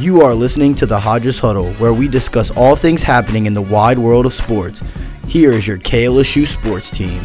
You 0.00 0.22
are 0.22 0.34
listening 0.34 0.74
to 0.76 0.86
the 0.86 0.98
Hodges 0.98 1.38
Huddle, 1.38 1.72
where 1.74 1.94
we 1.94 2.08
discuss 2.08 2.50
all 2.50 2.74
things 2.74 3.00
happening 3.00 3.46
in 3.46 3.54
the 3.54 3.62
wide 3.62 3.96
world 3.96 4.26
of 4.26 4.32
sports. 4.32 4.82
Here 5.28 5.52
is 5.52 5.68
your 5.68 5.78
KLSU 5.78 6.48
sports 6.48 6.90
team. 6.90 7.20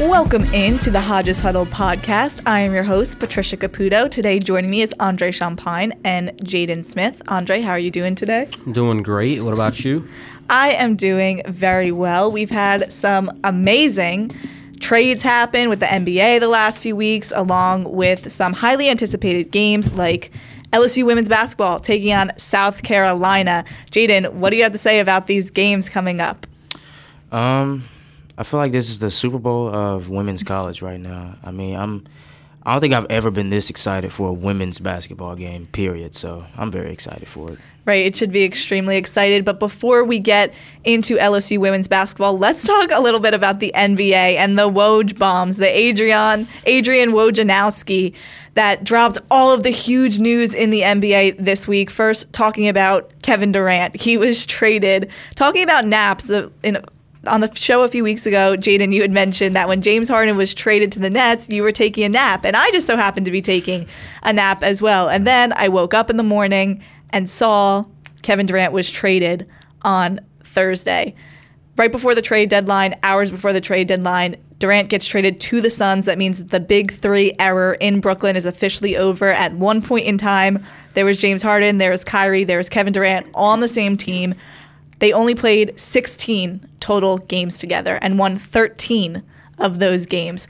Welcome 0.00 0.44
into 0.54 0.90
the 0.90 1.00
Hodges 1.02 1.40
Huddle 1.40 1.66
podcast. 1.66 2.40
I 2.46 2.60
am 2.60 2.72
your 2.72 2.84
host, 2.84 3.18
Patricia 3.18 3.58
Caputo. 3.58 4.10
Today, 4.10 4.38
joining 4.38 4.70
me 4.70 4.80
is 4.80 4.94
Andre 4.98 5.30
Champagne 5.30 5.92
and 6.04 6.30
Jaden 6.38 6.82
Smith. 6.82 7.20
Andre, 7.28 7.60
how 7.60 7.72
are 7.72 7.78
you 7.78 7.90
doing 7.90 8.14
today? 8.14 8.48
I'm 8.64 8.72
doing 8.72 9.02
great. 9.02 9.42
What 9.42 9.52
about 9.52 9.84
you? 9.84 10.08
I 10.48 10.70
am 10.70 10.96
doing 10.96 11.42
very 11.48 11.92
well. 11.92 12.30
We've 12.32 12.48
had 12.50 12.90
some 12.90 13.30
amazing 13.44 14.30
trades 14.80 15.22
happen 15.22 15.68
with 15.68 15.80
the 15.80 15.86
NBA 15.86 16.40
the 16.40 16.48
last 16.48 16.80
few 16.80 16.96
weeks, 16.96 17.32
along 17.34 17.92
with 17.92 18.30
some 18.30 18.52
highly 18.52 18.88
anticipated 18.88 19.50
games 19.50 19.92
like 19.94 20.30
LSU 20.72 21.04
women's 21.04 21.28
basketball 21.28 21.78
taking 21.78 22.12
on 22.12 22.32
South 22.36 22.82
Carolina. 22.82 23.64
Jaden, 23.90 24.32
what 24.32 24.50
do 24.50 24.56
you 24.56 24.62
have 24.62 24.72
to 24.72 24.78
say 24.78 25.00
about 25.00 25.26
these 25.26 25.50
games 25.50 25.88
coming 25.88 26.20
up? 26.20 26.46
Um, 27.32 27.84
I 28.38 28.44
feel 28.44 28.58
like 28.58 28.72
this 28.72 28.90
is 28.90 28.98
the 28.98 29.10
Super 29.10 29.38
Bowl 29.38 29.68
of 29.74 30.08
women's 30.08 30.42
college 30.42 30.82
right 30.82 31.00
now. 31.00 31.36
I 31.42 31.50
mean, 31.50 31.76
I'm 31.76 32.06
I 32.66 32.72
don't 32.72 32.80
think 32.80 32.94
I've 32.94 33.06
ever 33.10 33.30
been 33.30 33.48
this 33.48 33.70
excited 33.70 34.12
for 34.12 34.28
a 34.28 34.32
women's 34.32 34.80
basketball 34.80 35.36
game, 35.36 35.66
period. 35.68 36.14
So 36.16 36.44
I'm 36.56 36.72
very 36.72 36.92
excited 36.92 37.28
for 37.28 37.52
it. 37.52 37.58
Right, 37.86 38.04
it 38.04 38.16
should 38.16 38.32
be 38.32 38.42
extremely 38.42 38.96
excited. 38.96 39.44
But 39.44 39.60
before 39.60 40.02
we 40.02 40.18
get 40.18 40.52
into 40.82 41.16
LSU 41.18 41.58
women's 41.58 41.86
basketball, 41.86 42.36
let's 42.36 42.66
talk 42.66 42.90
a 42.90 43.00
little 43.00 43.20
bit 43.20 43.32
about 43.32 43.60
the 43.60 43.70
NBA 43.76 44.34
and 44.34 44.58
the 44.58 44.68
Woj 44.68 45.16
bombs, 45.16 45.58
the 45.58 45.68
Adrian 45.68 46.48
Adrian 46.66 47.12
Wojnarowski 47.12 48.12
that 48.54 48.82
dropped 48.82 49.18
all 49.30 49.52
of 49.52 49.62
the 49.62 49.70
huge 49.70 50.18
news 50.18 50.52
in 50.52 50.70
the 50.70 50.80
NBA 50.80 51.36
this 51.38 51.68
week. 51.68 51.88
First, 51.88 52.32
talking 52.32 52.66
about 52.66 53.12
Kevin 53.22 53.52
Durant, 53.52 53.94
he 53.94 54.16
was 54.16 54.44
traded. 54.46 55.08
Talking 55.36 55.62
about 55.62 55.86
naps, 55.86 56.28
uh, 56.28 56.48
in 56.64 56.78
on 57.26 57.40
the 57.40 57.52
show 57.54 57.82
a 57.82 57.88
few 57.88 58.02
weeks 58.02 58.26
ago, 58.26 58.56
Jaden, 58.56 58.92
you 58.92 59.02
had 59.02 59.10
mentioned 59.10 59.54
that 59.54 59.68
when 59.68 59.82
James 59.82 60.08
Harden 60.08 60.36
was 60.36 60.54
traded 60.54 60.92
to 60.92 61.00
the 61.00 61.10
Nets, 61.10 61.48
you 61.48 61.62
were 61.62 61.72
taking 61.72 62.04
a 62.04 62.08
nap. 62.08 62.44
And 62.44 62.56
I 62.56 62.70
just 62.70 62.86
so 62.86 62.96
happened 62.96 63.26
to 63.26 63.32
be 63.32 63.42
taking 63.42 63.86
a 64.22 64.32
nap 64.32 64.62
as 64.62 64.80
well. 64.80 65.08
And 65.08 65.26
then 65.26 65.52
I 65.54 65.68
woke 65.68 65.94
up 65.94 66.10
in 66.10 66.16
the 66.16 66.22
morning 66.22 66.82
and 67.16 67.30
saw 67.30 67.82
Kevin 68.20 68.44
Durant 68.44 68.74
was 68.74 68.90
traded 68.90 69.48
on 69.80 70.20
Thursday. 70.44 71.14
Right 71.78 71.90
before 71.90 72.14
the 72.14 72.20
trade 72.20 72.50
deadline, 72.50 72.94
hours 73.02 73.30
before 73.30 73.54
the 73.54 73.60
trade 73.62 73.88
deadline, 73.88 74.36
Durant 74.58 74.90
gets 74.90 75.06
traded 75.08 75.40
to 75.40 75.62
the 75.62 75.70
Suns. 75.70 76.04
That 76.04 76.18
means 76.18 76.44
the 76.44 76.60
big 76.60 76.92
three 76.92 77.32
error 77.38 77.72
in 77.80 78.00
Brooklyn 78.00 78.36
is 78.36 78.44
officially 78.44 78.98
over. 78.98 79.32
At 79.32 79.54
one 79.54 79.80
point 79.80 80.04
in 80.04 80.18
time, 80.18 80.62
there 80.92 81.06
was 81.06 81.18
James 81.18 81.42
Harden, 81.42 81.78
there 81.78 81.90
was 81.90 82.04
Kyrie, 82.04 82.44
there 82.44 82.58
was 82.58 82.68
Kevin 82.68 82.92
Durant 82.92 83.26
on 83.32 83.60
the 83.60 83.68
same 83.68 83.96
team. 83.96 84.34
They 84.98 85.14
only 85.14 85.34
played 85.34 85.80
16 85.80 86.68
total 86.80 87.16
games 87.16 87.58
together 87.58 87.98
and 88.02 88.18
won 88.18 88.36
13 88.36 89.22
of 89.56 89.78
those 89.78 90.04
games. 90.04 90.48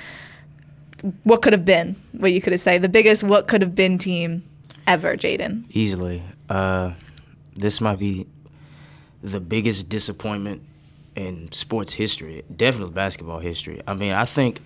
What 1.22 1.42
could 1.42 1.52
have 1.52 1.64
been? 1.64 1.94
What 2.10 2.32
you 2.32 2.40
could 2.40 2.52
have 2.52 2.60
said 2.60 2.82
the 2.82 2.88
biggest 2.88 3.22
what 3.22 3.46
could 3.46 3.62
have 3.62 3.76
been 3.76 3.98
team 3.98 4.42
ever, 4.86 5.16
Jaden. 5.16 5.64
Easily, 5.70 6.22
uh, 6.48 6.92
this 7.56 7.80
might 7.80 7.98
be 7.98 8.26
the 9.22 9.40
biggest 9.40 9.88
disappointment 9.88 10.62
in 11.14 11.50
sports 11.52 11.94
history, 11.94 12.44
definitely 12.54 12.92
basketball 12.92 13.40
history. 13.40 13.82
I 13.86 13.94
mean, 13.94 14.12
I 14.12 14.24
think 14.24 14.60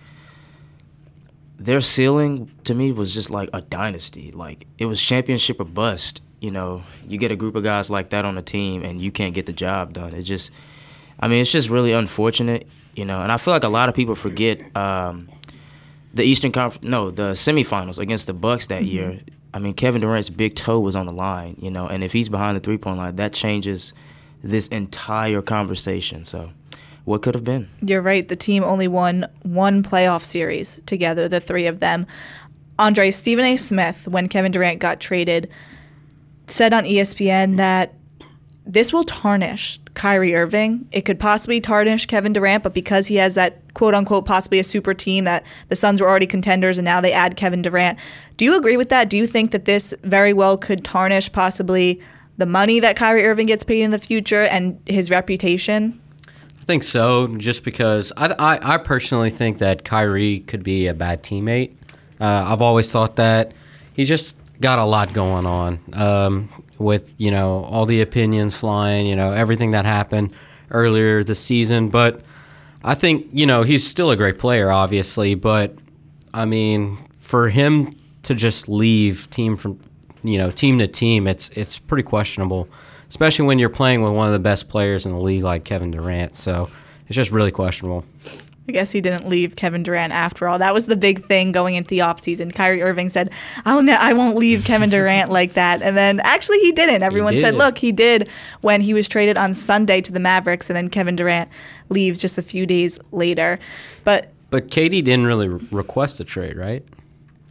their 1.57 1.81
ceiling 1.81 2.51
to 2.65 2.73
me 2.73 2.91
was 2.91 3.13
just 3.13 3.29
like 3.29 3.49
a 3.53 3.61
dynasty. 3.61 4.31
Like 4.31 4.67
it 4.77 4.85
was 4.85 5.01
championship 5.01 5.59
or 5.59 5.65
bust 5.65 6.21
you 6.41 6.49
know, 6.49 6.81
you 7.07 7.17
get 7.19 7.31
a 7.31 7.35
group 7.35 7.55
of 7.55 7.63
guys 7.63 7.89
like 7.89 8.09
that 8.09 8.25
on 8.25 8.37
a 8.37 8.41
team 8.41 8.83
and 8.83 8.99
you 8.99 9.11
can't 9.11 9.33
get 9.33 9.45
the 9.45 9.53
job 9.53 9.93
done. 9.93 10.13
It 10.15 10.23
just, 10.23 10.49
I 11.19 11.27
mean, 11.27 11.39
it's 11.39 11.51
just 11.51 11.69
really 11.69 11.93
unfortunate, 11.93 12.67
you 12.95 13.05
know. 13.05 13.21
And 13.21 13.31
I 13.31 13.37
feel 13.37 13.53
like 13.53 13.63
a 13.63 13.69
lot 13.69 13.89
of 13.89 13.95
people 13.95 14.15
forget 14.15 14.75
um, 14.75 15.29
the 16.15 16.23
Eastern 16.23 16.51
Conference, 16.51 16.83
no, 16.83 17.11
the 17.11 17.33
semifinals 17.33 17.99
against 17.99 18.25
the 18.25 18.33
Bucks 18.33 18.67
that 18.67 18.81
mm-hmm. 18.81 18.91
year. 18.91 19.19
I 19.53 19.59
mean, 19.59 19.73
Kevin 19.73 20.01
Durant's 20.01 20.29
big 20.29 20.55
toe 20.55 20.79
was 20.79 20.95
on 20.95 21.07
the 21.07 21.13
line, 21.13 21.57
you 21.59 21.69
know, 21.69 21.87
and 21.87 22.03
if 22.03 22.13
he's 22.13 22.29
behind 22.29 22.55
the 22.55 22.61
three 22.61 22.77
point 22.77 22.97
line, 22.97 23.15
that 23.17 23.33
changes 23.33 23.93
this 24.43 24.67
entire 24.67 25.41
conversation. 25.41 26.23
So, 26.23 26.51
what 27.03 27.21
could 27.21 27.35
have 27.35 27.43
been? 27.43 27.67
You're 27.81 28.01
right. 28.01 28.27
The 28.27 28.35
team 28.35 28.63
only 28.63 28.87
won 28.87 29.25
one 29.43 29.83
playoff 29.83 30.23
series 30.23 30.81
together, 30.85 31.27
the 31.27 31.39
three 31.39 31.65
of 31.65 31.79
them. 31.79 32.05
Andre 32.79 33.11
Stephen 33.11 33.45
A. 33.45 33.57
Smith, 33.57 34.07
when 34.07 34.27
Kevin 34.27 34.51
Durant 34.51 34.79
got 34.79 34.99
traded, 34.99 35.49
said 36.47 36.73
on 36.73 36.83
ESPN 36.83 37.57
that 37.57 37.95
this 38.65 38.93
will 38.93 39.03
tarnish 39.03 39.79
Kyrie 39.93 40.35
Irving. 40.35 40.87
It 40.91 41.01
could 41.01 41.19
possibly 41.19 41.59
tarnish 41.59 42.05
Kevin 42.05 42.33
Durant, 42.33 42.63
but 42.63 42.73
because 42.73 43.07
he 43.07 43.15
has 43.17 43.35
that 43.35 43.61
quote 43.73 43.93
unquote 43.93 44.25
possibly 44.25 44.59
a 44.59 44.63
super 44.63 44.93
team 44.93 45.25
that 45.25 45.45
the 45.69 45.75
Suns 45.75 46.01
were 46.01 46.09
already 46.09 46.27
contenders 46.27 46.77
and 46.77 46.85
now 46.85 47.01
they 47.01 47.11
add 47.11 47.35
Kevin 47.35 47.61
Durant. 47.61 47.99
Do 48.37 48.45
you 48.45 48.57
agree 48.57 48.77
with 48.77 48.89
that? 48.89 49.09
Do 49.09 49.17
you 49.17 49.27
think 49.27 49.51
that 49.51 49.65
this 49.65 49.93
very 50.03 50.33
well 50.33 50.57
could 50.57 50.83
tarnish 50.83 51.31
possibly 51.31 52.01
the 52.37 52.45
money 52.45 52.79
that 52.79 52.95
Kyrie 52.95 53.25
Irving 53.25 53.47
gets 53.47 53.63
paid 53.63 53.83
in 53.83 53.91
the 53.91 53.99
future 53.99 54.43
and 54.43 54.79
his 54.85 55.11
reputation? 55.11 56.01
I 56.27 56.63
think 56.63 56.83
so, 56.83 57.35
just 57.37 57.63
because 57.63 58.13
I, 58.15 58.35
I, 58.37 58.75
I 58.75 58.77
personally 58.77 59.29
think 59.31 59.57
that 59.57 59.83
Kyrie 59.83 60.41
could 60.41 60.63
be 60.63 60.87
a 60.87 60.93
bad 60.93 61.23
teammate. 61.23 61.73
Uh, 62.19 62.45
I've 62.47 62.61
always 62.61 62.91
thought 62.91 63.15
that. 63.17 63.53
He 63.93 64.05
just 64.05 64.37
got 64.61 64.79
a 64.79 64.85
lot 64.85 65.11
going 65.11 65.45
on 65.45 65.79
um, 65.93 66.49
with 66.81 67.15
you 67.19 67.31
know 67.31 67.63
all 67.65 67.85
the 67.85 68.01
opinions 68.01 68.55
flying, 68.55 69.05
you 69.05 69.15
know 69.15 69.31
everything 69.31 69.71
that 69.71 69.85
happened 69.85 70.33
earlier 70.69 71.23
this 71.23 71.39
season. 71.39 71.89
But 71.89 72.21
I 72.83 72.95
think 72.95 73.27
you 73.31 73.45
know 73.45 73.63
he's 73.63 73.87
still 73.87 74.11
a 74.11 74.17
great 74.17 74.39
player, 74.39 74.71
obviously. 74.71 75.35
But 75.35 75.75
I 76.33 76.45
mean, 76.45 76.97
for 77.19 77.49
him 77.49 77.95
to 78.23 78.35
just 78.35 78.67
leave 78.69 79.29
team 79.29 79.55
from 79.55 79.79
you 80.23 80.37
know 80.37 80.49
team 80.49 80.79
to 80.79 80.87
team, 80.87 81.27
it's 81.27 81.49
it's 81.49 81.77
pretty 81.77 82.03
questionable, 82.03 82.67
especially 83.09 83.45
when 83.45 83.59
you're 83.59 83.69
playing 83.69 84.01
with 84.01 84.13
one 84.13 84.27
of 84.27 84.33
the 84.33 84.39
best 84.39 84.69
players 84.69 85.05
in 85.05 85.11
the 85.11 85.19
league 85.19 85.43
like 85.43 85.63
Kevin 85.63 85.91
Durant. 85.91 86.35
So 86.35 86.69
it's 87.07 87.15
just 87.15 87.31
really 87.31 87.51
questionable. 87.51 88.05
I 88.69 88.71
guess 88.71 88.91
he 88.91 89.01
didn't 89.01 89.27
leave 89.27 89.55
Kevin 89.55 89.81
Durant 89.81 90.13
after 90.13 90.47
all. 90.47 90.59
That 90.59 90.73
was 90.73 90.85
the 90.85 90.95
big 90.95 91.19
thing 91.19 91.51
going 91.51 91.75
into 91.75 91.89
the 91.89 91.99
offseason. 91.99 92.53
Kyrie 92.53 92.81
Irving 92.81 93.09
said, 93.09 93.31
I'll 93.65 93.81
ne- 93.81 93.93
I 93.93 94.13
won't 94.13 94.35
leave 94.35 94.65
Kevin 94.65 94.89
Durant 94.91 95.31
like 95.31 95.53
that. 95.53 95.81
And 95.81 95.97
then 95.97 96.19
actually 96.19 96.59
he 96.59 96.71
didn't. 96.71 97.01
Everyone 97.01 97.33
did. 97.33 97.41
said, 97.41 97.55
look, 97.55 97.79
he 97.79 97.91
did 97.91 98.29
when 98.61 98.81
he 98.81 98.93
was 98.93 99.07
traded 99.07 99.37
on 99.37 99.55
Sunday 99.55 99.99
to 100.01 100.11
the 100.11 100.19
Mavericks, 100.19 100.69
and 100.69 100.77
then 100.77 100.89
Kevin 100.89 101.15
Durant 101.15 101.49
leaves 101.89 102.19
just 102.19 102.37
a 102.37 102.41
few 102.43 102.65
days 102.65 102.99
later. 103.11 103.59
But 104.03 104.31
but 104.51 104.67
KD 104.67 105.03
didn't 105.03 105.25
really 105.25 105.47
re- 105.47 105.67
request 105.71 106.19
a 106.19 106.23
trade, 106.23 106.57
right? 106.57 106.85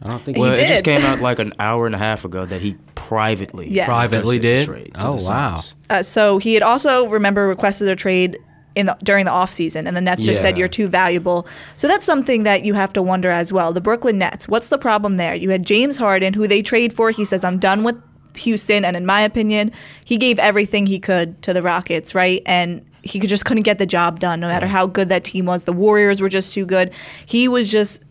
I 0.03 0.09
don't 0.09 0.23
think. 0.23 0.37
Well, 0.37 0.53
it 0.53 0.67
just 0.67 0.83
came 0.85 1.01
out 1.01 1.19
like 1.21 1.39
an 1.39 1.53
hour 1.59 1.85
and 1.85 1.93
a 1.93 1.97
half 1.97 2.25
ago 2.25 2.45
that 2.45 2.61
he 2.61 2.77
privately 2.95 3.69
yes. 3.69 3.85
privately 3.85 4.39
did. 4.39 4.93
oh 4.95 5.17
wow! 5.27 5.61
Uh, 5.89 6.01
so 6.03 6.37
he 6.37 6.53
had 6.53 6.63
also 6.63 7.07
remember 7.07 7.47
requested 7.47 7.89
a 7.89 7.95
trade 7.95 8.39
in 8.75 8.85
the, 8.85 8.97
during 9.03 9.25
the 9.25 9.31
offseason 9.31 9.87
and 9.87 9.95
the 9.95 10.01
Nets 10.01 10.23
just 10.23 10.39
yeah. 10.39 10.49
said 10.49 10.57
you're 10.57 10.67
too 10.67 10.87
valuable. 10.87 11.47
So 11.77 11.87
that's 11.87 12.05
something 12.05 12.43
that 12.43 12.63
you 12.63 12.73
have 12.73 12.93
to 12.93 13.01
wonder 13.01 13.29
as 13.29 13.51
well. 13.51 13.73
The 13.73 13.81
Brooklyn 13.81 14.17
Nets, 14.17 14.47
what's 14.47 14.69
the 14.69 14.77
problem 14.77 15.17
there? 15.17 15.35
You 15.35 15.49
had 15.49 15.65
James 15.65 15.97
Harden 15.97 16.33
who 16.33 16.47
they 16.47 16.61
trade 16.61 16.93
for. 16.93 17.11
He 17.11 17.25
says 17.25 17.43
I'm 17.43 17.59
done 17.59 17.83
with 17.83 18.01
Houston 18.37 18.85
and 18.85 18.95
in 18.95 19.05
my 19.05 19.21
opinion, 19.21 19.71
he 20.05 20.17
gave 20.17 20.39
everything 20.39 20.85
he 20.85 20.99
could 20.99 21.41
to 21.41 21.53
the 21.53 21.61
Rockets, 21.61 22.15
right? 22.15 22.41
And 22.45 22.85
he 23.03 23.19
just 23.19 23.45
couldn't 23.45 23.63
get 23.63 23.77
the 23.77 23.85
job 23.85 24.19
done 24.19 24.39
no 24.39 24.47
matter 24.47 24.67
how 24.67 24.87
good 24.87 25.09
that 25.09 25.23
team 25.23 25.45
was. 25.45 25.65
The 25.65 25.73
Warriors 25.73 26.21
were 26.21 26.29
just 26.29 26.53
too 26.53 26.65
good. 26.65 26.93
He 27.25 27.47
was 27.47 27.71
just 27.71 28.03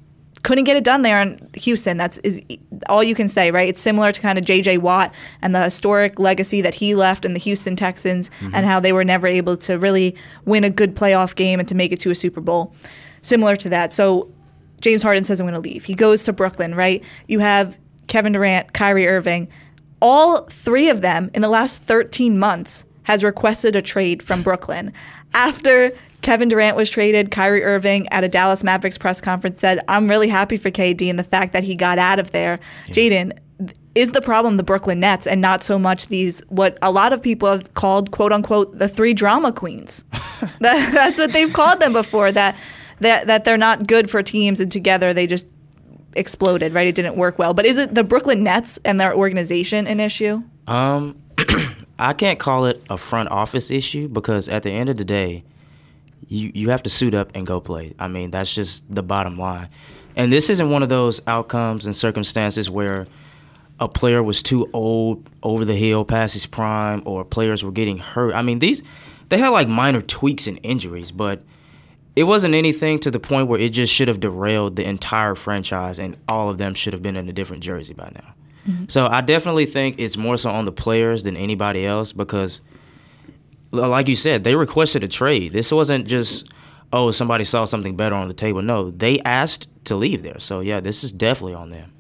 couldn't 0.42 0.64
get 0.64 0.76
it 0.76 0.84
done 0.84 1.02
there 1.02 1.20
in 1.20 1.48
Houston. 1.54 1.96
That's 1.96 2.18
is 2.18 2.42
all 2.88 3.04
you 3.04 3.14
can 3.14 3.28
say, 3.28 3.50
right? 3.50 3.68
It's 3.68 3.80
similar 3.80 4.12
to 4.12 4.20
kind 4.20 4.38
of 4.38 4.44
J.J. 4.44 4.78
Watt 4.78 5.14
and 5.42 5.54
the 5.54 5.62
historic 5.62 6.18
legacy 6.18 6.60
that 6.62 6.76
he 6.76 6.94
left 6.94 7.24
in 7.24 7.34
the 7.34 7.38
Houston 7.40 7.76
Texans, 7.76 8.30
mm-hmm. 8.40 8.54
and 8.54 8.66
how 8.66 8.80
they 8.80 8.92
were 8.92 9.04
never 9.04 9.26
able 9.26 9.56
to 9.58 9.78
really 9.78 10.16
win 10.44 10.64
a 10.64 10.70
good 10.70 10.94
playoff 10.94 11.34
game 11.34 11.58
and 11.58 11.68
to 11.68 11.74
make 11.74 11.92
it 11.92 12.00
to 12.00 12.10
a 12.10 12.14
Super 12.14 12.40
Bowl. 12.40 12.74
Similar 13.22 13.56
to 13.56 13.68
that. 13.68 13.92
So 13.92 14.30
James 14.80 15.02
Harden 15.02 15.24
says, 15.24 15.40
"I'm 15.40 15.46
going 15.46 15.54
to 15.54 15.60
leave." 15.60 15.84
He 15.84 15.94
goes 15.94 16.24
to 16.24 16.32
Brooklyn, 16.32 16.74
right? 16.74 17.04
You 17.28 17.40
have 17.40 17.78
Kevin 18.06 18.32
Durant, 18.32 18.72
Kyrie 18.72 19.06
Irving. 19.06 19.48
All 20.02 20.42
three 20.46 20.88
of 20.88 21.02
them 21.02 21.30
in 21.34 21.42
the 21.42 21.48
last 21.48 21.82
13 21.82 22.38
months 22.38 22.84
has 23.02 23.22
requested 23.22 23.76
a 23.76 23.82
trade 23.82 24.22
from 24.22 24.42
Brooklyn 24.42 24.92
after 25.34 25.92
Kevin 26.22 26.48
Durant 26.48 26.76
was 26.76 26.90
traded. 26.90 27.30
Kyrie 27.30 27.62
Irving 27.62 28.08
at 28.08 28.24
a 28.24 28.28
Dallas 28.28 28.62
Mavericks 28.62 28.98
press 28.98 29.20
conference 29.20 29.60
said, 29.60 29.80
I'm 29.88 30.08
really 30.08 30.28
happy 30.28 30.56
for 30.56 30.70
KD 30.70 31.08
and 31.08 31.18
the 31.18 31.24
fact 31.24 31.52
that 31.52 31.64
he 31.64 31.74
got 31.74 31.98
out 31.98 32.18
of 32.18 32.30
there. 32.30 32.60
Yeah. 32.86 32.94
Jaden, 32.94 33.38
is 33.94 34.12
the 34.12 34.20
problem 34.20 34.56
the 34.56 34.62
Brooklyn 34.62 35.00
Nets 35.00 35.26
and 35.26 35.40
not 35.40 35.62
so 35.62 35.78
much 35.78 36.06
these, 36.06 36.40
what 36.48 36.78
a 36.80 36.90
lot 36.90 37.12
of 37.12 37.22
people 37.22 37.50
have 37.50 37.74
called, 37.74 38.10
quote 38.10 38.32
unquote, 38.32 38.78
the 38.78 38.88
three 38.88 39.12
drama 39.12 39.52
queens? 39.52 40.04
that, 40.60 40.92
that's 40.92 41.18
what 41.18 41.32
they've 41.32 41.52
called 41.52 41.80
them 41.80 41.92
before, 41.92 42.30
that, 42.32 42.56
that, 43.00 43.26
that 43.26 43.44
they're 43.44 43.58
not 43.58 43.86
good 43.86 44.10
for 44.10 44.22
teams 44.22 44.60
and 44.60 44.70
together 44.70 45.12
they 45.12 45.26
just 45.26 45.46
exploded, 46.14 46.72
right? 46.72 46.86
It 46.86 46.94
didn't 46.94 47.16
work 47.16 47.38
well. 47.38 47.54
But 47.54 47.66
is 47.66 47.78
it 47.78 47.94
the 47.94 48.04
Brooklyn 48.04 48.42
Nets 48.42 48.78
and 48.84 49.00
their 49.00 49.14
organization 49.14 49.86
an 49.86 50.00
issue? 50.00 50.42
Um, 50.66 51.20
I 51.98 52.12
can't 52.12 52.38
call 52.38 52.66
it 52.66 52.82
a 52.88 52.96
front 52.96 53.30
office 53.30 53.70
issue 53.70 54.08
because 54.08 54.48
at 54.48 54.62
the 54.62 54.70
end 54.70 54.88
of 54.88 54.96
the 54.96 55.04
day, 55.04 55.44
you 56.28 56.50
you 56.54 56.70
have 56.70 56.82
to 56.84 56.90
suit 56.90 57.14
up 57.14 57.32
and 57.34 57.46
go 57.46 57.60
play. 57.60 57.94
I 57.98 58.08
mean, 58.08 58.30
that's 58.30 58.54
just 58.54 58.92
the 58.92 59.02
bottom 59.02 59.38
line. 59.38 59.68
And 60.16 60.32
this 60.32 60.50
isn't 60.50 60.70
one 60.70 60.82
of 60.82 60.88
those 60.88 61.20
outcomes 61.26 61.86
and 61.86 61.94
circumstances 61.94 62.68
where 62.68 63.06
a 63.78 63.88
player 63.88 64.22
was 64.22 64.42
too 64.42 64.68
old, 64.72 65.28
over 65.42 65.64
the 65.64 65.74
hill, 65.74 66.04
past 66.04 66.34
his 66.34 66.46
prime, 66.46 67.02
or 67.06 67.24
players 67.24 67.64
were 67.64 67.72
getting 67.72 67.98
hurt. 67.98 68.34
I 68.34 68.42
mean, 68.42 68.58
these 68.58 68.82
they 69.30 69.38
had 69.38 69.50
like 69.50 69.68
minor 69.68 70.02
tweaks 70.02 70.46
and 70.46 70.60
injuries, 70.62 71.10
but 71.10 71.42
it 72.16 72.24
wasn't 72.24 72.54
anything 72.54 72.98
to 72.98 73.10
the 73.10 73.20
point 73.20 73.48
where 73.48 73.60
it 73.60 73.70
just 73.70 73.92
should 73.92 74.08
have 74.08 74.20
derailed 74.20 74.76
the 74.76 74.84
entire 74.84 75.34
franchise 75.34 75.98
and 75.98 76.16
all 76.28 76.50
of 76.50 76.58
them 76.58 76.74
should 76.74 76.92
have 76.92 77.02
been 77.02 77.16
in 77.16 77.28
a 77.28 77.32
different 77.32 77.62
jersey 77.62 77.94
by 77.94 78.10
now. 78.14 78.34
Mm-hmm. 78.68 78.84
So 78.88 79.06
I 79.06 79.20
definitely 79.20 79.66
think 79.66 79.96
it's 79.98 80.16
more 80.16 80.36
so 80.36 80.50
on 80.50 80.64
the 80.64 80.72
players 80.72 81.22
than 81.22 81.36
anybody 81.36 81.86
else 81.86 82.12
because 82.12 82.60
like 83.72 84.08
you 84.08 84.16
said, 84.16 84.44
they 84.44 84.54
requested 84.54 85.04
a 85.04 85.08
trade. 85.08 85.52
This 85.52 85.72
wasn't 85.72 86.06
just 86.06 86.48
oh 86.92 87.10
somebody 87.10 87.44
saw 87.44 87.64
something 87.64 87.96
better 87.96 88.14
on 88.14 88.28
the 88.28 88.34
table. 88.34 88.62
No, 88.62 88.90
they 88.90 89.20
asked 89.20 89.68
to 89.84 89.96
leave 89.96 90.22
there. 90.22 90.40
So 90.40 90.60
yeah, 90.60 90.80
this 90.80 91.04
is 91.04 91.12
definitely 91.12 91.54
on 91.54 91.70
them. 91.70 91.92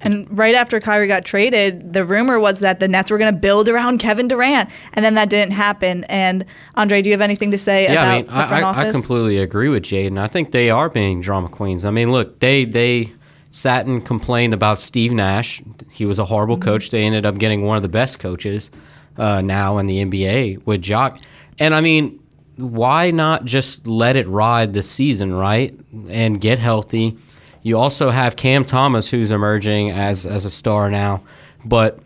And 0.00 0.38
right 0.38 0.54
after 0.54 0.80
Kyrie 0.80 1.08
got 1.08 1.24
traded, 1.24 1.94
the 1.94 2.04
rumor 2.04 2.38
was 2.38 2.60
that 2.60 2.78
the 2.78 2.88
Nets 2.88 3.10
were 3.10 3.16
going 3.16 3.32
to 3.32 3.40
build 3.40 3.70
around 3.70 3.98
Kevin 3.98 4.28
Durant, 4.28 4.68
and 4.92 5.02
then 5.02 5.14
that 5.14 5.30
didn't 5.30 5.54
happen. 5.54 6.04
And 6.04 6.44
Andre, 6.74 7.00
do 7.00 7.08
you 7.08 7.14
have 7.14 7.22
anything 7.22 7.50
to 7.52 7.58
say 7.58 7.84
yeah, 7.84 7.92
about 7.92 8.06
I 8.06 8.16
mean, 8.16 8.26
the 8.26 8.32
front 8.32 8.52
I, 8.52 8.62
office? 8.62 8.84
I 8.84 8.92
completely 8.92 9.38
agree 9.38 9.68
with 9.68 9.84
Jaden. 9.84 10.18
I 10.18 10.26
think 10.26 10.52
they 10.52 10.68
are 10.68 10.90
being 10.90 11.22
drama 11.22 11.48
queens. 11.48 11.86
I 11.86 11.90
mean, 11.90 12.12
look, 12.12 12.40
they 12.40 12.66
they 12.66 13.14
sat 13.50 13.86
and 13.86 14.04
complained 14.04 14.52
about 14.52 14.78
Steve 14.78 15.12
Nash. 15.12 15.62
He 15.90 16.04
was 16.04 16.18
a 16.18 16.26
horrible 16.26 16.56
mm-hmm. 16.56 16.68
coach. 16.68 16.90
They 16.90 17.04
ended 17.04 17.24
up 17.24 17.38
getting 17.38 17.62
one 17.62 17.78
of 17.78 17.82
the 17.82 17.88
best 17.88 18.18
coaches 18.18 18.70
uh, 19.16 19.40
now 19.40 19.78
in 19.78 19.86
the 19.86 20.04
NBA 20.04 20.66
with 20.66 20.82
Jacque. 20.82 21.20
And 21.58 21.74
I 21.74 21.80
mean, 21.80 22.20
why 22.56 23.10
not 23.10 23.44
just 23.44 23.86
let 23.86 24.16
it 24.16 24.28
ride 24.28 24.74
this 24.74 24.90
season, 24.90 25.32
right? 25.32 25.78
And 26.08 26.40
get 26.40 26.58
healthy 26.58 27.18
you 27.64 27.78
also 27.78 28.10
have 28.10 28.36
Cam 28.36 28.66
Thomas, 28.66 29.08
who's 29.08 29.32
emerging 29.32 29.90
as 29.90 30.24
as 30.24 30.44
a 30.44 30.50
star 30.50 30.88
now, 30.88 31.24
but. 31.64 31.98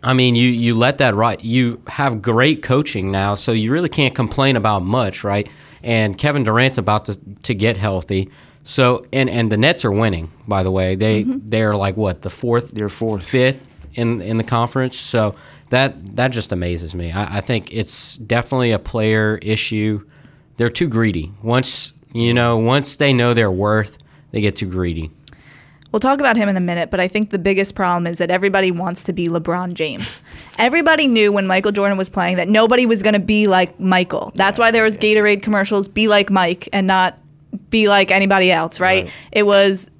I 0.00 0.12
mean, 0.12 0.36
you, 0.36 0.48
you 0.48 0.76
let 0.76 0.98
that 0.98 1.16
right. 1.16 1.42
You 1.42 1.82
have 1.88 2.22
great 2.22 2.62
coaching 2.62 3.10
now, 3.10 3.34
so 3.34 3.50
you 3.50 3.72
really 3.72 3.88
can't 3.88 4.14
complain 4.14 4.54
about 4.54 4.84
much, 4.84 5.24
right? 5.24 5.48
And 5.82 6.16
Kevin 6.16 6.44
Durant's 6.44 6.78
about 6.78 7.06
to, 7.06 7.18
to 7.42 7.52
get 7.52 7.76
healthy. 7.76 8.30
So 8.62 9.04
and 9.12 9.28
and 9.28 9.50
the 9.50 9.56
Nets 9.56 9.84
are 9.84 9.90
winning, 9.90 10.30
by 10.46 10.62
the 10.62 10.70
way. 10.70 10.94
They 10.94 11.24
mm-hmm. 11.24 11.50
they're 11.50 11.74
like 11.74 11.96
what 11.96 12.22
the 12.22 12.30
fourth, 12.30 12.70
they're 12.70 12.88
fourth, 12.88 13.28
fifth 13.28 13.66
in 13.94 14.22
in 14.22 14.38
the 14.38 14.44
conference. 14.44 14.96
So 14.96 15.34
that 15.70 16.16
that 16.16 16.28
just 16.28 16.52
amazes 16.52 16.94
me. 16.94 17.12
I, 17.12 17.38
I 17.38 17.40
think 17.40 17.72
it's 17.72 18.16
definitely 18.16 18.72
a 18.72 18.78
player 18.78 19.38
issue. 19.42 20.06
They're 20.56 20.70
too 20.70 20.88
greedy. 20.88 21.32
Once 21.42 21.92
you 22.12 22.32
know, 22.34 22.56
once 22.56 22.96
they 22.96 23.12
know 23.12 23.34
their 23.34 23.50
worth, 23.50 23.98
they 24.30 24.40
get 24.40 24.56
too 24.56 24.68
greedy. 24.68 25.10
We'll 25.92 26.00
talk 26.00 26.20
about 26.20 26.36
him 26.36 26.50
in 26.50 26.56
a 26.56 26.60
minute, 26.60 26.90
but 26.90 27.00
I 27.00 27.08
think 27.08 27.30
the 27.30 27.38
biggest 27.38 27.74
problem 27.74 28.06
is 28.06 28.18
that 28.18 28.30
everybody 28.30 28.70
wants 28.70 29.04
to 29.04 29.14
be 29.14 29.26
LeBron 29.26 29.72
James. 29.72 30.20
Everybody 30.58 31.06
knew 31.06 31.32
when 31.32 31.46
Michael 31.46 31.72
Jordan 31.72 31.96
was 31.96 32.10
playing 32.10 32.36
that 32.36 32.48
nobody 32.48 32.84
was 32.84 33.02
going 33.02 33.14
to 33.14 33.20
be 33.20 33.46
like 33.46 33.80
Michael. 33.80 34.32
That's 34.34 34.58
why 34.58 34.70
there 34.70 34.84
was 34.84 34.98
Gatorade 34.98 35.42
commercials, 35.42 35.88
be 35.88 36.06
like 36.06 36.30
Mike 36.30 36.68
and 36.74 36.86
not 36.86 37.18
be 37.70 37.88
like 37.88 38.10
anybody 38.10 38.52
else, 38.52 38.80
right? 38.80 39.04
right. 39.04 39.12
It 39.32 39.44
was 39.44 39.90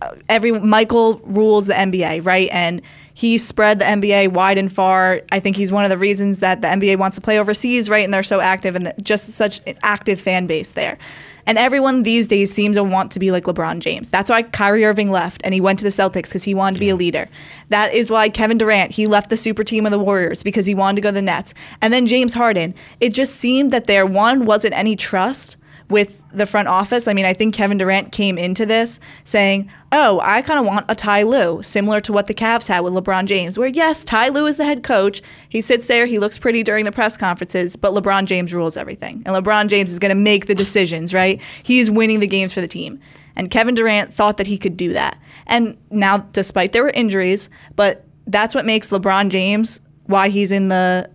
uh, 0.00 0.14
every 0.28 0.52
Michael 0.52 1.20
rules 1.24 1.66
the 1.66 1.74
NBA, 1.74 2.24
right? 2.24 2.48
And 2.52 2.80
he 3.20 3.36
spread 3.36 3.78
the 3.78 3.84
NBA 3.84 4.32
wide 4.32 4.56
and 4.56 4.72
far. 4.72 5.20
I 5.30 5.40
think 5.40 5.54
he's 5.54 5.70
one 5.70 5.84
of 5.84 5.90
the 5.90 5.98
reasons 5.98 6.40
that 6.40 6.62
the 6.62 6.68
NBA 6.68 6.96
wants 6.96 7.16
to 7.16 7.20
play 7.20 7.38
overseas, 7.38 7.90
right? 7.90 8.02
And 8.02 8.14
they're 8.14 8.22
so 8.22 8.40
active 8.40 8.74
and 8.74 8.94
just 9.02 9.26
such 9.34 9.60
an 9.66 9.76
active 9.82 10.18
fan 10.18 10.46
base 10.46 10.72
there. 10.72 10.96
And 11.44 11.58
everyone 11.58 12.02
these 12.02 12.26
days 12.26 12.50
seems 12.50 12.76
to 12.76 12.82
want 12.82 13.12
to 13.12 13.18
be 13.18 13.30
like 13.30 13.44
LeBron 13.44 13.80
James. 13.80 14.08
That's 14.08 14.30
why 14.30 14.44
Kyrie 14.44 14.86
Irving 14.86 15.10
left 15.10 15.42
and 15.44 15.52
he 15.52 15.60
went 15.60 15.78
to 15.80 15.84
the 15.84 15.90
Celtics 15.90 16.28
because 16.28 16.44
he 16.44 16.54
wanted 16.54 16.76
to 16.76 16.80
be 16.80 16.88
a 16.88 16.96
leader. 16.96 17.28
That 17.68 17.92
is 17.92 18.10
why 18.10 18.30
Kevin 18.30 18.56
Durant, 18.56 18.92
he 18.92 19.04
left 19.04 19.28
the 19.28 19.36
super 19.36 19.64
team 19.64 19.84
of 19.84 19.92
the 19.92 19.98
Warriors 19.98 20.42
because 20.42 20.64
he 20.64 20.74
wanted 20.74 20.96
to 20.96 21.02
go 21.02 21.10
to 21.10 21.14
the 21.16 21.20
Nets. 21.20 21.52
And 21.82 21.92
then 21.92 22.06
James 22.06 22.32
Harden, 22.32 22.74
it 23.00 23.12
just 23.12 23.36
seemed 23.36 23.70
that 23.72 23.86
there, 23.86 24.06
one, 24.06 24.46
wasn't 24.46 24.72
any 24.72 24.96
trust 24.96 25.58
with 25.90 26.22
the 26.32 26.46
front 26.46 26.68
office. 26.68 27.08
I 27.08 27.12
mean, 27.12 27.24
I 27.24 27.34
think 27.34 27.54
Kevin 27.54 27.76
Durant 27.76 28.12
came 28.12 28.38
into 28.38 28.64
this 28.64 29.00
saying, 29.24 29.70
"Oh, 29.92 30.20
I 30.22 30.40
kind 30.40 30.58
of 30.58 30.64
want 30.64 30.86
a 30.88 30.94
Ty 30.94 31.24
Lue, 31.24 31.62
similar 31.62 32.00
to 32.00 32.12
what 32.12 32.28
the 32.28 32.34
Cavs 32.34 32.68
had 32.68 32.80
with 32.80 32.94
LeBron 32.94 33.26
James, 33.26 33.58
where 33.58 33.68
yes, 33.68 34.04
Ty 34.04 34.28
Lue 34.28 34.46
is 34.46 34.56
the 34.56 34.64
head 34.64 34.82
coach. 34.82 35.20
He 35.48 35.60
sits 35.60 35.88
there, 35.88 36.06
he 36.06 36.18
looks 36.18 36.38
pretty 36.38 36.62
during 36.62 36.84
the 36.84 36.92
press 36.92 37.16
conferences, 37.16 37.76
but 37.76 37.92
LeBron 37.92 38.26
James 38.26 38.54
rules 38.54 38.76
everything. 38.76 39.22
And 39.26 39.34
LeBron 39.34 39.68
James 39.68 39.92
is 39.92 39.98
going 39.98 40.10
to 40.10 40.14
make 40.14 40.46
the 40.46 40.54
decisions, 40.54 41.12
right? 41.12 41.42
He's 41.62 41.90
winning 41.90 42.20
the 42.20 42.26
games 42.26 42.54
for 42.54 42.60
the 42.60 42.68
team." 42.68 43.00
And 43.36 43.50
Kevin 43.50 43.74
Durant 43.74 44.12
thought 44.12 44.36
that 44.36 44.46
he 44.46 44.58
could 44.58 44.76
do 44.76 44.92
that. 44.92 45.18
And 45.46 45.76
now 45.90 46.18
despite 46.18 46.72
there 46.72 46.82
were 46.82 46.90
injuries, 46.90 47.48
but 47.74 48.04
that's 48.26 48.54
what 48.54 48.66
makes 48.66 48.90
LeBron 48.90 49.30
James 49.30 49.80
why 50.06 50.28
he's 50.28 50.52
in 50.52 50.68
the 50.68 51.10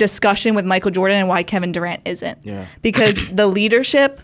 discussion 0.00 0.54
with 0.54 0.64
Michael 0.64 0.90
Jordan 0.90 1.18
and 1.18 1.28
why 1.28 1.42
Kevin 1.42 1.72
Durant 1.72 2.00
isn't. 2.06 2.38
Yeah. 2.42 2.64
Because 2.80 3.20
the 3.32 3.46
leadership, 3.46 4.20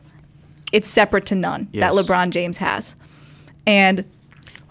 it's 0.73 0.89
separate 0.89 1.27
to 1.27 1.35
none 1.35 1.69
yes. 1.71 1.83
that 1.83 1.93
LeBron 2.05 2.31
James 2.31 2.57
has. 2.57 2.97
And 3.67 4.05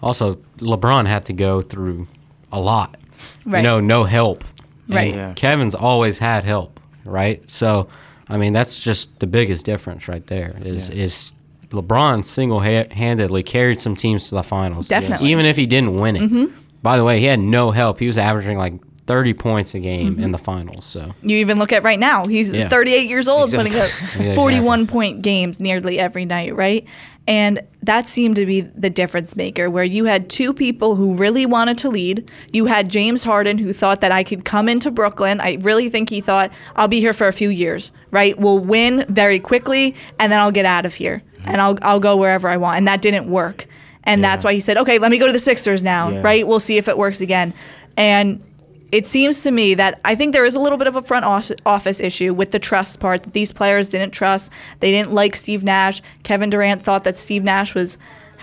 also, 0.02 0.34
LeBron 0.58 1.06
had 1.06 1.24
to 1.26 1.32
go 1.32 1.62
through 1.62 2.08
a 2.50 2.60
lot. 2.60 2.96
Right. 3.44 3.60
You 3.60 3.62
know, 3.62 3.80
no 3.80 4.02
help. 4.04 4.42
Right. 4.88 5.14
Yeah. 5.14 5.32
Kevin's 5.34 5.76
always 5.76 6.18
had 6.18 6.42
help, 6.42 6.80
right? 7.04 7.48
So, 7.48 7.88
I 8.28 8.36
mean, 8.36 8.52
that's 8.52 8.80
just 8.80 9.20
the 9.20 9.26
biggest 9.28 9.64
difference 9.64 10.08
right 10.08 10.26
there. 10.26 10.56
Is 10.60 10.90
yeah. 10.90 11.02
is 11.02 11.32
LeBron 11.70 12.24
single 12.24 12.60
handedly 12.60 13.44
carried 13.44 13.80
some 13.80 13.94
teams 13.94 14.28
to 14.28 14.34
the 14.34 14.42
finals. 14.42 14.88
Definitely. 14.88 15.30
Even 15.30 15.46
if 15.46 15.56
he 15.56 15.66
didn't 15.66 15.98
win 15.98 16.16
it. 16.16 16.22
Mm-hmm. 16.22 16.60
By 16.82 16.96
the 16.98 17.04
way, 17.04 17.20
he 17.20 17.26
had 17.26 17.40
no 17.40 17.70
help. 17.70 17.98
He 17.98 18.06
was 18.06 18.18
averaging 18.18 18.58
like 18.58 18.74
30 19.06 19.34
points 19.34 19.74
a 19.74 19.78
game 19.78 20.14
mm-hmm. 20.14 20.24
in 20.24 20.32
the 20.32 20.38
finals. 20.38 20.84
So 20.84 21.14
you 21.22 21.38
even 21.38 21.58
look 21.58 21.72
at 21.72 21.82
right 21.82 21.98
now, 21.98 22.22
he's 22.24 22.52
yeah. 22.52 22.68
38 22.68 23.08
years 23.08 23.28
old, 23.28 23.54
exactly. 23.54 23.70
putting 23.70 24.28
up 24.28 24.34
41 24.36 24.80
exactly. 24.80 24.92
point 24.92 25.22
games 25.22 25.60
nearly 25.60 25.98
every 25.98 26.24
night, 26.24 26.54
right? 26.54 26.86
And 27.28 27.60
that 27.82 28.06
seemed 28.06 28.36
to 28.36 28.46
be 28.46 28.60
the 28.60 28.90
difference 28.90 29.34
maker, 29.34 29.68
where 29.68 29.84
you 29.84 30.04
had 30.04 30.30
two 30.30 30.52
people 30.52 30.94
who 30.94 31.14
really 31.14 31.44
wanted 31.44 31.76
to 31.78 31.88
lead. 31.88 32.30
You 32.52 32.66
had 32.66 32.88
James 32.88 33.24
Harden, 33.24 33.58
who 33.58 33.72
thought 33.72 34.00
that 34.00 34.12
I 34.12 34.22
could 34.22 34.44
come 34.44 34.68
into 34.68 34.92
Brooklyn. 34.92 35.40
I 35.40 35.58
really 35.62 35.88
think 35.88 36.08
he 36.08 36.20
thought, 36.20 36.52
I'll 36.76 36.88
be 36.88 37.00
here 37.00 37.12
for 37.12 37.26
a 37.26 37.32
few 37.32 37.48
years, 37.48 37.92
right? 38.12 38.38
We'll 38.38 38.60
win 38.60 39.04
very 39.08 39.40
quickly, 39.40 39.96
and 40.20 40.30
then 40.30 40.38
I'll 40.38 40.52
get 40.52 40.66
out 40.66 40.86
of 40.86 40.94
here, 40.94 41.22
mm-hmm. 41.38 41.48
and 41.48 41.60
I'll, 41.60 41.76
I'll 41.82 42.00
go 42.00 42.16
wherever 42.16 42.48
I 42.48 42.58
want. 42.58 42.78
And 42.78 42.86
that 42.86 43.02
didn't 43.02 43.28
work. 43.28 43.66
And 44.04 44.20
yeah. 44.20 44.28
that's 44.28 44.44
why 44.44 44.52
he 44.52 44.60
said, 44.60 44.76
okay, 44.76 44.98
let 44.98 45.10
me 45.10 45.18
go 45.18 45.26
to 45.26 45.32
the 45.32 45.40
Sixers 45.40 45.82
now, 45.82 46.20
right? 46.20 46.46
We'll 46.46 46.60
see 46.60 46.76
if 46.76 46.86
it 46.86 46.96
works 46.96 47.20
again. 47.20 47.54
And 47.96 48.44
it 48.92 49.06
seems 49.06 49.42
to 49.42 49.50
me 49.50 49.74
that 49.74 50.00
I 50.04 50.14
think 50.14 50.32
there 50.32 50.44
is 50.44 50.54
a 50.54 50.60
little 50.60 50.78
bit 50.78 50.86
of 50.86 50.96
a 50.96 51.02
front 51.02 51.24
office 51.64 52.00
issue 52.00 52.32
with 52.32 52.52
the 52.52 52.58
trust 52.58 53.00
part 53.00 53.24
that 53.24 53.32
these 53.32 53.52
players 53.52 53.88
didn't 53.88 54.12
trust. 54.12 54.52
They 54.80 54.90
didn't 54.90 55.12
like 55.12 55.34
Steve 55.34 55.64
Nash. 55.64 56.02
Kevin 56.22 56.50
Durant 56.50 56.82
thought 56.82 57.04
that 57.04 57.18
Steve 57.18 57.42
Nash 57.42 57.74
was 57.74 57.98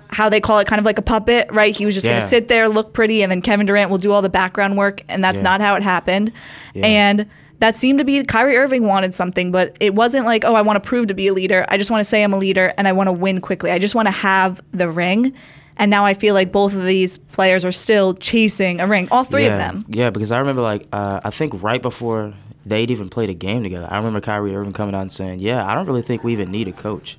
how 0.09 0.29
they 0.29 0.41
call 0.41 0.59
it 0.59 0.67
kind 0.67 0.79
of 0.79 0.85
like 0.85 0.97
a 0.97 1.03
puppet, 1.03 1.49
right? 1.51 1.75
He 1.75 1.85
was 1.85 1.95
just 1.95 2.05
yeah. 2.05 2.13
going 2.13 2.21
to 2.21 2.27
sit 2.27 2.47
there, 2.47 2.67
look 2.67 2.93
pretty, 2.93 3.23
and 3.23 3.31
then 3.31 3.41
Kevin 3.41 3.65
Durant 3.65 3.89
will 3.89 3.97
do 3.97 4.11
all 4.11 4.21
the 4.21 4.29
background 4.29 4.77
work, 4.77 5.01
and 5.07 5.23
that's 5.23 5.37
yeah. 5.37 5.43
not 5.43 5.61
how 5.61 5.75
it 5.75 5.83
happened. 5.83 6.31
Yeah. 6.73 6.85
And 6.85 7.29
that 7.59 7.77
seemed 7.77 7.99
to 7.99 8.05
be 8.05 8.21
Kyrie 8.23 8.57
Irving 8.57 8.83
wanted 8.83 9.13
something, 9.13 9.51
but 9.51 9.77
it 9.79 9.95
wasn't 9.95 10.25
like, 10.25 10.43
oh, 10.43 10.55
I 10.55 10.61
want 10.61 10.83
to 10.83 10.87
prove 10.87 11.07
to 11.07 11.13
be 11.13 11.27
a 11.27 11.33
leader. 11.33 11.65
I 11.69 11.77
just 11.77 11.89
want 11.89 12.01
to 12.01 12.05
say 12.05 12.23
I'm 12.23 12.33
a 12.33 12.37
leader 12.37 12.73
and 12.77 12.87
I 12.87 12.91
want 12.91 13.07
to 13.07 13.13
win 13.13 13.39
quickly. 13.39 13.71
I 13.71 13.79
just 13.79 13.95
want 13.95 14.07
to 14.07 14.11
have 14.11 14.61
the 14.71 14.89
ring. 14.89 15.33
And 15.77 15.89
now 15.89 16.05
I 16.05 16.13
feel 16.13 16.33
like 16.33 16.51
both 16.51 16.75
of 16.75 16.85
these 16.85 17.17
players 17.17 17.65
are 17.65 17.71
still 17.71 18.13
chasing 18.13 18.79
a 18.79 18.87
ring, 18.87 19.07
all 19.11 19.23
three 19.23 19.45
yeah, 19.45 19.53
of 19.53 19.57
them. 19.57 19.85
Yeah, 19.87 20.09
because 20.09 20.31
I 20.31 20.39
remember 20.39 20.61
like 20.61 20.85
uh, 20.91 21.21
I 21.23 21.29
think 21.29 21.61
right 21.61 21.81
before 21.81 22.33
they'd 22.65 22.91
even 22.91 23.09
played 23.09 23.29
a 23.29 23.33
game 23.33 23.63
together, 23.63 23.87
I 23.89 23.97
remember 23.97 24.21
Kyrie 24.21 24.55
Irving 24.55 24.73
coming 24.73 24.95
out 24.95 25.01
and 25.01 25.11
saying, 25.11 25.39
"Yeah, 25.39 25.65
I 25.65 25.73
don't 25.73 25.87
really 25.87 26.01
think 26.01 26.23
we 26.23 26.33
even 26.33 26.51
need 26.51 26.67
a 26.67 26.71
coach." 26.71 27.17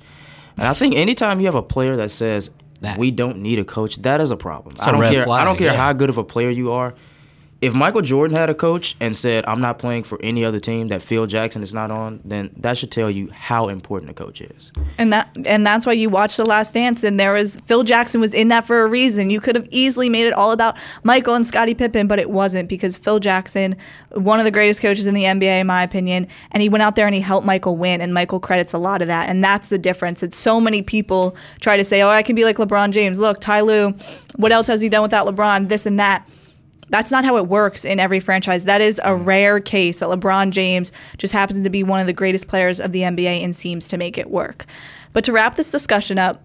And 0.57 0.67
I 0.67 0.73
think 0.73 0.95
anytime 0.95 1.39
you 1.39 1.47
have 1.47 1.55
a 1.55 1.63
player 1.63 1.97
that 1.97 2.11
says 2.11 2.49
that. 2.81 2.97
we 2.97 3.11
don't 3.11 3.39
need 3.39 3.59
a 3.59 3.65
coach, 3.65 3.97
that 3.97 4.21
is 4.21 4.31
a 4.31 4.37
problem. 4.37 4.73
It's 4.73 4.87
I 4.87 4.91
don't 4.91 5.01
care. 5.01 5.23
Flag, 5.23 5.41
I 5.41 5.45
don't 5.45 5.57
care 5.57 5.73
yeah. 5.73 5.77
how 5.77 5.93
good 5.93 6.09
of 6.09 6.17
a 6.17 6.23
player 6.23 6.49
you 6.49 6.71
are. 6.71 6.95
If 7.65 7.73
Michael 7.73 8.03
Jordan 8.03 8.37
had 8.37 8.47
a 8.47 8.53
coach 8.53 8.95
and 8.99 9.17
said, 9.17 9.43
"I'm 9.47 9.59
not 9.59 9.79
playing 9.79 10.03
for 10.03 10.19
any 10.21 10.45
other 10.45 10.59
team 10.59 10.89
that 10.89 11.01
Phil 11.01 11.25
Jackson 11.25 11.63
is 11.63 11.73
not 11.73 11.89
on," 11.89 12.19
then 12.23 12.51
that 12.57 12.77
should 12.77 12.91
tell 12.91 13.09
you 13.09 13.31
how 13.33 13.69
important 13.69 14.11
a 14.11 14.13
coach 14.13 14.39
is. 14.39 14.71
And 14.99 15.11
that 15.11 15.35
and 15.47 15.65
that's 15.65 15.87
why 15.87 15.93
you 15.93 16.11
watch 16.11 16.37
The 16.37 16.45
Last 16.45 16.75
Dance 16.75 17.03
and 17.03 17.19
there 17.19 17.33
was 17.33 17.57
Phil 17.65 17.83
Jackson 17.83 18.21
was 18.21 18.35
in 18.35 18.49
that 18.49 18.67
for 18.67 18.83
a 18.83 18.87
reason. 18.87 19.31
You 19.31 19.41
could 19.41 19.55
have 19.55 19.67
easily 19.71 20.09
made 20.09 20.27
it 20.27 20.33
all 20.33 20.51
about 20.51 20.77
Michael 21.03 21.33
and 21.33 21.47
Scottie 21.47 21.73
Pippen, 21.73 22.05
but 22.05 22.19
it 22.19 22.29
wasn't 22.29 22.69
because 22.69 22.99
Phil 22.99 23.17
Jackson, 23.17 23.75
one 24.11 24.37
of 24.39 24.45
the 24.45 24.51
greatest 24.51 24.83
coaches 24.83 25.07
in 25.07 25.15
the 25.15 25.23
NBA 25.23 25.59
in 25.61 25.65
my 25.65 25.81
opinion, 25.81 26.27
and 26.51 26.61
he 26.61 26.69
went 26.69 26.83
out 26.83 26.95
there 26.95 27.07
and 27.07 27.15
he 27.15 27.21
helped 27.21 27.47
Michael 27.47 27.75
win 27.75 27.99
and 27.99 28.13
Michael 28.13 28.39
credits 28.39 28.73
a 28.73 28.77
lot 28.77 29.01
of 29.01 29.07
that. 29.07 29.27
And 29.27 29.43
that's 29.43 29.69
the 29.69 29.79
difference. 29.79 30.21
It's 30.21 30.37
so 30.37 30.61
many 30.61 30.83
people 30.83 31.35
try 31.61 31.77
to 31.77 31.83
say, 31.83 32.03
"Oh, 32.03 32.09
I 32.09 32.21
can 32.21 32.35
be 32.35 32.43
like 32.43 32.57
LeBron 32.57 32.91
James. 32.91 33.17
Look, 33.17 33.41
Ty 33.41 33.61
Lue, 33.61 33.95
what 34.35 34.51
else 34.51 34.67
has 34.67 34.81
he 34.81 34.89
done 34.89 35.01
without 35.01 35.25
LeBron? 35.25 35.67
This 35.67 35.87
and 35.87 35.99
that." 35.99 36.27
That's 36.89 37.11
not 37.11 37.25
how 37.25 37.37
it 37.37 37.47
works 37.47 37.83
in 37.83 37.99
every 37.99 38.19
franchise. 38.19 38.65
That 38.65 38.81
is 38.81 38.99
a 38.99 39.09
mm. 39.09 39.25
rare 39.25 39.59
case 39.59 39.99
that 39.99 40.09
LeBron 40.09 40.51
James 40.51 40.91
just 41.17 41.33
happens 41.33 41.63
to 41.63 41.69
be 41.69 41.83
one 41.83 41.99
of 41.99 42.07
the 42.07 42.13
greatest 42.13 42.47
players 42.47 42.79
of 42.79 42.91
the 42.91 43.01
NBA 43.01 43.43
and 43.43 43.55
seems 43.55 43.87
to 43.89 43.97
make 43.97 44.17
it 44.17 44.29
work. 44.29 44.65
But 45.13 45.23
to 45.25 45.31
wrap 45.31 45.55
this 45.55 45.71
discussion 45.71 46.19
up, 46.19 46.43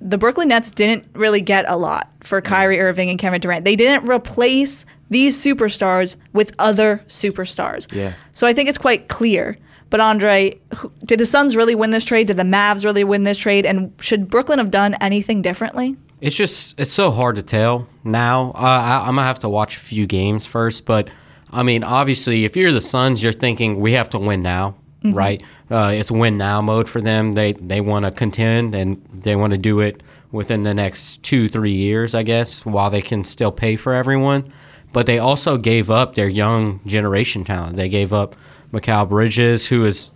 the 0.00 0.18
Brooklyn 0.18 0.48
Nets 0.48 0.70
didn't 0.70 1.06
really 1.14 1.40
get 1.40 1.64
a 1.68 1.76
lot 1.76 2.10
for 2.20 2.40
mm. 2.40 2.44
Kyrie 2.44 2.80
Irving 2.80 3.10
and 3.10 3.18
Kevin 3.18 3.40
Durant. 3.40 3.64
They 3.64 3.76
didn't 3.76 4.08
replace 4.08 4.84
these 5.08 5.42
superstars 5.42 6.16
with 6.32 6.52
other 6.58 7.04
superstars. 7.06 7.92
Yeah. 7.94 8.14
So 8.32 8.46
I 8.46 8.52
think 8.52 8.68
it's 8.68 8.78
quite 8.78 9.08
clear. 9.08 9.56
But 9.88 10.00
Andre, 10.00 10.58
who- 10.76 10.92
did 11.04 11.20
the 11.20 11.26
Suns 11.26 11.56
really 11.56 11.74
win 11.74 11.90
this 11.90 12.04
trade? 12.04 12.26
Did 12.26 12.36
the 12.36 12.42
Mavs 12.42 12.84
really 12.84 13.04
win 13.04 13.22
this 13.22 13.38
trade? 13.38 13.64
And 13.64 13.92
should 14.00 14.28
Brooklyn 14.28 14.58
have 14.58 14.70
done 14.70 14.94
anything 14.94 15.42
differently? 15.42 15.96
It's 16.20 16.36
just 16.36 16.78
it's 16.80 16.90
so 16.90 17.10
hard 17.10 17.36
to 17.36 17.42
tell 17.42 17.88
now. 18.02 18.52
Uh, 18.54 18.58
I, 18.58 18.98
I'm 19.00 19.16
gonna 19.16 19.24
have 19.24 19.40
to 19.40 19.48
watch 19.48 19.76
a 19.76 19.80
few 19.80 20.06
games 20.06 20.46
first, 20.46 20.86
but 20.86 21.08
I 21.50 21.62
mean, 21.62 21.84
obviously, 21.84 22.44
if 22.44 22.56
you're 22.56 22.72
the 22.72 22.80
Suns, 22.80 23.22
you're 23.22 23.32
thinking 23.32 23.80
we 23.80 23.92
have 23.92 24.08
to 24.10 24.18
win 24.18 24.42
now, 24.42 24.76
right? 25.04 25.42
Uh, 25.70 25.92
it's 25.94 26.10
win 26.10 26.38
now 26.38 26.60
mode 26.62 26.88
for 26.88 27.00
them. 27.00 27.32
They 27.32 27.52
they 27.52 27.80
want 27.80 28.06
to 28.06 28.10
contend 28.10 28.74
and 28.74 29.02
they 29.12 29.36
want 29.36 29.52
to 29.52 29.58
do 29.58 29.80
it 29.80 30.02
within 30.32 30.62
the 30.62 30.74
next 30.74 31.22
two 31.22 31.48
three 31.48 31.72
years, 31.74 32.14
I 32.14 32.22
guess, 32.22 32.64
while 32.64 32.88
they 32.90 33.02
can 33.02 33.22
still 33.22 33.52
pay 33.52 33.76
for 33.76 33.92
everyone. 33.94 34.50
But 34.92 35.04
they 35.04 35.18
also 35.18 35.58
gave 35.58 35.90
up 35.90 36.14
their 36.14 36.28
young 36.28 36.80
generation 36.86 37.44
talent. 37.44 37.76
They 37.76 37.90
gave 37.90 38.14
up 38.14 38.34
Mikal 38.72 39.06
Bridges, 39.06 39.68
who 39.68 39.84
is 39.84 40.10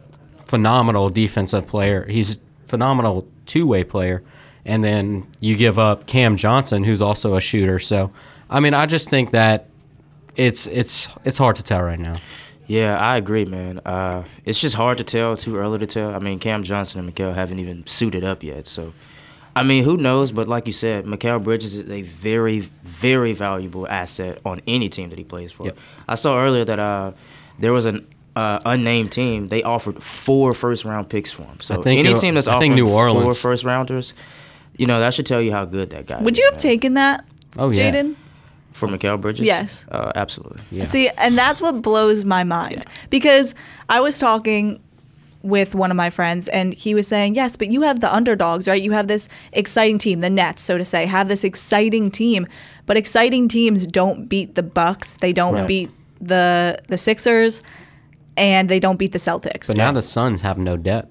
phenomenal 0.47 1.11
defensive 1.11 1.67
player. 1.67 2.07
He's 2.07 2.39
phenomenal 2.67 3.29
two 3.45 3.67
way 3.67 3.85
player. 3.85 4.23
And 4.65 4.85
then 4.85 5.27
you 5.41 5.57
give 5.57 5.79
up 5.79 6.07
Cam 6.07 6.37
Johnson, 6.37 6.85
who's 6.85 7.01
also 7.01 7.35
a 7.35 7.41
shooter. 7.41 7.79
So, 7.79 8.11
I 8.49 8.61
mean, 8.61 8.75
I 8.75 8.87
just 8.87 9.09
think 9.09 9.31
that 9.31 9.69
it's 10.37 10.67
it's 10.67 11.09
it's 11.25 11.39
hard 11.39 11.57
to 11.57 11.63
tell 11.63 11.83
right 11.83 11.99
now. 11.99 12.17
Yeah, 12.67 12.97
I 12.99 13.17
agree, 13.17 13.47
man. 13.47 13.81
Uh, 13.85 14.25
it's 14.45 14.61
just 14.61 14.77
hard 14.77 14.99
to 14.99 15.05
tell, 15.05 15.37
too 15.37 15.57
early 15.57 15.81
to 15.81 15.87
tell. 15.87 16.15
I 16.15 16.21
mean, 16.21 16.39
Cam 16.39 16.63
Johnson 16.63 17.01
and 17.01 17.13
Mikal 17.13 17.35
haven't 17.35 17.59
even 17.59 17.85
suited 17.87 18.23
up 18.23 18.45
yet, 18.45 18.67
so. 18.67 18.93
I 19.57 19.65
mean, 19.65 19.83
who 19.83 19.97
knows? 19.97 20.31
But 20.31 20.47
like 20.47 20.69
you 20.69 20.73
said, 20.73 21.05
Mikal 21.05 21.43
Bridges 21.43 21.75
is 21.75 21.91
a 21.91 22.03
very, 22.03 22.61
very 22.85 23.33
valuable 23.33 23.89
asset 23.89 24.39
on 24.45 24.61
any 24.69 24.89
team 24.89 25.11
that 25.11 25.19
he 25.19 25.25
plays 25.25 25.51
for. 25.51 25.65
Yep. 25.65 25.79
I 26.07 26.15
saw 26.15 26.39
earlier 26.39 26.65
that 26.65 26.79
uh, 26.79 27.13
there 27.59 27.73
was 27.73 27.87
an 27.87 28.07
uh, 28.37 28.61
unnamed 28.65 29.11
team. 29.11 29.49
They 29.49 29.65
offered 29.65 30.01
four 30.03 30.55
first 30.55 30.85
round 30.85 31.09
picks 31.09 31.33
for 31.33 31.43
him. 31.43 31.59
So 31.61 31.79
I 31.79 31.83
think 31.83 32.05
any 32.07 32.17
team 32.19 32.35
that's 32.35 32.47
I 32.47 32.55
offering 32.55 32.77
New 32.77 32.89
Orleans. 32.89 33.41
first 33.41 33.65
rounders, 33.65 34.15
you 34.81 34.87
know, 34.87 34.99
that 35.01 35.13
should 35.15 35.27
tell 35.27 35.43
you 35.43 35.53
how 35.53 35.65
good 35.77 35.91
that 35.91 36.07
guy 36.07 36.21
Would 36.23 36.35
is. 36.35 36.39
you 36.39 36.45
have 36.47 36.55
man. 36.55 36.61
taken 36.71 36.95
that, 36.95 37.25
Oh 37.59 37.71
yeah, 37.71 37.91
Jaden? 37.93 38.17
for 38.73 38.89
Mikal 38.89 39.21
Bridges? 39.21 39.45
Yes. 39.45 39.87
Uh, 39.91 40.13
absolutely. 40.15 40.65
yeah. 40.71 40.85
See, 40.85 41.09
and 41.25 41.37
that's 41.37 41.61
what 41.61 41.83
blows 41.83 42.25
my 42.25 42.45
mind 42.45 42.85
because 43.11 43.55
I 43.89 44.01
was 44.01 44.19
talking 44.19 44.81
with 45.43 45.75
one 45.75 45.91
of 45.91 45.97
my 45.97 46.11
friends 46.11 46.49
and 46.49 46.75
he 46.75 46.95
was 46.95 47.07
saying, 47.09 47.35
"Yes, 47.35 47.57
but 47.57 47.69
you 47.75 47.81
have 47.83 48.01
the 48.01 48.15
underdogs, 48.15 48.69
right? 48.69 48.83
You 48.83 48.93
have 48.93 49.07
this 49.09 49.27
exciting 49.53 49.99
team, 49.99 50.21
the 50.21 50.29
Nets, 50.31 50.61
so 50.63 50.77
to 50.79 50.85
say, 50.85 51.07
have 51.07 51.29
this 51.29 51.45
exciting 51.45 52.11
team, 52.11 52.47
but 52.87 52.97
exciting 52.97 53.49
teams 53.49 53.87
don't 53.87 54.29
beat 54.29 54.55
the 54.55 54.63
Bucks, 54.63 55.15
they 55.15 55.33
don't 55.33 55.55
Right. 55.55 55.67
beat 55.67 55.91
the 56.21 56.79
the 56.89 56.97
Sixers, 56.99 57.63
and 58.37 58.69
they 58.69 58.79
don't 58.79 58.99
beat 58.99 59.13
the 59.13 59.19
Celtics." 59.19 59.67
But 59.69 59.77
now 59.79 59.93
the 59.93 60.03
Suns 60.03 60.43
have 60.43 60.59
no 60.59 60.77
debt 60.77 61.09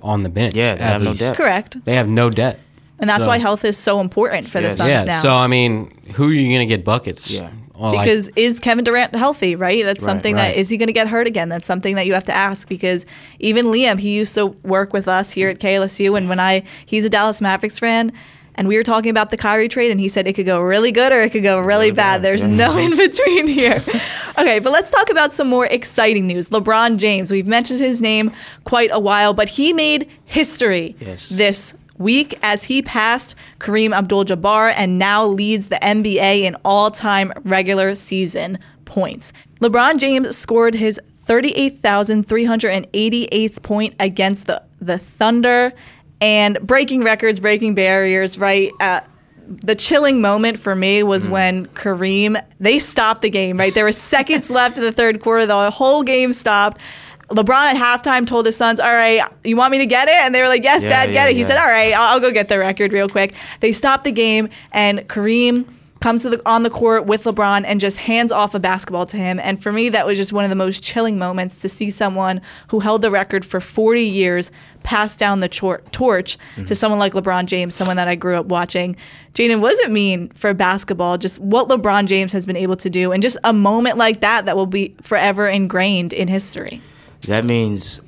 on 0.00 0.22
the 0.22 0.28
bench. 0.28 0.54
Yeah, 0.54 0.74
they 0.76 0.82
at 0.84 0.92
have 0.92 1.02
no 1.02 1.10
least. 1.10 1.20
depth. 1.20 1.36
Correct. 1.36 1.84
They 1.84 1.96
have 1.96 2.08
no 2.08 2.30
depth. 2.30 2.60
And 2.98 3.08
that's 3.10 3.24
So- 3.24 3.28
why 3.30 3.38
health 3.38 3.64
is 3.64 3.76
so 3.76 4.00
important 4.00 4.48
for 4.48 4.60
the 4.60 4.70
Suns 4.70 4.88
yeah. 4.90 5.04
now. 5.04 5.20
So 5.20 5.30
I 5.32 5.46
mean, 5.46 5.90
who 6.14 6.28
are 6.28 6.32
you 6.32 6.48
going 6.48 6.66
to 6.66 6.74
get 6.76 6.84
buckets? 6.84 7.30
Yeah. 7.30 7.50
Well, 7.78 7.92
like- 7.94 8.04
because 8.06 8.30
is 8.36 8.58
Kevin 8.58 8.84
Durant 8.84 9.14
healthy? 9.14 9.54
Right. 9.54 9.84
That's 9.84 10.02
Right, 10.02 10.10
something 10.10 10.34
right. 10.34 10.54
that 10.54 10.56
is 10.58 10.70
he 10.70 10.78
going 10.78 10.86
to 10.86 10.94
get 10.94 11.08
hurt 11.08 11.26
again? 11.26 11.50
That's 11.50 11.66
something 11.66 11.94
that 11.96 12.06
you 12.06 12.14
have 12.14 12.24
to 12.24 12.34
ask 12.34 12.68
because 12.68 13.04
even 13.38 13.66
Liam, 13.66 13.98
he 13.98 14.14
used 14.16 14.34
to 14.36 14.46
work 14.62 14.92
with 14.94 15.08
us 15.08 15.32
here 15.32 15.50
at 15.50 15.58
KLSU, 15.60 16.16
and 16.16 16.28
when 16.28 16.40
I 16.40 16.62
he's 16.86 17.04
a 17.04 17.10
Dallas 17.10 17.40
Mavericks 17.42 17.78
fan. 17.78 18.12
And 18.58 18.68
we 18.68 18.76
were 18.78 18.82
talking 18.82 19.10
about 19.10 19.28
the 19.28 19.36
Kyrie 19.36 19.68
trade, 19.68 19.90
and 19.90 20.00
he 20.00 20.08
said 20.08 20.26
it 20.26 20.32
could 20.32 20.46
go 20.46 20.58
really 20.62 20.90
good 20.90 21.12
or 21.12 21.20
it 21.20 21.28
could 21.28 21.42
go 21.42 21.60
really, 21.60 21.90
bad. 21.90 21.96
bad, 21.96 22.22
There's 22.22 22.40
yeah. 22.46 22.54
no 22.56 22.78
in 22.78 22.96
between 22.96 23.46
here. 23.48 23.84
okay, 24.38 24.60
but 24.60 24.72
let's 24.72 24.90
talk 24.90 25.10
about 25.10 25.34
some 25.34 25.46
more 25.46 25.66
exciting 25.66 26.26
news. 26.26 26.48
LeBron 26.48 26.96
James, 26.96 27.30
we've 27.30 27.46
mentioned 27.46 27.80
his 27.80 28.00
name 28.00 28.32
quite 28.64 28.88
a 28.94 28.98
while, 28.98 29.34
but 29.34 29.50
he 29.50 29.74
made 29.74 30.08
history 30.24 30.96
Yes. 31.00 31.28
this 31.28 31.74
week 31.98 32.38
as 32.42 32.64
he 32.64 32.82
passed 32.82 33.36
Kareem 33.58 33.96
Abdul 33.96 34.24
Jabbar 34.24 34.74
and 34.76 34.98
now 34.98 35.24
leads 35.24 35.68
the 35.68 35.76
NBA 35.76 36.42
in 36.42 36.56
all 36.64 36.90
time 36.90 37.32
regular 37.44 37.94
season 37.94 38.58
points. 38.84 39.32
LeBron 39.60 39.98
James 39.98 40.36
scored 40.36 40.74
his 40.74 41.00
38,388th 41.26 43.62
point 43.62 43.94
against 43.98 44.46
the, 44.46 44.62
the 44.80 44.98
Thunder 44.98 45.72
and 46.20 46.58
breaking 46.60 47.04
records, 47.04 47.40
breaking 47.40 47.74
barriers, 47.74 48.38
right? 48.38 48.70
Uh, 48.80 49.00
the 49.46 49.74
chilling 49.74 50.20
moment 50.20 50.58
for 50.58 50.74
me 50.74 51.02
was 51.02 51.28
when 51.28 51.66
Kareem 51.68 52.42
they 52.58 52.78
stopped 52.78 53.22
the 53.22 53.30
game. 53.30 53.58
Right, 53.58 53.74
there 53.74 53.84
were 53.84 53.92
seconds 53.92 54.50
left 54.50 54.78
in 54.78 54.84
the 54.84 54.92
third 54.92 55.20
quarter. 55.20 55.46
The 55.46 55.70
whole 55.70 56.02
game 56.02 56.32
stopped. 56.32 56.80
LeBron 57.28 57.74
at 57.74 57.76
halftime 57.76 58.26
told 58.26 58.46
his 58.46 58.56
sons, 58.56 58.78
"All 58.78 58.92
right, 58.92 59.22
you 59.42 59.56
want 59.56 59.72
me 59.72 59.78
to 59.78 59.86
get 59.86 60.08
it?" 60.08 60.14
And 60.14 60.34
they 60.34 60.40
were 60.40 60.48
like, 60.48 60.62
"Yes, 60.62 60.84
Yeah, 60.84 60.90
Dad, 60.90 61.06
get 61.06 61.14
yeah, 61.14 61.26
it." 61.26 61.32
He 61.34 61.40
yeah. 61.40 61.46
said, 61.46 61.58
"All 61.58 61.66
right, 61.66 61.92
I'll, 61.92 62.14
I'll 62.14 62.20
go 62.20 62.30
get 62.30 62.48
the 62.48 62.58
record 62.58 62.92
real 62.92 63.08
quick." 63.08 63.34
They 63.60 63.72
stopped 63.72 64.04
the 64.04 64.12
game, 64.12 64.48
and 64.72 65.00
Kareem 65.08 65.66
comes 66.00 66.22
to 66.22 66.30
the 66.30 66.42
on 66.46 66.62
the 66.62 66.70
court 66.70 67.06
with 67.06 67.24
LeBron 67.24 67.64
and 67.66 67.80
just 67.80 67.98
hands 67.98 68.30
off 68.30 68.54
a 68.54 68.60
basketball 68.60 69.06
to 69.06 69.16
him. 69.16 69.40
And 69.40 69.60
for 69.60 69.72
me, 69.72 69.88
that 69.88 70.06
was 70.06 70.18
just 70.18 70.32
one 70.32 70.44
of 70.44 70.50
the 70.50 70.56
most 70.56 70.82
chilling 70.82 71.18
moments 71.18 71.60
to 71.62 71.68
see 71.68 71.90
someone 71.90 72.40
who 72.68 72.80
held 72.80 73.02
the 73.02 73.10
record 73.10 73.44
for 73.44 73.60
40 73.60 74.02
years 74.02 74.50
pass 74.84 75.16
down 75.16 75.40
the 75.40 75.48
tor- 75.48 75.82
torch 75.90 76.36
to 76.36 76.60
mm-hmm. 76.60 76.74
someone 76.74 77.00
like 77.00 77.12
LeBron 77.12 77.46
James, 77.46 77.74
someone 77.74 77.96
that 77.96 78.08
I 78.08 78.14
grew 78.14 78.36
up 78.36 78.46
watching. 78.46 78.96
Jaden, 79.34 79.60
what 79.60 79.70
does 79.70 79.80
it 79.80 79.90
mean 79.90 80.28
for 80.30 80.54
basketball? 80.54 81.18
Just 81.18 81.40
what 81.40 81.68
LeBron 81.68 82.06
James 82.06 82.32
has 82.32 82.46
been 82.46 82.56
able 82.56 82.76
to 82.76 82.90
do, 82.90 83.12
and 83.12 83.22
just 83.22 83.38
a 83.42 83.52
moment 83.52 83.98
like 83.98 84.20
that 84.20 84.46
that 84.46 84.56
will 84.56 84.66
be 84.66 84.94
forever 85.00 85.48
ingrained 85.48 86.12
in 86.12 86.28
history. 86.28 86.80
That 87.26 87.44
means 87.44 88.00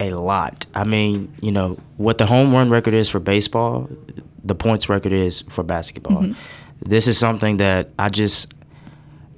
a 0.00 0.12
lot. 0.12 0.66
I 0.74 0.84
mean, 0.84 1.32
you 1.40 1.52
know, 1.52 1.78
what 1.96 2.18
the 2.18 2.26
home 2.26 2.52
run 2.52 2.70
record 2.70 2.94
is 2.94 3.08
for 3.08 3.20
baseball, 3.20 3.88
the 4.44 4.54
points 4.54 4.88
record 4.88 5.12
is 5.12 5.42
for 5.42 5.62
basketball. 5.62 6.22
Mm-hmm. 6.22 6.40
This 6.80 7.08
is 7.08 7.18
something 7.18 7.56
that 7.58 7.90
I 7.98 8.08
just 8.08 8.54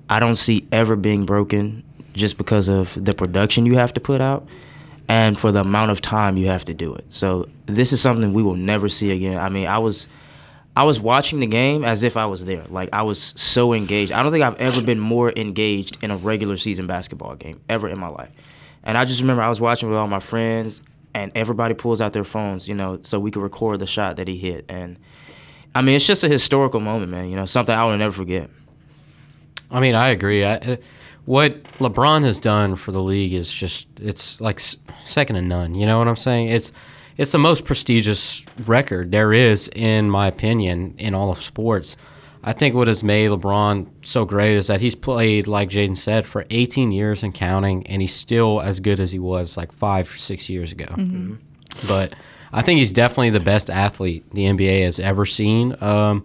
I 0.08 0.20
don't 0.20 0.36
see 0.36 0.66
ever 0.72 0.96
being 0.96 1.24
broken 1.24 1.84
just 2.12 2.36
because 2.36 2.68
of 2.68 3.02
the 3.02 3.14
production 3.14 3.66
you 3.66 3.76
have 3.76 3.94
to 3.94 4.00
put 4.00 4.20
out 4.20 4.46
and 5.08 5.38
for 5.38 5.50
the 5.52 5.60
amount 5.60 5.90
of 5.90 6.00
time 6.00 6.36
you 6.36 6.48
have 6.48 6.64
to 6.66 6.74
do 6.74 6.94
it. 6.94 7.04
So 7.10 7.48
this 7.66 7.92
is 7.92 8.00
something 8.00 8.32
we 8.32 8.42
will 8.42 8.56
never 8.56 8.88
see 8.88 9.10
again. 9.10 9.38
I 9.38 9.48
mean, 9.48 9.66
I 9.66 9.78
was 9.78 10.06
I 10.76 10.84
was 10.84 11.00
watching 11.00 11.40
the 11.40 11.46
game 11.46 11.84
as 11.84 12.02
if 12.02 12.16
I 12.16 12.26
was 12.26 12.44
there. 12.44 12.64
Like 12.68 12.90
I 12.92 13.02
was 13.02 13.20
so 13.20 13.72
engaged. 13.72 14.12
I 14.12 14.22
don't 14.22 14.32
think 14.32 14.44
I've 14.44 14.60
ever 14.60 14.84
been 14.84 15.00
more 15.00 15.32
engaged 15.34 16.02
in 16.02 16.10
a 16.10 16.16
regular 16.16 16.56
season 16.56 16.86
basketball 16.86 17.34
game 17.36 17.60
ever 17.68 17.88
in 17.88 17.98
my 17.98 18.08
life. 18.08 18.30
And 18.82 18.96
I 18.96 19.04
just 19.04 19.20
remember 19.20 19.42
I 19.42 19.48
was 19.48 19.60
watching 19.60 19.88
with 19.88 19.98
all 19.98 20.08
my 20.08 20.20
friends 20.20 20.82
and 21.14 21.32
everybody 21.34 21.74
pulls 21.74 22.00
out 22.00 22.12
their 22.12 22.24
phones, 22.24 22.68
you 22.68 22.74
know, 22.74 23.00
so 23.02 23.18
we 23.18 23.30
could 23.30 23.42
record 23.42 23.78
the 23.78 23.86
shot 23.86 24.16
that 24.16 24.28
he 24.28 24.36
hit. 24.36 24.64
And 24.68 24.98
I 25.74 25.82
mean, 25.82 25.96
it's 25.96 26.06
just 26.06 26.24
a 26.24 26.28
historical 26.28 26.80
moment, 26.80 27.10
man. 27.10 27.28
You 27.28 27.36
know, 27.36 27.46
something 27.46 27.74
I 27.74 27.84
will 27.84 27.96
never 27.96 28.12
forget. 28.12 28.50
I 29.70 29.80
mean, 29.80 29.94
I 29.94 30.08
agree. 30.08 30.44
I, 30.44 30.56
uh, 30.56 30.76
what 31.26 31.62
LeBron 31.74 32.24
has 32.24 32.40
done 32.40 32.74
for 32.74 32.92
the 32.92 33.02
league 33.02 33.32
is 33.32 33.52
just 33.52 33.86
it's 34.00 34.40
like 34.40 34.58
second 34.58 35.36
to 35.36 35.42
none. 35.42 35.74
You 35.74 35.86
know 35.86 35.98
what 35.98 36.08
I'm 36.08 36.16
saying? 36.16 36.48
It's 36.48 36.72
it's 37.16 37.32
the 37.32 37.38
most 37.38 37.64
prestigious 37.64 38.44
record 38.66 39.12
there 39.12 39.32
is, 39.32 39.68
in 39.74 40.10
my 40.10 40.26
opinion, 40.26 40.94
in 40.98 41.14
all 41.14 41.30
of 41.30 41.42
sports. 41.42 41.96
I 42.42 42.52
think 42.52 42.74
what 42.74 42.88
has 42.88 43.04
made 43.04 43.30
LeBron 43.30 43.86
so 44.02 44.24
great 44.24 44.56
is 44.56 44.68
that 44.68 44.80
he's 44.80 44.94
played, 44.94 45.46
like 45.46 45.68
Jaden 45.68 45.96
said, 45.96 46.26
for 46.26 46.46
18 46.48 46.90
years 46.90 47.22
and 47.22 47.34
counting, 47.34 47.86
and 47.86 48.00
he's 48.00 48.14
still 48.14 48.62
as 48.62 48.80
good 48.80 48.98
as 48.98 49.12
he 49.12 49.18
was 49.18 49.56
like 49.56 49.72
five 49.72 50.10
or 50.12 50.16
six 50.16 50.48
years 50.48 50.72
ago. 50.72 50.86
But 51.86 52.14
I 52.52 52.62
think 52.62 52.78
he's 52.78 52.92
definitely 52.92 53.30
the 53.30 53.40
best 53.40 53.68
athlete 53.68 54.24
the 54.32 54.44
NBA 54.44 54.84
has 54.84 54.98
ever 54.98 55.26
seen. 55.26 55.76
Um, 55.82 56.24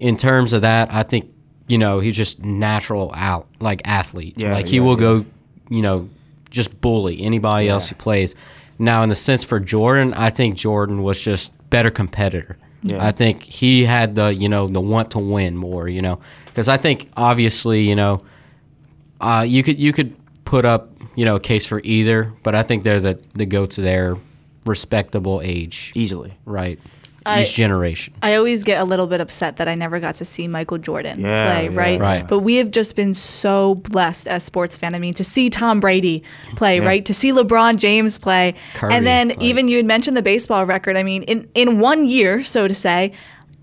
in 0.00 0.16
terms 0.16 0.52
of 0.52 0.62
that, 0.62 0.92
I 0.92 1.04
think 1.04 1.32
you 1.68 1.78
know, 1.78 2.00
he's 2.00 2.16
just 2.16 2.44
natural 2.44 3.12
out 3.14 3.48
like 3.60 3.80
athlete. 3.86 4.34
Yeah, 4.36 4.52
like 4.52 4.66
he 4.66 4.76
yeah, 4.76 4.82
will 4.82 4.94
yeah. 4.94 5.22
go, 5.22 5.26
you 5.70 5.82
know, 5.82 6.10
just 6.50 6.80
bully 6.80 7.22
anybody 7.22 7.68
else 7.68 7.88
he 7.88 7.94
plays. 7.94 8.34
Now, 8.78 9.02
in 9.02 9.08
the 9.08 9.16
sense 9.16 9.44
for 9.44 9.60
Jordan, 9.60 10.12
I 10.14 10.30
think 10.30 10.56
Jordan 10.56 11.02
was 11.02 11.20
just 11.20 11.52
better 11.70 11.90
competitor. 11.90 12.58
Yeah. 12.82 13.04
I 13.04 13.12
think 13.12 13.44
he 13.44 13.84
had 13.84 14.14
the 14.16 14.34
you 14.34 14.48
know 14.48 14.66
the 14.66 14.80
want 14.80 15.12
to 15.12 15.18
win 15.18 15.56
more. 15.56 15.88
You 15.88 16.02
know, 16.02 16.20
because 16.46 16.68
I 16.68 16.76
think 16.76 17.08
obviously 17.16 17.82
you 17.88 17.94
know, 17.96 18.22
uh, 19.20 19.44
you 19.46 19.62
could 19.62 19.78
you 19.78 19.92
could 19.92 20.16
put 20.44 20.64
up 20.64 20.90
you 21.14 21.24
know 21.24 21.36
a 21.36 21.40
case 21.40 21.64
for 21.66 21.80
either, 21.84 22.32
but 22.42 22.54
I 22.54 22.62
think 22.62 22.82
they're 22.84 23.00
the 23.00 23.18
the 23.34 23.46
go 23.46 23.66
to 23.66 23.80
their 23.80 24.16
respectable 24.66 25.40
age, 25.42 25.92
Easily. 25.94 26.34
right? 26.44 26.78
I- 27.24 27.42
Each 27.42 27.54
generation. 27.54 28.14
I 28.22 28.34
always 28.34 28.62
get 28.64 28.80
a 28.80 28.84
little 28.84 29.06
bit 29.06 29.20
upset 29.20 29.56
that 29.56 29.68
I 29.68 29.74
never 29.74 30.00
got 30.00 30.16
to 30.16 30.24
see 30.24 30.48
Michael 30.48 30.78
Jordan 30.78 31.20
Yeah, 31.20 31.54
play, 31.54 31.64
yeah, 31.68 31.78
right? 31.78 32.00
Right. 32.00 32.26
But 32.28 32.40
we 32.40 32.56
have 32.56 32.70
just 32.70 32.96
been 32.96 33.14
so 33.14 33.76
blessed 33.76 34.26
as 34.28 34.42
sports 34.42 34.76
fan. 34.76 34.94
I 34.94 34.98
mean, 34.98 35.14
to 35.14 35.24
see 35.24 35.48
Tom 35.50 35.80
Brady 35.80 36.22
play, 36.56 36.80
right? 36.80 37.04
To 37.06 37.14
see 37.14 37.30
LeBron 37.32 37.76
James 37.76 38.18
play. 38.18 38.54
Curry, 38.74 38.94
and 38.94 39.06
then 39.06 39.28
like- 39.28 39.42
even 39.42 39.68
you 39.68 39.76
had 39.76 39.86
mentioned 39.86 40.16
the 40.16 40.22
baseball 40.22 40.64
record. 40.66 40.96
I 40.96 41.02
mean, 41.02 41.22
in, 41.24 41.48
in 41.54 41.78
one 41.80 42.06
year, 42.06 42.42
so 42.44 42.66
to 42.66 42.74
say, 42.74 43.12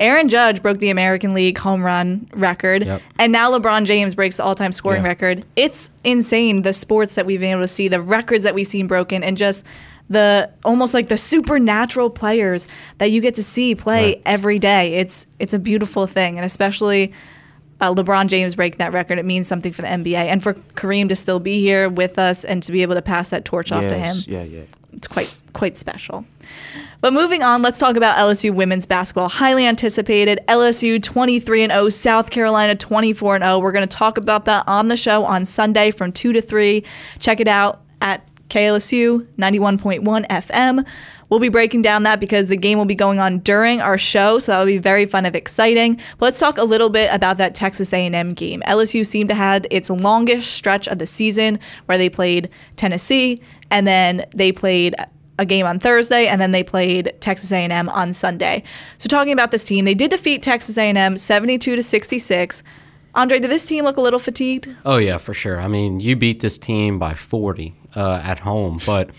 Aaron 0.01 0.29
Judge 0.29 0.61
broke 0.61 0.77
the 0.77 0.89
American 0.91 1.33
League 1.33 1.57
home 1.57 1.83
run 1.83 2.29
record, 2.33 2.85
Yep. 2.85 3.01
and 3.19 3.33
now 3.33 3.51
LeBron 3.51 3.83
James 3.83 4.15
breaks 4.15 4.37
the 4.37 4.43
all-time 4.45 4.71
scoring 4.71 5.01
Yeah. 5.01 5.09
record. 5.09 5.43
It's 5.57 5.89
insane 6.05 6.61
the 6.61 6.71
sports 6.71 7.15
that 7.15 7.25
we've 7.25 7.41
been 7.41 7.51
able 7.51 7.63
to 7.63 7.67
see, 7.67 7.89
the 7.89 7.99
records 7.99 8.45
that 8.45 8.55
we've 8.55 8.65
seen 8.65 8.87
broken, 8.87 9.23
and 9.23 9.35
just 9.35 9.65
the 10.09 10.49
almost 10.65 10.93
like 10.93 11.07
the 11.07 11.17
supernatural 11.17 12.09
players 12.09 12.67
that 12.97 13.11
you 13.11 13.21
get 13.21 13.35
to 13.35 13.43
see 13.43 13.75
play 13.75 14.05
Right. 14.13 14.21
every 14.25 14.59
day. 14.59 14.95
It's 14.95 15.27
it's 15.39 15.53
a 15.53 15.59
beautiful 15.59 16.07
thing, 16.07 16.37
and 16.37 16.45
especially 16.45 17.13
uh, 17.81 17.93
LeBron 17.93 18.27
James 18.27 18.55
breaking 18.55 18.79
that 18.79 18.91
record. 18.91 19.19
It 19.19 19.25
means 19.25 19.47
something 19.47 19.71
for 19.71 19.81
the 19.83 19.87
NBA 19.87 20.15
and 20.27 20.43
for 20.43 20.53
Kareem 20.75 21.07
to 21.09 21.15
still 21.15 21.39
be 21.39 21.59
here 21.59 21.87
with 21.87 22.19
us 22.19 22.43
and 22.43 22.61
to 22.63 22.71
be 22.71 22.81
able 22.81 22.95
to 22.95 23.01
pass 23.01 23.29
that 23.29 23.45
torch 23.45 23.71
off 23.71 23.87
to 23.87 23.97
him 23.97 24.17
Yeah, 24.27 24.43
yeah. 24.43 24.63
it's 24.91 25.07
quite 25.07 25.33
quite 25.53 25.77
special. 25.77 26.25
But 27.01 27.13
moving 27.13 27.41
on, 27.43 27.61
let's 27.61 27.79
talk 27.79 27.95
about 27.95 28.17
LSU 28.17 28.53
women's 28.53 28.85
basketball. 28.85 29.29
Highly 29.29 29.65
anticipated. 29.65 30.39
LSU 30.49 31.01
23 31.01 31.63
and 31.63 31.71
0, 31.71 31.87
South 31.89 32.29
Carolina 32.31 32.75
24 32.75 33.35
and 33.35 33.43
0. 33.45 33.59
We're 33.59 33.71
going 33.71 33.87
to 33.87 33.97
talk 33.97 34.17
about 34.17 34.43
that 34.45 34.65
on 34.67 34.89
the 34.89 34.97
show 34.97 35.23
on 35.23 35.45
Sunday 35.45 35.91
from 35.91 36.11
2 36.11 36.33
to 36.33 36.41
3. 36.41 36.83
Check 37.19 37.39
it 37.39 37.47
out 37.47 37.81
at 38.01 38.28
KLSU 38.49 39.27
91.1 39.37 40.27
FM. 40.27 40.87
We'll 41.29 41.39
be 41.39 41.49
breaking 41.49 41.83
down 41.83 42.03
that 42.03 42.19
because 42.19 42.47
the 42.47 42.57
game 42.57 42.77
will 42.79 42.85
be 42.85 42.95
going 42.95 43.19
on 43.19 43.39
during 43.39 43.81
our 43.81 43.97
show, 43.99 44.39
so 44.39 44.51
that 44.51 44.59
will 44.59 44.65
be 44.65 44.79
very 44.79 45.05
fun 45.05 45.25
and 45.25 45.35
exciting. 45.35 45.95
But 46.17 46.25
let's 46.25 46.39
talk 46.39 46.57
a 46.57 46.63
little 46.63 46.89
bit 46.89 47.13
about 47.13 47.37
that 47.37 47.53
Texas 47.53 47.93
A&M 47.93 48.33
game. 48.33 48.61
LSU 48.65 49.05
seemed 49.05 49.29
to 49.29 49.35
have 49.35 49.65
its 49.69 49.91
longest 49.91 50.51
stretch 50.51 50.87
of 50.87 50.97
the 50.97 51.05
season 51.05 51.59
where 51.85 51.99
they 51.99 52.09
played 52.09 52.49
Tennessee 52.75 53.39
and 53.69 53.87
then 53.87 54.25
they 54.33 54.51
played 54.51 54.95
a 55.37 55.45
game 55.45 55.65
on 55.65 55.79
Thursday 55.79 56.27
and 56.27 56.41
then 56.41 56.51
they 56.51 56.63
played 56.63 57.13
Texas 57.21 57.51
A&M 57.51 57.89
on 57.89 58.11
Sunday. 58.11 58.63
So 58.97 59.07
talking 59.07 59.31
about 59.31 59.51
this 59.51 59.63
team, 59.63 59.85
they 59.85 59.93
did 59.93 60.11
defeat 60.11 60.43
Texas 60.43 60.77
A&M 60.77 61.15
72 61.15 61.75
to 61.75 61.83
66. 61.83 62.63
Andre, 63.19 63.37
did 63.37 63.51
this 63.51 63.65
team 63.65 63.83
look 63.83 63.97
a 63.97 64.01
little 64.01 64.17
fatigued? 64.17 64.73
Oh 64.85 64.95
yeah, 64.95 65.17
for 65.17 65.33
sure. 65.33 65.59
I 65.59 65.67
mean, 65.67 65.99
you 65.99 66.15
beat 66.15 66.39
this 66.39 66.57
team 66.57 66.97
by 66.99 67.13
40 67.15 67.75
uh, 67.93 68.21
at 68.23 68.39
home, 68.39 68.79
but 68.85 69.09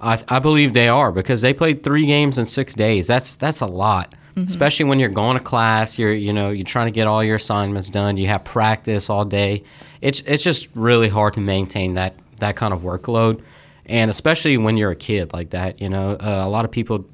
I, 0.00 0.18
I 0.28 0.38
believe 0.38 0.72
they 0.72 0.88
are 0.88 1.12
because 1.12 1.42
they 1.42 1.52
played 1.52 1.82
three 1.82 2.06
games 2.06 2.38
in 2.38 2.46
six 2.46 2.74
days. 2.74 3.06
That's 3.06 3.34
that's 3.34 3.60
a 3.60 3.66
lot, 3.66 4.14
especially 4.34 4.86
when 4.86 4.98
you're 4.98 5.10
going 5.10 5.36
to 5.36 5.44
class. 5.44 5.98
You're 5.98 6.14
you 6.14 6.32
know 6.32 6.48
you're 6.48 6.64
trying 6.64 6.86
to 6.86 6.90
get 6.90 7.06
all 7.06 7.22
your 7.22 7.36
assignments 7.36 7.90
done. 7.90 8.16
You 8.16 8.28
have 8.28 8.44
practice 8.44 9.10
all 9.10 9.26
day. 9.26 9.62
It's 10.00 10.22
it's 10.22 10.42
just 10.42 10.68
really 10.74 11.10
hard 11.10 11.34
to 11.34 11.42
maintain 11.42 11.94
that 11.94 12.14
that 12.38 12.56
kind 12.56 12.72
of 12.72 12.80
workload, 12.80 13.42
and 13.84 14.10
especially 14.10 14.56
when 14.56 14.78
you're 14.78 14.92
a 14.92 14.96
kid 14.96 15.34
like 15.34 15.50
that. 15.50 15.82
You 15.82 15.90
know, 15.90 16.12
uh, 16.12 16.42
a 16.46 16.48
lot 16.48 16.64
of 16.64 16.70
people 16.70 17.04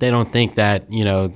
they 0.00 0.10
don't 0.10 0.32
think 0.32 0.56
that 0.56 0.90
you 0.90 1.04
know 1.04 1.32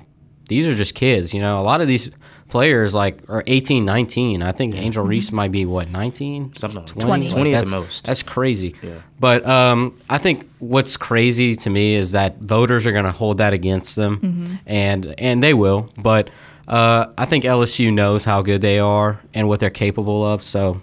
these 0.48 0.66
are 0.66 0.74
just 0.74 0.96
kids. 0.96 1.32
You 1.32 1.40
know, 1.40 1.60
a 1.60 1.62
lot 1.62 1.80
of 1.80 1.86
these 1.86 2.10
players 2.54 2.94
like 2.94 3.28
are 3.28 3.42
18, 3.48 3.84
19. 3.84 4.40
I 4.40 4.52
think 4.52 4.76
Angel 4.76 5.04
Reese 5.04 5.32
might 5.32 5.50
be 5.50 5.66
what 5.66 5.90
19, 5.90 6.54
Something 6.54 6.78
like 6.82 6.86
that. 6.94 7.00
20. 7.00 7.30
20 7.30 7.54
at 7.56 7.64
the 7.64 7.70
most. 7.80 8.04
That's 8.04 8.22
crazy. 8.22 8.76
Yeah. 8.80 9.00
But 9.18 9.44
um, 9.44 9.98
I 10.08 10.18
think 10.18 10.48
what's 10.60 10.96
crazy 10.96 11.56
to 11.56 11.68
me 11.70 11.96
is 11.96 12.12
that 12.12 12.38
voters 12.38 12.86
are 12.86 12.92
going 12.92 13.06
to 13.06 13.10
hold 13.22 13.38
that 13.38 13.52
against 13.52 13.96
them, 13.96 14.18
Mm-hmm. 14.20 14.54
and 14.66 15.14
and 15.18 15.42
they 15.42 15.52
will. 15.52 15.88
But 16.00 16.30
uh, 16.68 17.06
I 17.18 17.24
think 17.24 17.42
LSU 17.44 17.92
knows 17.92 18.22
how 18.24 18.40
good 18.42 18.60
they 18.60 18.78
are 18.78 19.20
and 19.34 19.48
what 19.48 19.58
they're 19.58 19.70
capable 19.86 20.24
of. 20.24 20.42
So 20.44 20.80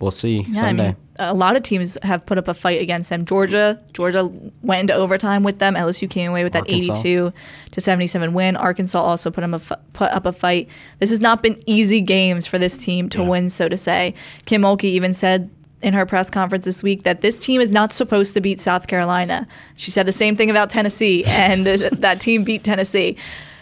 we'll 0.00 0.10
see 0.10 0.40
Yeah, 0.48 0.60
Sunday. 0.60 0.82
I 0.84 0.86
mean, 0.86 0.96
a 1.20 1.34
lot 1.34 1.56
of 1.56 1.62
teams 1.62 1.98
have 2.02 2.24
put 2.26 2.38
up 2.38 2.46
a 2.48 2.54
fight 2.54 2.80
against 2.80 3.10
them. 3.10 3.24
Georgia, 3.24 3.80
Georgia 3.92 4.30
went 4.62 4.82
into 4.82 4.94
overtime 4.94 5.42
with 5.42 5.58
them. 5.58 5.74
LSU 5.74 6.08
came 6.08 6.30
away 6.30 6.44
with 6.44 6.52
that 6.52 6.60
Arkansas. 6.62 6.92
82 6.92 7.32
to 7.72 7.80
77 7.80 8.32
win. 8.32 8.56
Arkansas 8.56 9.00
also 9.00 9.30
put 9.30 9.40
them 9.40 9.52
a 9.54 9.56
f- 9.56 9.72
put 9.94 10.10
up 10.12 10.26
a 10.26 10.32
fight. 10.32 10.68
This 11.00 11.10
has 11.10 11.20
not 11.20 11.42
been 11.42 11.60
easy 11.66 12.00
games 12.00 12.46
for 12.46 12.58
this 12.58 12.76
team 12.78 13.08
to 13.10 13.22
Yeah. 13.22 13.28
win, 13.28 13.50
so 13.50 13.68
to 13.68 13.76
say. 13.76 14.14
Kim 14.44 14.62
Mulkey 14.62 14.84
even 14.84 15.12
said 15.12 15.50
in 15.82 15.92
her 15.94 16.06
press 16.06 16.28
conference 16.30 16.64
this 16.64 16.82
week 16.82 17.02
that 17.04 17.20
this 17.20 17.38
team 17.38 17.60
is 17.60 17.70
not 17.72 17.92
supposed 17.92 18.34
to 18.34 18.40
beat 18.40 18.60
South 18.60 18.86
Carolina. 18.86 19.46
She 19.76 19.90
said 19.90 20.06
the 20.06 20.12
same 20.12 20.34
thing 20.36 20.50
about 20.50 20.70
Tennessee, 20.70 21.24
and 21.24 21.66
that 21.66 22.20
team 22.20 22.44
beat 22.44 22.62
Tennessee. 22.64 23.16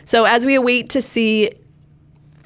So 0.05 0.25
as 0.25 0.44
we 0.46 0.55
await 0.55 0.88
to 0.90 1.01
see 1.03 1.51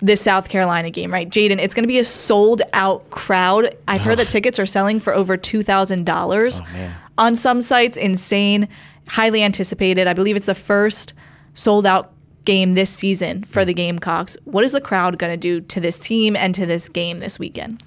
this 0.02 0.20
South 0.20 0.48
Carolina 0.48 0.90
game, 0.90 1.12
right? 1.12 1.28
Jaden, 1.28 1.58
it's 1.58 1.74
going 1.74 1.84
to 1.84 1.88
be 1.88 1.98
a 1.98 2.04
sold 2.04 2.62
out 2.72 3.10
crowd. 3.10 3.74
I've 3.86 4.00
heard 4.00 4.18
that 4.18 4.28
tickets 4.28 4.58
are 4.58 4.66
selling 4.66 5.00
for 5.00 5.12
over 5.14 5.36
$2,000 5.36 6.62
Oh, 6.62 6.90
on 7.18 7.36
some 7.36 7.62
sites. 7.62 7.96
Insane, 7.96 8.68
highly 9.08 9.42
anticipated. 9.42 10.06
I 10.06 10.12
believe 10.14 10.36
it's 10.36 10.46
the 10.46 10.54
first 10.54 11.14
sold 11.54 11.84
out 11.86 12.12
game 12.44 12.72
this 12.74 12.90
season 12.90 13.44
for 13.44 13.64
the 13.64 13.74
Gamecocks. 13.74 14.36
What 14.44 14.64
is 14.64 14.72
the 14.72 14.80
crowd 14.80 15.18
going 15.18 15.32
to 15.32 15.36
do 15.36 15.60
to 15.60 15.80
this 15.80 15.98
team 15.98 16.34
and 16.36 16.54
to 16.54 16.64
this 16.66 16.88
game 16.88 17.18
this 17.18 17.38
weekend? 17.38 17.82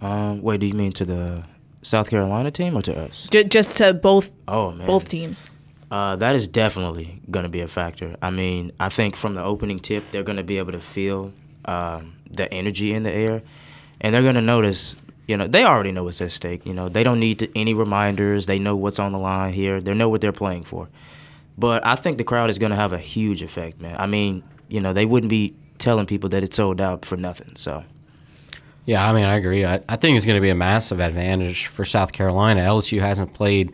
Um, 0.00 0.40
wait, 0.42 0.60
do 0.60 0.66
you 0.66 0.74
mean 0.74 0.92
to 0.92 1.04
the 1.04 1.44
South 1.82 2.08
Carolina 2.10 2.50
team 2.50 2.76
or 2.76 2.82
to 2.82 2.98
us? 2.98 3.28
J- 3.30 3.44
just 3.44 3.76
to 3.76 3.92
both 3.92 4.32
Oh 4.48 4.70
man, 4.70 4.86
both 4.86 5.08
teams. 5.08 5.50
Uh, 5.90 6.16
that 6.16 6.34
is 6.34 6.48
definitely 6.48 7.20
going 7.30 7.44
to 7.44 7.48
be 7.48 7.60
a 7.60 7.68
factor. 7.68 8.16
I 8.22 8.30
mean, 8.30 8.72
I 8.80 8.88
think 8.88 9.16
from 9.16 9.34
the 9.34 9.42
opening 9.42 9.78
tip, 9.78 10.04
they're 10.10 10.22
going 10.22 10.38
to 10.38 10.44
be 10.44 10.58
able 10.58 10.72
to 10.72 10.80
feel 10.80 11.32
um, 11.66 12.16
the 12.30 12.52
energy 12.52 12.92
in 12.92 13.02
the 13.02 13.12
air, 13.12 13.42
and 14.00 14.14
they're 14.14 14.22
going 14.22 14.34
to 14.34 14.42
notice. 14.42 14.96
You 15.26 15.38
know, 15.38 15.46
they 15.46 15.64
already 15.64 15.90
know 15.90 16.04
what's 16.04 16.20
at 16.20 16.32
stake. 16.32 16.66
You 16.66 16.74
know, 16.74 16.90
they 16.90 17.02
don't 17.02 17.18
need 17.18 17.38
to, 17.38 17.58
any 17.58 17.72
reminders. 17.72 18.44
They 18.44 18.58
know 18.58 18.76
what's 18.76 18.98
on 18.98 19.12
the 19.12 19.18
line 19.18 19.54
here. 19.54 19.80
They 19.80 19.94
know 19.94 20.10
what 20.10 20.20
they're 20.20 20.32
playing 20.32 20.64
for. 20.64 20.88
But 21.56 21.86
I 21.86 21.94
think 21.94 22.18
the 22.18 22.24
crowd 22.24 22.50
is 22.50 22.58
going 22.58 22.70
to 22.70 22.76
have 22.76 22.92
a 22.92 22.98
huge 22.98 23.42
effect, 23.42 23.80
man. 23.80 23.96
I 23.98 24.06
mean, 24.06 24.42
you 24.68 24.80
know, 24.80 24.92
they 24.92 25.06
wouldn't 25.06 25.30
be 25.30 25.54
telling 25.78 26.06
people 26.06 26.28
that 26.30 26.42
it's 26.42 26.56
sold 26.56 26.80
out 26.80 27.04
for 27.06 27.16
nothing. 27.16 27.56
So, 27.56 27.84
Yeah, 28.84 29.08
I 29.08 29.12
mean, 29.12 29.24
I 29.24 29.36
agree. 29.36 29.64
I, 29.64 29.80
I 29.88 29.96
think 29.96 30.16
it's 30.16 30.26
going 30.26 30.36
to 30.36 30.42
be 30.42 30.50
a 30.50 30.54
massive 30.54 31.00
advantage 31.00 31.66
for 31.66 31.84
South 31.84 32.12
Carolina. 32.12 32.60
LSU 32.60 33.00
hasn't 33.00 33.32
played 33.32 33.72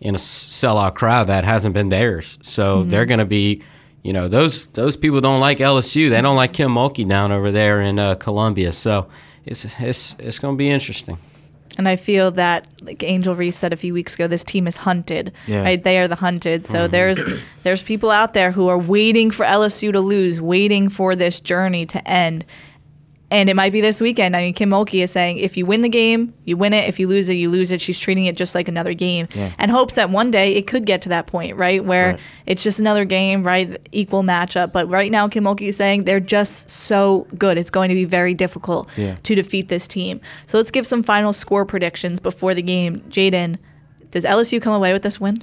in 0.00 0.14
a 0.14 0.18
s- 0.18 0.22
sellout 0.48 0.94
crowd 0.94 1.26
that 1.28 1.44
hasn't 1.44 1.74
been 1.74 1.88
theirs, 1.90 2.38
so 2.42 2.84
they're 2.84 3.06
going 3.06 3.18
to 3.20 3.26
be, 3.26 3.62
you 4.02 4.12
know, 4.12 4.28
those 4.28 4.68
those 4.68 4.96
people 4.96 5.20
don't 5.20 5.40
like 5.40 5.58
LSU. 5.58 6.08
They 6.10 6.20
don't 6.22 6.36
like 6.36 6.52
Kim 6.52 6.72
Mulkey 6.74 7.06
down 7.08 7.32
over 7.32 7.50
there 7.50 7.80
in 7.80 7.98
uh, 7.98 8.14
Columbia. 8.14 8.72
So 8.72 9.08
it's 9.44 9.66
it's 9.78 10.14
it's 10.18 10.38
going 10.38 10.54
to 10.54 10.58
be 10.58 10.70
interesting. 10.70 11.18
And 11.78 11.88
I 11.88 11.94
feel 11.96 12.32
that, 12.32 12.66
like 12.82 13.02
Angel 13.04 13.32
Reese 13.34 13.56
said 13.56 13.72
a 13.72 13.76
few 13.76 13.94
weeks 13.94 14.14
ago, 14.16 14.26
this 14.26 14.42
team 14.42 14.66
is 14.66 14.76
hunted. 14.78 15.32
Yeah. 15.46 15.62
Right? 15.62 15.82
They 15.82 15.98
are 15.98 16.08
the 16.08 16.16
hunted. 16.16 16.66
So 16.66 16.78
Mm-hmm. 16.80 16.92
there's 16.92 17.22
there's 17.62 17.82
people 17.82 18.10
out 18.10 18.34
there 18.34 18.50
who 18.50 18.68
are 18.68 18.78
waiting 18.78 19.30
for 19.30 19.46
LSU 19.46 19.92
to 19.92 20.00
lose, 20.00 20.40
waiting 20.40 20.88
for 20.88 21.14
this 21.14 21.40
journey 21.40 21.86
to 21.86 22.06
end. 22.08 22.44
And 23.32 23.48
it 23.48 23.54
might 23.54 23.70
be 23.72 23.80
this 23.80 24.00
weekend. 24.00 24.34
I 24.34 24.42
mean, 24.42 24.54
Kim 24.54 24.70
Mulkey 24.70 25.04
is 25.04 25.12
saying 25.12 25.38
if 25.38 25.56
you 25.56 25.64
win 25.64 25.82
the 25.82 25.88
game, 25.88 26.34
you 26.44 26.56
win 26.56 26.72
it. 26.72 26.88
If 26.88 26.98
you 26.98 27.06
lose 27.06 27.28
it, 27.28 27.34
you 27.34 27.48
lose 27.48 27.70
it. 27.70 27.80
She's 27.80 27.96
treating 27.98 28.24
it 28.26 28.36
just 28.36 28.56
like 28.56 28.66
another 28.66 28.92
game, 28.92 29.28
Yeah. 29.36 29.52
and 29.56 29.70
hopes 29.70 29.94
that 29.94 30.10
one 30.10 30.32
day 30.32 30.54
it 30.56 30.66
could 30.66 30.84
get 30.84 31.00
to 31.02 31.08
that 31.10 31.28
point, 31.28 31.56
right, 31.56 31.84
where 31.84 32.06
Right. 32.14 32.20
it's 32.46 32.64
just 32.64 32.80
another 32.80 33.04
game, 33.04 33.44
right, 33.44 33.78
equal 33.92 34.24
matchup. 34.24 34.72
But 34.72 34.88
right 34.88 35.12
now, 35.12 35.28
Kim 35.28 35.44
Mulkey 35.44 35.68
is 35.68 35.76
saying 35.76 36.04
they're 36.04 36.18
just 36.18 36.70
so 36.70 37.28
good. 37.38 37.56
It's 37.56 37.70
going 37.70 37.88
to 37.90 37.94
be 37.94 38.04
very 38.04 38.34
difficult 38.34 38.88
Yeah. 38.96 39.14
to 39.22 39.34
defeat 39.36 39.68
this 39.68 39.86
team. 39.86 40.20
So 40.48 40.58
let's 40.58 40.72
give 40.72 40.84
some 40.84 41.04
final 41.04 41.32
score 41.32 41.64
predictions 41.64 42.18
before 42.18 42.52
the 42.52 42.62
game. 42.62 43.02
Jaden, 43.10 43.58
does 44.10 44.24
LSU 44.24 44.58
come 44.60 44.72
away 44.74 44.92
with 44.92 45.02
this 45.02 45.20
win? 45.20 45.36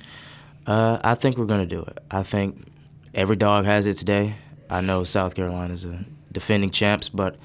Uh, 0.66 0.98
I 1.02 1.16
think 1.16 1.38
we're 1.38 1.46
gonna 1.46 1.66
do 1.66 1.84
it. 1.84 2.00
I 2.12 2.24
think 2.24 2.68
every 3.16 3.38
dog 3.38 3.64
has 3.64 3.86
its 3.86 4.04
day. 4.04 4.36
I 4.70 4.82
know 4.82 5.06
South 5.06 5.36
Carolina's 5.36 5.86
a 5.86 6.04
defending 6.34 6.70
champs, 6.70 7.08
but 7.08 7.38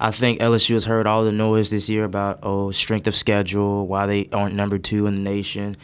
I 0.00 0.10
think 0.10 0.40
LSU 0.40 0.74
has 0.74 0.84
heard 0.84 1.06
all 1.06 1.24
the 1.24 1.32
noise 1.32 1.70
this 1.70 1.88
year 1.88 2.04
about 2.04 2.40
oh 2.42 2.70
strength 2.72 3.06
of 3.06 3.14
schedule, 3.14 3.86
why 3.86 4.06
they 4.06 4.28
aren't 4.32 4.54
number 4.54 4.78
two 4.78 5.06
in 5.06 5.14
the 5.16 5.30
nation, 5.30 5.76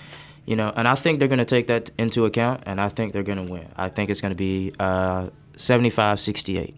you 0.46 0.56
know. 0.56 0.72
And 0.74 0.88
I 0.88 0.94
think 0.94 1.18
they're 1.18 1.28
gonna 1.28 1.44
take 1.44 1.68
that 1.68 1.90
into 1.96 2.24
account, 2.24 2.64
and 2.66 2.80
I 2.80 2.88
think 2.88 3.12
they're 3.12 3.22
gonna 3.22 3.44
win. 3.44 3.68
I 3.76 3.88
think 3.88 4.10
it's 4.10 4.20
gonna 4.20 4.34
be 4.34 4.72
uh, 4.80 5.28
75-68. 5.56 6.74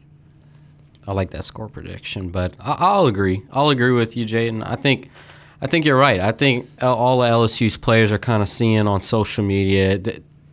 I 1.07 1.13
like 1.13 1.31
that 1.31 1.45
score 1.45 1.69
prediction, 1.69 2.29
but 2.31 2.55
I, 2.61 2.99
will 2.99 3.07
agree. 3.07 3.43
I'll 3.51 3.71
agree 3.71 3.93
with 3.93 4.17
you, 4.17 4.25
Jaden. 4.25 4.63
I 4.65 4.77
think 4.77 5.11
I 5.61 5.67
think 5.67 5.85
you're 5.85 5.99
right. 5.99 6.21
I 6.21 6.33
think 6.33 6.69
all 6.83 7.21
LSU's 7.21 7.77
players 7.77 8.13
are 8.13 8.19
kind 8.19 8.43
of 8.43 8.49
seeing 8.49 8.87
on 8.87 9.01
social 9.01 9.45
media. 9.45 10.01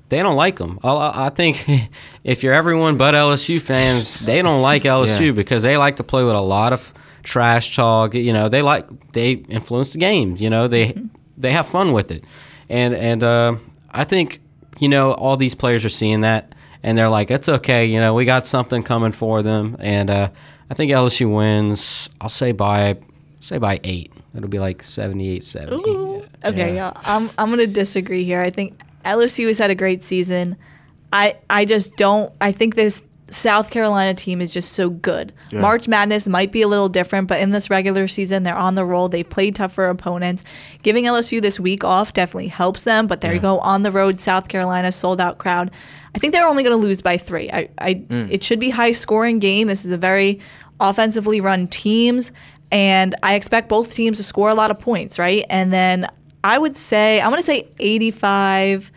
They 0.10 0.24
don't 0.24 0.36
like 0.36 0.58
them. 0.58 0.80
I 0.84 1.30
think 1.30 1.66
if 2.24 2.44
you're 2.44 2.54
everyone 2.54 2.98
but 2.98 3.14
LSU 3.14 3.62
fans, 3.62 4.20
they 4.20 4.42
don't 4.42 4.62
like 4.62 4.84
LSU 4.84 5.20
yeah. 5.28 5.32
because 5.32 5.64
they 5.64 5.78
like 5.78 5.98
to 5.98 6.04
play 6.04 6.24
with 6.24 6.36
a 6.36 6.42
lot 6.42 6.74
of 6.74 6.94
trash 7.24 7.76
talk. 7.76 8.16
You 8.16 8.34
know, 8.34 8.50
they 8.50 8.62
like 8.62 9.12
they 9.12 9.32
influence 9.32 9.92
the 9.92 10.00
game. 10.00 10.36
You 10.38 10.50
know, 10.50 10.68
they 10.68 10.90
mm-hmm. 10.90 11.08
they 11.38 11.52
have 11.52 11.68
fun 11.68 11.94
with 11.94 12.12
it, 12.12 12.24
and 12.70 12.96
and 12.96 13.24
uh, 13.24 13.56
I 13.92 14.04
think 14.04 14.42
you 14.80 14.90
know 14.90 15.14
all 15.14 15.38
these 15.38 15.56
players 15.56 15.86
are 15.86 15.90
seeing 15.90 16.22
that, 16.22 16.54
and 16.82 16.98
they're 16.98 17.10
like, 17.10 17.30
it's 17.30 17.48
okay. 17.48 17.86
You 17.86 18.00
know, 18.00 18.14
we 18.16 18.26
got 18.26 18.46
something 18.46 18.82
coming 18.82 19.12
for 19.12 19.44
them, 19.44 19.78
and 19.80 20.10
uh, 20.10 20.30
I 20.70 20.74
think 20.74 20.92
LSU 20.92 21.34
wins. 21.34 22.10
I'll 22.20 22.30
say 22.30 22.52
by 22.52 22.98
say 23.40 23.60
by 23.60 23.80
eight. 23.84 24.12
It'll 24.36 24.50
be 24.50 24.60
like 24.60 24.84
78 24.84 25.44
70. 25.44 25.90
Ooh. 25.90 26.24
Okay, 26.46 26.76
yeah. 26.76 26.94
I'm 27.04 27.30
I'm 27.38 27.48
going 27.48 27.60
to 27.60 27.68
disagree 27.68 28.24
here. 28.24 28.42
I 28.42 28.52
think 28.52 28.80
LSU 29.06 29.48
has 29.48 29.60
had 29.60 29.70
a 29.70 29.76
great 29.76 30.04
season. 30.04 30.58
I 31.12 31.38
I 31.50 31.66
just 31.66 31.96
don't 31.96 32.32
I 32.40 32.52
think 32.52 32.76
this 32.76 33.04
South 33.32 33.70
Carolina 33.70 34.14
team 34.14 34.42
is 34.42 34.52
just 34.52 34.74
so 34.74 34.90
good. 34.90 35.34
Yeah. 35.52 35.62
March 35.62 35.88
Madness 35.88 36.28
might 36.28 36.52
be 36.52 36.62
a 36.62 36.68
little 36.68 36.90
different, 36.90 37.28
but 37.28 37.40
in 37.40 37.52
this 37.52 37.70
regular 37.70 38.08
season, 38.08 38.44
they're 38.44 38.58
on 38.58 38.76
the 38.76 38.86
roll. 38.86 39.10
They 39.10 39.24
played 39.24 39.56
tougher 39.56 39.86
opponents. 39.86 40.44
Giving 40.84 41.06
LSU 41.06 41.42
this 41.42 41.60
week 41.60 41.84
off 41.84 42.14
definitely 42.14 42.48
helps 42.48 42.84
them, 42.84 43.08
but 43.08 43.22
there 43.22 43.32
yeah. 43.32 43.36
you 43.36 43.42
go 43.42 43.60
on 43.60 43.84
the 43.84 43.92
road, 43.92 44.20
South 44.20 44.48
Carolina, 44.48 44.92
sold 44.92 45.20
out 45.20 45.38
crowd. 45.38 45.72
I 46.16 46.20
think 46.20 46.34
they're 46.34 46.48
only 46.48 46.64
going 46.64 46.76
to 46.76 46.82
lose 46.82 47.02
by 47.02 47.18
three. 47.18 47.50
I, 47.52 47.70
I 47.78 47.94
mm. 47.96 48.30
It 48.32 48.44
should 48.44 48.60
be 48.60 48.72
high 48.72 48.92
scoring 48.92 49.40
game. 49.40 49.68
This 49.68 49.86
is 49.86 49.92
a 49.92 49.98
very 49.98 50.40
offensively 50.80 51.42
run 51.42 51.68
teams, 51.68 52.32
and 52.72 53.16
I 53.22 53.36
expect 53.36 53.70
both 53.70 53.94
teams 53.94 54.18
to 54.18 54.24
score 54.24 54.50
a 54.50 54.56
lot 54.56 54.72
of 54.72 54.80
points, 54.80 55.20
right? 55.20 55.46
And 55.50 55.72
then 55.72 56.10
I 56.44 56.58
would 56.58 56.78
say 56.78 57.22
I'm 57.22 57.30
going 57.30 57.40
to 57.40 57.46
say 57.46 57.68
85 57.80 58.92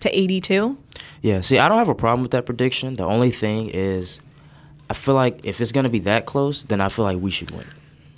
to 0.00 0.18
82. 0.18 0.78
Yeah, 1.22 1.40
see, 1.40 1.58
I 1.58 1.68
don't 1.68 1.78
have 1.78 1.88
a 1.88 1.94
problem 1.94 2.22
with 2.22 2.32
that 2.32 2.46
prediction. 2.46 2.94
The 2.94 3.04
only 3.04 3.30
thing 3.30 3.70
is, 3.70 4.20
I 4.88 4.94
feel 4.94 5.14
like 5.14 5.44
if 5.44 5.60
it's 5.60 5.72
going 5.72 5.84
to 5.84 5.90
be 5.90 5.98
that 6.00 6.26
close, 6.26 6.64
then 6.64 6.80
I 6.80 6.88
feel 6.88 7.04
like 7.04 7.18
we 7.18 7.30
should 7.30 7.50
win. 7.50 7.66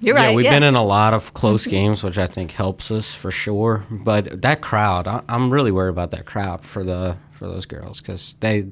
You're 0.01 0.15
right. 0.15 0.31
Yeah, 0.31 0.37
we've 0.37 0.45
yeah. 0.45 0.53
been 0.53 0.63
in 0.63 0.77
a 0.77 0.83
lot 0.83 1.15
of 1.15 1.35
close 1.35 1.63
mm-hmm. 1.63 1.71
games, 1.71 2.05
which 2.05 2.19
I 2.19 2.27
think 2.27 2.53
helps 2.53 2.91
us 2.91 3.15
for 3.15 3.31
sure. 3.31 3.85
But 3.91 4.43
that 4.43 4.61
crowd, 4.61 5.09
I, 5.09 5.23
am 5.29 5.51
really 5.51 5.73
worried 5.73 5.91
about 5.91 6.11
that 6.13 6.27
crowd 6.27 6.63
for 6.63 6.85
the 6.85 7.17
for 7.33 7.47
those 7.47 7.67
girls 7.67 8.01
because 8.01 8.37
they 8.41 8.67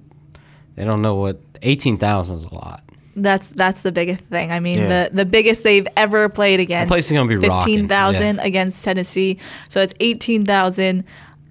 they 0.75 0.85
don't 0.85 1.03
know 1.03 1.16
what 1.16 1.40
eighteen 1.62 1.96
thousand 1.96 2.37
is 2.37 2.44
a 2.44 2.55
lot. 2.55 2.85
That's 3.16 3.48
that's 3.48 3.83
the 3.83 3.92
biggest 3.92 4.24
thing. 4.24 4.52
I 4.52 4.61
mean, 4.61 4.79
yeah. 4.79 5.09
the 5.09 5.16
the 5.16 5.24
biggest 5.24 5.64
they've 5.64 5.88
ever 5.96 6.29
played 6.29 6.61
against. 6.61 6.88
The 6.88 6.92
place 6.94 7.07
is 7.07 7.12
gonna 7.12 7.29
be 7.29 7.40
fifteen 7.40 7.88
thousand 7.88 8.37
yeah. 8.37 8.44
against 8.44 8.85
Tennessee. 8.85 9.38
So 9.68 9.81
it's 9.81 9.94
eighteen 10.00 10.44
thousand. 10.44 11.05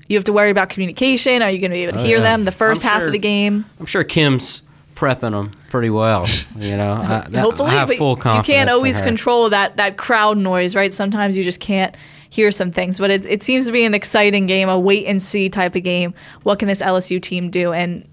You 0.08 0.18
have 0.18 0.26
to 0.26 0.34
worry 0.34 0.52
about 0.52 0.70
communication. 0.70 1.42
Are 1.42 1.50
you 1.50 1.58
going 1.58 1.72
to 1.72 1.78
be 1.78 1.84
able 1.84 1.94
to 1.94 2.02
oh, 2.02 2.04
hear 2.04 2.18
yeah. 2.18 2.24
them 2.24 2.46
the 2.46 2.52
1st 2.52 2.84
half 2.84 3.02
of 3.02 3.12
the 3.12 3.18
game? 3.18 3.66
I'm 3.80 3.88
sure 3.88 4.04
Kim's 4.04 4.62
prepping 4.94 5.32
them 5.32 5.52
pretty 5.70 5.90
well. 5.90 6.28
You 6.56 6.78
know, 6.78 6.94
I, 7.34 7.40
hopefully, 7.40 7.72
I 7.72 7.74
have 7.74 7.92
full 7.94 8.16
confidence. 8.16 8.48
You 8.48 8.54
can't 8.54 8.70
always 8.70 9.02
control 9.02 9.50
that 9.50 9.78
that 9.78 9.98
crowd 9.98 10.38
noise, 10.38 10.76
right? 10.76 10.94
Sometimes 10.94 11.36
you 11.36 11.44
just 11.44 11.60
can't 11.60 11.96
hear 12.30 12.52
some 12.52 12.72
things. 12.72 13.00
But 13.00 13.12
it, 13.12 13.26
it 13.26 13.44
seems 13.44 13.66
to 13.66 13.72
be 13.72 13.86
an 13.86 13.94
exciting 13.94 14.46
game, 14.46 14.70
a 14.70 14.80
wait 14.80 15.06
and 15.08 15.22
see 15.22 15.50
type 15.50 15.76
of 15.76 15.84
game. 15.84 16.14
What 16.44 16.60
can 16.60 16.68
this 16.68 16.82
LSU 16.82 17.22
team 17.22 17.50
do? 17.50 17.74
And 17.74 18.08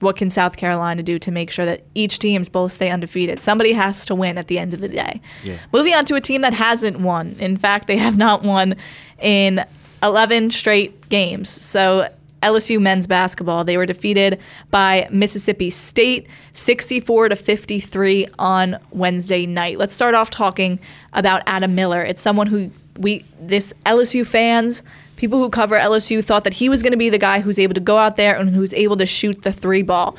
what 0.00 0.16
can 0.16 0.30
South 0.30 0.56
Carolina 0.56 1.02
do 1.02 1.18
to 1.18 1.30
make 1.30 1.50
sure 1.50 1.66
that 1.66 1.84
each 1.94 2.18
teams 2.18 2.48
both 2.48 2.72
stay 2.72 2.90
undefeated? 2.90 3.42
Somebody 3.42 3.72
has 3.72 4.04
to 4.06 4.14
win 4.14 4.38
at 4.38 4.46
the 4.46 4.58
end 4.58 4.74
of 4.74 4.80
the 4.80 4.88
day. 4.88 5.20
Yeah. 5.42 5.58
Moving 5.72 5.94
on 5.94 6.04
to 6.06 6.14
a 6.14 6.20
team 6.20 6.42
that 6.42 6.54
hasn't 6.54 7.00
won. 7.00 7.36
In 7.38 7.56
fact, 7.56 7.86
they 7.86 7.98
have 7.98 8.16
not 8.16 8.42
won 8.42 8.76
in 9.20 9.64
11 10.02 10.50
straight 10.50 11.08
games. 11.08 11.50
So 11.50 12.08
LSU 12.42 12.80
men's 12.80 13.06
basketball, 13.06 13.64
they 13.64 13.76
were 13.76 13.86
defeated 13.86 14.38
by 14.70 15.08
Mississippi 15.10 15.70
State 15.70 16.26
64 16.52 17.30
to 17.30 17.36
53 17.36 18.28
on 18.38 18.78
Wednesday 18.90 19.46
night. 19.46 19.78
Let's 19.78 19.94
start 19.94 20.14
off 20.14 20.30
talking 20.30 20.78
about 21.12 21.42
Adam 21.46 21.74
Miller. 21.74 22.02
It's 22.02 22.20
someone 22.20 22.46
who 22.46 22.70
we 22.96 23.24
this 23.40 23.72
LSU 23.86 24.26
fans 24.26 24.82
people 25.18 25.40
who 25.40 25.50
cover 25.50 25.76
LSU 25.76 26.24
thought 26.24 26.44
that 26.44 26.54
he 26.54 26.68
was 26.68 26.82
going 26.82 26.92
to 26.92 26.96
be 26.96 27.10
the 27.10 27.18
guy 27.18 27.40
who's 27.40 27.58
able 27.58 27.74
to 27.74 27.80
go 27.80 27.98
out 27.98 28.16
there 28.16 28.38
and 28.38 28.54
who's 28.54 28.72
able 28.72 28.96
to 28.96 29.04
shoot 29.04 29.42
the 29.42 29.52
three 29.52 29.82
ball. 29.82 30.16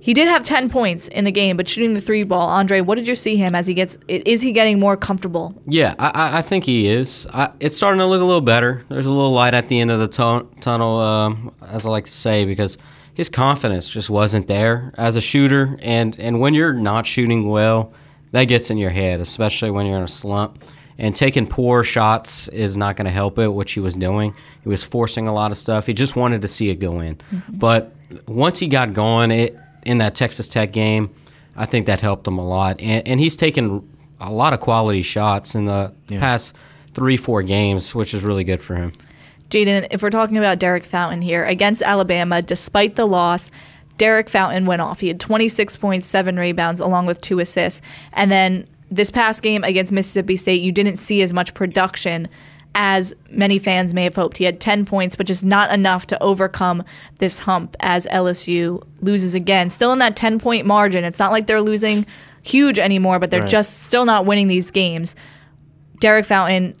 He 0.00 0.14
did 0.14 0.28
have 0.28 0.44
10 0.44 0.68
points 0.68 1.08
in 1.08 1.24
the 1.24 1.32
game, 1.32 1.56
but 1.56 1.68
shooting 1.68 1.94
the 1.94 2.00
three 2.00 2.22
ball, 2.22 2.48
Andre, 2.48 2.80
what 2.80 2.96
did 2.96 3.08
you 3.08 3.14
see 3.14 3.36
him 3.36 3.54
as 3.54 3.66
he 3.66 3.74
gets? 3.74 3.98
Is 4.06 4.42
he 4.42 4.52
getting 4.52 4.78
more 4.78 4.96
comfortable? 4.96 5.60
Yeah, 5.66 5.94
I, 5.98 6.38
I 6.38 6.42
think 6.42 6.64
he 6.64 6.88
is. 6.88 7.26
I, 7.32 7.50
it's 7.58 7.76
starting 7.76 7.98
to 7.98 8.06
look 8.06 8.20
a 8.20 8.24
little 8.24 8.40
better. 8.40 8.84
There's 8.88 9.06
a 9.06 9.10
little 9.10 9.32
light 9.32 9.54
at 9.54 9.68
the 9.68 9.80
end 9.80 9.90
of 9.90 9.98
the 9.98 10.08
tunnel, 10.60 10.98
um, 11.00 11.52
as 11.66 11.86
I 11.86 11.90
like 11.90 12.04
to 12.04 12.12
say, 12.12 12.44
because 12.44 12.78
his 13.14 13.28
confidence 13.28 13.88
just 13.88 14.10
wasn't 14.10 14.46
there 14.46 14.92
as 14.96 15.16
a 15.16 15.20
shooter. 15.20 15.76
And, 15.82 16.16
and 16.20 16.38
when 16.38 16.54
you're 16.54 16.74
not 16.74 17.06
shooting 17.06 17.48
well, 17.48 17.92
that 18.30 18.44
gets 18.44 18.70
in 18.70 18.78
your 18.78 18.90
head, 18.90 19.20
especially 19.20 19.70
when 19.70 19.86
you're 19.86 19.96
in 19.96 20.04
a 20.04 20.08
slump 20.08 20.62
and 20.98 21.14
taking 21.14 21.46
poor 21.46 21.84
shots 21.84 22.48
is 22.48 22.76
not 22.76 22.96
going 22.96 23.04
to 23.06 23.10
help 23.10 23.38
it, 23.38 23.48
which 23.48 23.72
he 23.72 23.80
was 23.80 23.94
doing. 23.94 24.34
He 24.62 24.68
was 24.68 24.84
forcing 24.84 25.28
a 25.28 25.34
lot 25.34 25.50
of 25.50 25.58
stuff. 25.58 25.86
He 25.86 25.94
just 25.94 26.16
wanted 26.16 26.42
to 26.42 26.48
see 26.48 26.70
it 26.70 26.76
go 26.76 27.00
in. 27.00 27.16
Mm-hmm. 27.16 27.58
But 27.58 27.92
once 28.26 28.58
he 28.58 28.68
got 28.68 28.94
going 28.94 29.30
it, 29.30 29.58
in 29.86 29.98
that 29.98 30.14
Texas 30.14 30.48
Tech 30.48 30.72
game, 30.72 31.14
I 31.56 31.64
think 31.64 31.86
that 31.86 32.00
helped 32.00 32.26
him 32.26 32.38
a 32.38 32.46
lot. 32.46 32.80
And, 32.80 33.06
and 33.08 33.20
he's 33.20 33.36
taken 33.36 33.88
a 34.20 34.30
lot 34.30 34.52
of 34.52 34.60
quality 34.60 35.02
shots 35.02 35.54
in 35.54 35.66
the 35.66 35.94
yeah. 36.08 36.18
past 36.18 36.54
three, 36.92 37.16
four 37.16 37.42
games, 37.42 37.94
which 37.94 38.12
is 38.12 38.24
really 38.24 38.44
good 38.44 38.60
for 38.60 38.74
him. 38.74 38.92
Jaden, 39.48 39.86
if 39.92 40.02
we're 40.02 40.10
talking 40.10 40.36
about 40.36 40.58
Derek 40.58 40.84
Fountain 40.84 41.22
here, 41.22 41.44
against 41.44 41.80
Alabama, 41.82 42.42
despite 42.42 42.96
the 42.96 43.06
loss, 43.06 43.50
Derek 43.96 44.28
Fountain 44.28 44.66
went 44.66 44.82
off. 44.82 45.00
He 45.00 45.08
had 45.08 45.20
26 45.20 45.76
points, 45.76 46.06
seven 46.06 46.36
rebounds, 46.36 46.80
along 46.80 47.06
with 47.06 47.20
two 47.20 47.38
assists. 47.38 47.80
And 48.12 48.30
then 48.30 48.66
this 48.90 49.10
past 49.10 49.42
game 49.42 49.64
against 49.64 49.92
Mississippi 49.92 50.36
State, 50.36 50.62
you 50.62 50.72
didn't 50.72 50.96
see 50.96 51.22
as 51.22 51.32
much 51.32 51.54
production 51.54 52.28
as 52.78 53.14
many 53.30 53.58
fans 53.58 53.94
may 53.94 54.04
have 54.04 54.14
hoped. 54.14 54.36
He 54.36 54.44
had 54.44 54.60
10 54.60 54.84
points, 54.84 55.16
but 55.16 55.26
just 55.26 55.42
not 55.42 55.72
enough 55.72 56.06
to 56.08 56.22
overcome 56.22 56.84
this 57.18 57.38
hump 57.40 57.74
as 57.80 58.06
LSU 58.08 58.82
loses 59.00 59.34
again. 59.34 59.70
Still 59.70 59.92
in 59.92 59.98
that 60.00 60.14
10 60.14 60.38
point 60.38 60.66
margin. 60.66 61.02
It's 61.02 61.18
not 61.18 61.32
like 61.32 61.46
they're 61.46 61.62
losing 61.62 62.04
huge 62.42 62.78
anymore, 62.78 63.18
but 63.18 63.30
they're 63.30 63.40
right. 63.40 63.48
just 63.48 63.84
still 63.84 64.04
not 64.04 64.26
winning 64.26 64.48
these 64.48 64.70
games. 64.70 65.16
Derek 66.00 66.26
Fountain, 66.26 66.76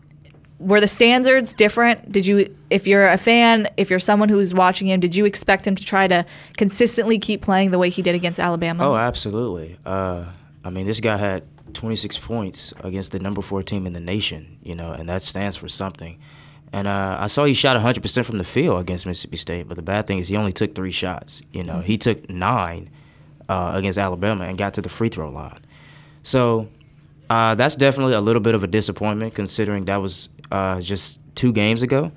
were 0.58 0.80
the 0.82 0.88
standards 0.88 1.54
different? 1.54 2.12
Did 2.12 2.26
you, 2.26 2.54
if 2.68 2.86
you're 2.86 3.06
a 3.06 3.18
fan, 3.18 3.66
if 3.78 3.88
you're 3.88 3.98
someone 3.98 4.28
who's 4.28 4.52
watching 4.52 4.88
him, 4.88 5.00
did 5.00 5.16
you 5.16 5.24
expect 5.24 5.66
him 5.66 5.76
to 5.76 5.84
try 5.84 6.06
to 6.08 6.26
consistently 6.58 7.18
keep 7.18 7.40
playing 7.40 7.70
the 7.70 7.78
way 7.78 7.88
he 7.88 8.02
did 8.02 8.14
against 8.14 8.38
Alabama? 8.38 8.86
Oh, 8.86 8.96
absolutely. 8.96 9.78
Uh, 9.84 10.26
I 10.62 10.70
mean, 10.70 10.86
this 10.86 11.00
guy 11.00 11.16
had 11.16 11.42
26 11.76 12.18
points 12.18 12.74
against 12.80 13.12
the 13.12 13.18
number 13.18 13.42
four 13.42 13.62
team 13.62 13.86
in 13.86 13.92
the 13.92 14.00
nation, 14.00 14.58
you 14.62 14.74
know, 14.74 14.92
and 14.92 15.08
that 15.08 15.22
stands 15.22 15.56
for 15.56 15.68
something. 15.68 16.18
And 16.72 16.88
uh, 16.88 17.18
I 17.20 17.28
saw 17.28 17.44
he 17.44 17.54
shot 17.54 17.80
100% 17.80 18.24
from 18.24 18.38
the 18.38 18.44
field 18.44 18.80
against 18.80 19.06
Mississippi 19.06 19.36
State, 19.36 19.68
but 19.68 19.76
the 19.76 19.82
bad 19.82 20.06
thing 20.06 20.18
is 20.18 20.28
he 20.28 20.36
only 20.36 20.52
took 20.52 20.74
three 20.74 20.90
shots. 20.90 21.42
You 21.52 21.62
know, 21.62 21.80
he 21.80 21.96
took 21.96 22.28
nine 22.28 22.90
uh, 23.48 23.72
against 23.74 23.98
Alabama 23.98 24.44
and 24.44 24.58
got 24.58 24.74
to 24.74 24.82
the 24.82 24.88
free 24.88 25.08
throw 25.08 25.28
line. 25.28 25.60
So 26.22 26.68
uh, 27.30 27.54
that's 27.54 27.76
definitely 27.76 28.14
a 28.14 28.20
little 28.20 28.40
bit 28.40 28.54
of 28.54 28.62
a 28.62 28.66
disappointment 28.66 29.34
considering 29.34 29.84
that 29.84 29.98
was 29.98 30.28
uh, 30.50 30.80
just 30.80 31.20
two 31.34 31.52
games 31.52 31.82
ago. 31.82 32.10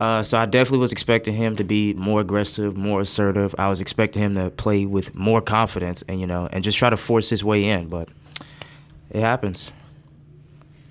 Uh, 0.00 0.22
so 0.22 0.38
I 0.38 0.46
definitely 0.46 0.78
was 0.78 0.92
expecting 0.92 1.34
him 1.34 1.56
to 1.56 1.64
be 1.64 1.92
more 1.92 2.22
aggressive, 2.22 2.76
more 2.76 3.02
assertive. 3.02 3.54
I 3.58 3.68
was 3.68 3.82
expecting 3.82 4.22
him 4.22 4.34
to 4.34 4.50
play 4.50 4.86
with 4.86 5.14
more 5.14 5.42
confidence 5.42 6.02
and 6.08 6.18
you 6.18 6.26
know 6.26 6.48
and 6.50 6.64
just 6.64 6.78
try 6.78 6.88
to 6.88 6.96
force 6.96 7.28
his 7.28 7.44
way 7.44 7.64
in. 7.66 7.88
But 7.88 8.08
it 9.10 9.20
happens. 9.20 9.72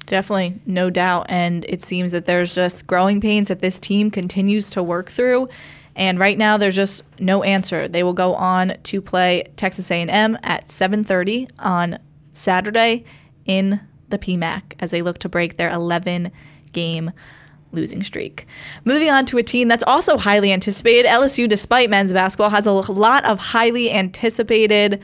Definitely, 0.06 0.60
no 0.66 0.90
doubt. 0.90 1.28
And 1.30 1.66
it 1.66 1.84
seems 1.84 2.12
that 2.14 2.26
there's 2.26 2.56
just 2.56 2.88
growing 2.88 3.22
pains 3.22 3.48
that 3.50 3.60
this 3.60 3.78
team 3.78 4.10
continues 4.10 4.72
to 4.72 4.82
work 4.82 5.12
through. 5.12 5.50
And 5.96 6.18
right 6.18 6.38
now, 6.38 6.58
there's 6.58 6.76
just 6.76 7.04
no 7.20 7.44
answer. 7.44 7.88
They 7.88 8.04
will 8.04 8.14
go 8.14 8.34
on 8.34 8.76
to 8.84 9.02
play 9.02 9.52
Texas 9.56 9.92
A&M 9.92 10.38
at 10.42 10.70
7:30 10.70 11.48
on 11.60 12.00
Saturday 12.32 13.04
in 13.46 13.82
the 14.10 14.18
PMAC 14.18 14.74
as 14.80 14.92
they 14.92 15.02
look 15.02 15.20
to 15.20 15.30
break 15.30 15.58
their 15.58 15.70
11 15.70 16.32
game 16.72 17.12
losing 17.72 18.02
streak. 18.02 18.48
Moving 18.84 19.12
on 19.12 19.26
to 19.28 19.38
a 19.38 19.44
team 19.44 19.68
that's 19.68 19.84
also 19.86 20.18
highly 20.18 20.52
anticipated, 20.52 21.06
LSU, 21.06 21.48
despite 21.48 21.90
men's 21.90 22.14
basketball, 22.14 22.50
has 22.50 22.66
a 22.66 22.72
lot 22.72 23.26
of 23.26 23.40
highly 23.40 23.92
anticipated 23.92 25.00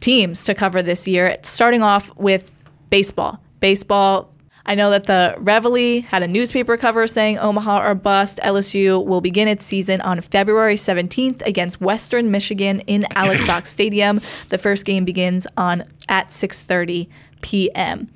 teams 0.00 0.44
to 0.44 0.54
cover 0.54 0.82
this 0.82 1.06
year. 1.06 1.36
Starting 1.42 1.82
off 1.82 2.10
with 2.16 2.52
baseball. 2.96 3.38
Baseball, 3.60 4.32
I 4.64 4.74
know 4.74 4.88
that 4.88 5.04
the 5.04 5.34
Reveille 5.36 6.00
had 6.00 6.22
a 6.22 6.28
newspaper 6.28 6.78
cover 6.78 7.06
saying 7.06 7.38
Omaha 7.38 7.86
or 7.86 7.94
bust. 7.94 8.40
LSU 8.42 9.04
will 9.04 9.20
begin 9.20 9.48
its 9.48 9.66
season 9.66 10.00
on 10.00 10.18
February 10.22 10.76
17th 10.76 11.42
against 11.44 11.78
Western 11.78 12.30
Michigan 12.30 12.80
in 12.86 13.04
Alex 13.14 13.46
Box 13.46 13.68
Stadium. 13.68 14.22
The 14.48 14.56
first 14.56 14.86
game 14.86 15.04
begins 15.04 15.46
on 15.58 15.84
at 16.08 16.30
6:30 16.30 17.08
p.m. 17.42 18.08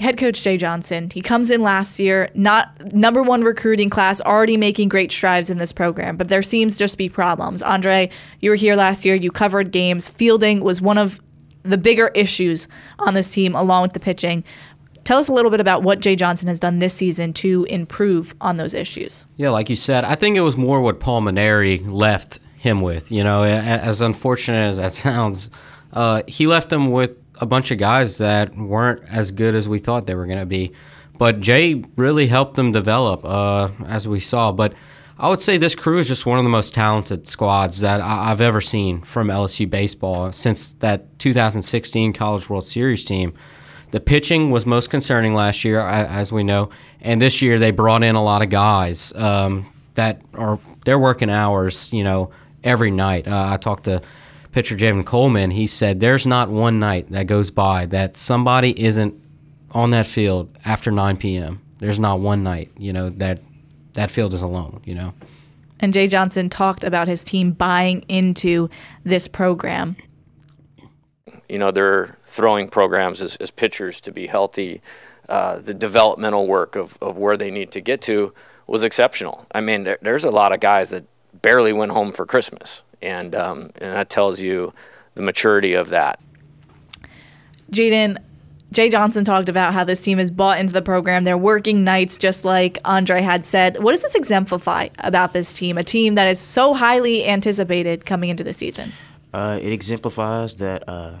Head 0.00 0.16
coach 0.16 0.42
Jay 0.42 0.56
Johnson, 0.56 1.10
he 1.14 1.20
comes 1.20 1.48
in 1.52 1.62
last 1.62 2.00
year, 2.00 2.30
not 2.34 2.92
number 2.92 3.22
one 3.22 3.44
recruiting 3.44 3.90
class, 3.90 4.20
already 4.22 4.56
making 4.56 4.88
great 4.88 5.12
strides 5.12 5.50
in 5.50 5.58
this 5.58 5.72
program, 5.72 6.16
but 6.16 6.26
there 6.26 6.42
seems 6.42 6.76
just 6.76 6.94
to 6.94 6.98
be 6.98 7.08
problems. 7.08 7.62
Andre, 7.62 8.10
you 8.40 8.50
were 8.50 8.56
here 8.56 8.74
last 8.74 9.04
year, 9.04 9.14
you 9.14 9.30
covered 9.30 9.70
games. 9.70 10.08
Fielding 10.08 10.64
was 10.64 10.82
one 10.82 10.98
of 10.98 11.20
the 11.62 11.78
bigger 11.78 12.08
issues 12.08 12.68
on 12.98 13.14
this 13.14 13.30
team, 13.30 13.54
along 13.54 13.82
with 13.82 13.92
the 13.92 14.00
pitching. 14.00 14.44
Tell 15.04 15.18
us 15.18 15.28
a 15.28 15.32
little 15.32 15.50
bit 15.50 15.60
about 15.60 15.82
what 15.82 16.00
Jay 16.00 16.14
Johnson 16.14 16.48
has 16.48 16.60
done 16.60 16.78
this 16.78 16.94
season 16.94 17.32
to 17.34 17.64
improve 17.64 18.34
on 18.40 18.56
those 18.56 18.72
issues. 18.72 19.26
Yeah, 19.36 19.50
like 19.50 19.68
you 19.68 19.76
said, 19.76 20.04
I 20.04 20.14
think 20.14 20.36
it 20.36 20.42
was 20.42 20.56
more 20.56 20.80
what 20.80 21.00
Paul 21.00 21.22
Mainieri 21.22 21.88
left 21.90 22.38
him 22.58 22.80
with. 22.80 23.10
You 23.10 23.24
know, 23.24 23.42
as 23.42 24.00
unfortunate 24.00 24.68
as 24.68 24.76
that 24.76 24.92
sounds, 24.92 25.50
uh, 25.92 26.22
he 26.28 26.46
left 26.46 26.72
him 26.72 26.90
with 26.90 27.16
a 27.40 27.46
bunch 27.46 27.72
of 27.72 27.78
guys 27.78 28.18
that 28.18 28.56
weren't 28.56 29.02
as 29.10 29.32
good 29.32 29.54
as 29.54 29.68
we 29.68 29.80
thought 29.80 30.06
they 30.06 30.14
were 30.14 30.26
going 30.26 30.38
to 30.38 30.46
be. 30.46 30.72
But 31.18 31.40
Jay 31.40 31.84
really 31.96 32.28
helped 32.28 32.54
them 32.54 32.72
develop, 32.72 33.24
uh, 33.24 33.68
as 33.86 34.06
we 34.06 34.20
saw. 34.20 34.52
But 34.52 34.74
I 35.22 35.28
would 35.28 35.40
say 35.40 35.56
this 35.56 35.76
crew 35.76 36.00
is 36.00 36.08
just 36.08 36.26
one 36.26 36.38
of 36.38 36.44
the 36.44 36.50
most 36.50 36.74
talented 36.74 37.28
squads 37.28 37.78
that 37.78 38.00
I've 38.00 38.40
ever 38.40 38.60
seen 38.60 39.02
from 39.02 39.28
LSU 39.28 39.70
baseball 39.70 40.32
since 40.32 40.72
that 40.72 41.16
2016 41.20 42.12
College 42.12 42.50
World 42.50 42.64
Series 42.64 43.04
team. 43.04 43.32
The 43.92 44.00
pitching 44.00 44.50
was 44.50 44.66
most 44.66 44.90
concerning 44.90 45.32
last 45.32 45.64
year, 45.64 45.78
as 45.80 46.32
we 46.32 46.42
know, 46.42 46.70
and 47.00 47.22
this 47.22 47.40
year 47.40 47.60
they 47.60 47.70
brought 47.70 48.02
in 48.02 48.16
a 48.16 48.24
lot 48.24 48.42
of 48.42 48.50
guys 48.50 49.14
um, 49.14 49.72
that 49.94 50.22
are 50.34 50.58
they're 50.84 50.98
working 50.98 51.30
hours, 51.30 51.92
you 51.92 52.02
know, 52.02 52.32
every 52.64 52.90
night. 52.90 53.28
Uh, 53.28 53.50
I 53.52 53.58
talked 53.58 53.84
to 53.84 54.02
pitcher 54.50 54.74
Javen 54.74 55.06
Coleman. 55.06 55.52
He 55.52 55.68
said 55.68 56.00
there's 56.00 56.26
not 56.26 56.48
one 56.48 56.80
night 56.80 57.12
that 57.12 57.28
goes 57.28 57.52
by 57.52 57.86
that 57.86 58.16
somebody 58.16 58.82
isn't 58.82 59.14
on 59.70 59.92
that 59.92 60.06
field 60.06 60.58
after 60.64 60.90
9 60.90 61.16
p.m. 61.18 61.60
There's 61.78 62.00
not 62.00 62.18
one 62.18 62.42
night, 62.42 62.72
you 62.76 62.92
know, 62.92 63.08
that 63.10 63.38
that 63.94 64.10
field 64.10 64.34
is 64.34 64.42
alone, 64.42 64.80
you 64.84 64.94
know. 64.94 65.14
And 65.80 65.92
Jay 65.92 66.06
Johnson 66.06 66.48
talked 66.48 66.84
about 66.84 67.08
his 67.08 67.24
team 67.24 67.52
buying 67.52 68.04
into 68.08 68.70
this 69.04 69.26
program 69.26 69.96
you 71.52 71.58
know, 71.58 71.70
they're 71.70 72.16
throwing 72.24 72.66
programs 72.66 73.20
as, 73.20 73.36
as 73.36 73.50
pitchers 73.50 74.00
to 74.00 74.10
be 74.10 74.26
healthy. 74.26 74.80
Uh, 75.28 75.58
the 75.58 75.74
developmental 75.74 76.46
work 76.46 76.76
of, 76.76 76.96
of 77.02 77.18
where 77.18 77.36
they 77.36 77.50
need 77.50 77.70
to 77.72 77.80
get 77.82 78.00
to 78.02 78.32
was 78.66 78.82
exceptional. 78.82 79.46
I 79.54 79.60
mean, 79.60 79.84
there, 79.84 79.98
there's 80.00 80.24
a 80.24 80.30
lot 80.30 80.52
of 80.52 80.60
guys 80.60 80.88
that 80.90 81.04
barely 81.42 81.74
went 81.74 81.92
home 81.92 82.10
for 82.12 82.24
Christmas, 82.24 82.82
and 83.02 83.34
um, 83.34 83.70
and 83.76 83.92
that 83.92 84.08
tells 84.08 84.40
you 84.40 84.72
the 85.14 85.20
maturity 85.20 85.74
of 85.74 85.90
that. 85.90 86.18
Jaden, 87.70 88.16
Jay 88.72 88.88
Johnson 88.88 89.22
talked 89.22 89.50
about 89.50 89.74
how 89.74 89.84
this 89.84 90.00
team 90.00 90.18
is 90.18 90.30
bought 90.30 90.58
into 90.58 90.72
the 90.72 90.80
program. 90.80 91.24
They're 91.24 91.36
working 91.36 91.84
nights, 91.84 92.16
just 92.16 92.44
like 92.44 92.78
Andre 92.86 93.20
had 93.20 93.44
said. 93.44 93.82
What 93.82 93.92
does 93.92 94.00
this 94.00 94.14
exemplify 94.14 94.88
about 95.00 95.34
this 95.34 95.52
team? 95.52 95.76
A 95.76 95.84
team 95.84 96.14
that 96.14 96.26
is 96.26 96.40
so 96.40 96.72
highly 96.72 97.26
anticipated 97.28 98.06
coming 98.06 98.30
into 98.30 98.42
the 98.42 98.54
season. 98.54 98.92
Uh, 99.34 99.58
it 99.60 99.72
exemplifies 99.72 100.56
that 100.56 100.88
uh, 100.88 101.16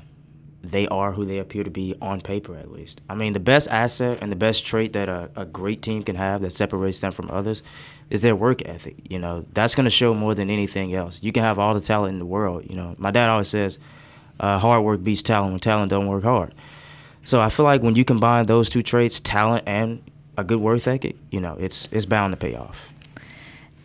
they 0.62 0.88
are 0.88 1.12
who 1.12 1.26
they 1.26 1.38
appear 1.38 1.62
to 1.62 1.70
be 1.70 1.94
on 2.00 2.22
paper, 2.22 2.56
at 2.56 2.72
least. 2.72 3.02
I 3.10 3.14
mean, 3.14 3.34
the 3.34 3.40
best 3.40 3.68
asset 3.68 4.18
and 4.22 4.32
the 4.32 4.36
best 4.36 4.64
trait 4.64 4.94
that 4.94 5.10
a, 5.10 5.28
a 5.36 5.44
great 5.44 5.82
team 5.82 6.02
can 6.02 6.16
have 6.16 6.40
that 6.40 6.52
separates 6.54 7.00
them 7.00 7.12
from 7.12 7.30
others 7.30 7.62
is 8.08 8.22
their 8.22 8.36
work 8.36 8.66
ethic. 8.66 8.96
You 9.10 9.18
know, 9.18 9.44
that's 9.52 9.74
going 9.74 9.84
to 9.84 9.90
show 9.90 10.14
more 10.14 10.34
than 10.34 10.48
anything 10.48 10.94
else. 10.94 11.22
You 11.22 11.32
can 11.32 11.42
have 11.42 11.58
all 11.58 11.74
the 11.74 11.80
talent 11.80 12.12
in 12.12 12.18
the 12.18 12.26
world. 12.26 12.64
You 12.68 12.76
know, 12.76 12.94
my 12.96 13.10
dad 13.10 13.28
always 13.28 13.48
says, 13.48 13.78
uh, 14.40 14.58
hard 14.58 14.84
work 14.84 15.02
beats 15.04 15.22
talent 15.22 15.52
when 15.52 15.60
talent 15.60 15.90
don't 15.90 16.06
work 16.06 16.24
hard. 16.24 16.54
So 17.24 17.40
I 17.40 17.48
feel 17.48 17.64
like 17.64 17.82
when 17.82 17.94
you 17.94 18.04
combine 18.04 18.46
those 18.46 18.68
two 18.68 18.82
traits, 18.82 19.20
talent 19.20 19.64
and 19.66 20.02
a 20.36 20.44
good 20.44 20.60
work 20.60 20.86
ethic, 20.86 21.16
you 21.30 21.40
know, 21.40 21.56
it's 21.58 21.88
it's 21.92 22.04
bound 22.04 22.32
to 22.32 22.36
pay 22.36 22.54
off. 22.54 22.88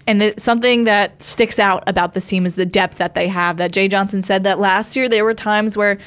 And 0.08 0.22
the, 0.22 0.34
something 0.38 0.86
that 0.86 1.22
sticks 1.22 1.60
out 1.60 1.84
about 1.86 2.14
this 2.14 2.26
team 2.28 2.46
is 2.46 2.56
the 2.56 2.66
depth 2.66 2.98
that 2.98 3.14
they 3.14 3.28
have. 3.28 3.58
That 3.58 3.74
Jay 3.74 3.90
Johnson 3.90 4.24
said 4.24 4.46
that 4.46 4.58
last 4.58 4.96
year 4.96 5.10
there 5.10 5.26
were 5.26 5.34
times 5.34 5.76
where 5.76 5.98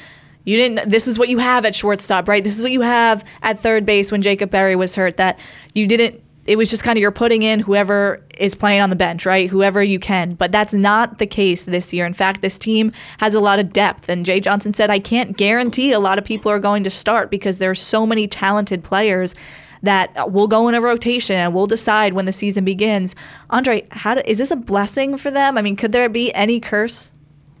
you 0.43 0.57
didn't. 0.57 0.89
This 0.89 1.07
is 1.07 1.19
what 1.19 1.29
you 1.29 1.37
have 1.37 1.65
at 1.65 1.75
shortstop, 1.75 2.27
right? 2.27 2.43
This 2.43 2.57
is 2.57 2.63
what 2.63 2.71
you 2.71 2.81
have 2.81 3.23
at 3.43 3.59
third 3.59 3.85
base 3.85 4.11
when 4.11 4.23
Jacob 4.23 4.49
Berry 4.49 4.75
was 4.75 4.95
hurt. 4.95 5.17
That 5.17 5.39
you 5.73 5.87
didn't. 5.87 6.21
It 6.45 6.57
was 6.57 6.69
just 6.69 6.83
kind 6.83 6.97
of 6.97 7.01
you're 7.01 7.11
putting 7.11 7.43
in 7.43 7.59
whoever 7.59 8.25
is 8.37 8.55
playing 8.55 8.81
on 8.81 8.89
the 8.89 8.95
bench, 8.95 9.25
right? 9.25 9.49
Whoever 9.49 9.83
you 9.83 9.99
can. 9.99 10.33
But 10.33 10.51
that's 10.51 10.73
not 10.73 11.19
the 11.19 11.27
case 11.27 11.65
this 11.65 11.93
year. 11.93 12.05
In 12.05 12.13
fact, 12.13 12.41
this 12.41 12.57
team 12.57 12.91
has 13.19 13.35
a 13.35 13.39
lot 13.39 13.59
of 13.59 13.71
depth. 13.71 14.09
And 14.09 14.25
Jay 14.25 14.39
Johnson 14.39 14.73
said, 14.73 14.89
I 14.89 14.99
can't 14.99 15.37
guarantee 15.37 15.91
a 15.91 15.99
lot 15.99 16.17
of 16.17 16.25
people 16.25 16.51
are 16.51 16.59
going 16.59 16.83
to 16.83 16.89
start 16.89 17.29
because 17.29 17.59
there 17.59 17.69
are 17.69 17.75
so 17.75 18.05
many 18.05 18.27
talented 18.27 18.83
players 18.83 19.35
that 19.83 20.31
will 20.31 20.47
go 20.47 20.67
in 20.67 20.75
a 20.75 20.81
rotation 20.81 21.35
and 21.35 21.53
we'll 21.53 21.67
decide 21.67 22.13
when 22.13 22.25
the 22.25 22.31
season 22.31 22.65
begins. 22.65 23.15
Andre, 23.49 23.85
how 23.91 24.15
do, 24.15 24.21
is 24.25 24.37
this 24.37 24.51
a 24.51 24.55
blessing 24.55 25.17
for 25.17 25.31
them? 25.31 25.57
I 25.57 25.61
mean, 25.61 25.75
could 25.75 25.91
there 25.91 26.09
be 26.09 26.33
any 26.33 26.59
curse? 26.59 27.11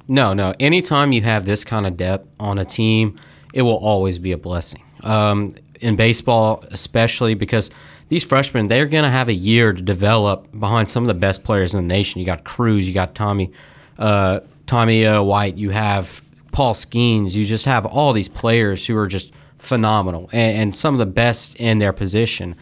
No, 0.07 0.33
no. 0.33 0.53
Anytime 0.59 1.11
you 1.11 1.21
have 1.21 1.45
this 1.45 1.63
kind 1.63 1.87
of 1.87 1.97
depth 1.97 2.27
on 2.39 2.57
a 2.57 2.65
team, 2.65 3.19
it 3.53 3.61
will 3.61 3.77
always 3.77 4.19
be 4.19 4.31
a 4.31 4.37
blessing. 4.37 4.83
Um, 5.03 5.55
in 5.79 5.95
baseball, 5.95 6.63
especially 6.69 7.33
because 7.33 7.71
these 8.11 8.25
freshmen, 8.25 8.67
they're 8.67 8.87
going 8.87 9.05
to 9.05 9.09
have 9.09 9.29
a 9.29 9.33
year 9.33 9.71
to 9.71 9.81
develop 9.81 10.51
behind 10.59 10.89
some 10.89 11.01
of 11.01 11.07
the 11.07 11.13
best 11.13 11.45
players 11.45 11.73
in 11.73 11.87
the 11.87 11.93
nation. 11.93 12.19
You 12.19 12.25
got 12.25 12.43
Cruz, 12.43 12.85
you 12.85 12.93
got 12.93 13.15
Tommy, 13.15 13.53
uh, 13.97 14.41
Tommy 14.67 15.05
uh, 15.05 15.21
White, 15.21 15.55
you 15.55 15.69
have 15.69 16.21
Paul 16.51 16.73
Skenes, 16.73 17.35
You 17.35 17.45
just 17.45 17.63
have 17.63 17.85
all 17.85 18.11
these 18.11 18.27
players 18.27 18.85
who 18.85 18.97
are 18.97 19.07
just 19.07 19.31
phenomenal 19.59 20.29
and, 20.33 20.57
and 20.57 20.75
some 20.75 20.93
of 20.93 20.99
the 20.99 21.05
best 21.05 21.55
in 21.55 21.79
their 21.79 21.93
position. 21.93 22.57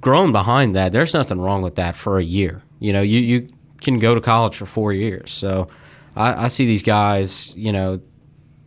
Growing 0.00 0.30
behind 0.30 0.76
that, 0.76 0.92
there's 0.92 1.12
nothing 1.12 1.40
wrong 1.40 1.62
with 1.62 1.74
that 1.74 1.96
for 1.96 2.18
a 2.18 2.22
year. 2.22 2.62
You 2.78 2.92
know, 2.92 3.02
you, 3.02 3.18
you 3.18 3.48
can 3.80 3.98
go 3.98 4.14
to 4.14 4.20
college 4.20 4.54
for 4.54 4.66
four 4.66 4.92
years. 4.92 5.32
So 5.32 5.66
I, 6.14 6.44
I 6.44 6.48
see 6.48 6.66
these 6.66 6.84
guys, 6.84 7.52
you 7.56 7.72
know, 7.72 8.00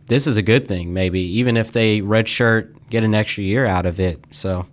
this 0.08 0.26
is 0.26 0.36
a 0.36 0.42
good 0.42 0.68
thing, 0.68 0.92
maybe, 0.92 1.20
even 1.38 1.56
if 1.56 1.72
they 1.72 2.02
redshirt, 2.02 2.76
get 2.90 3.02
an 3.02 3.14
extra 3.14 3.44
year 3.44 3.64
out 3.64 3.86
of 3.86 3.98
it. 3.98 4.22
So, 4.30 4.66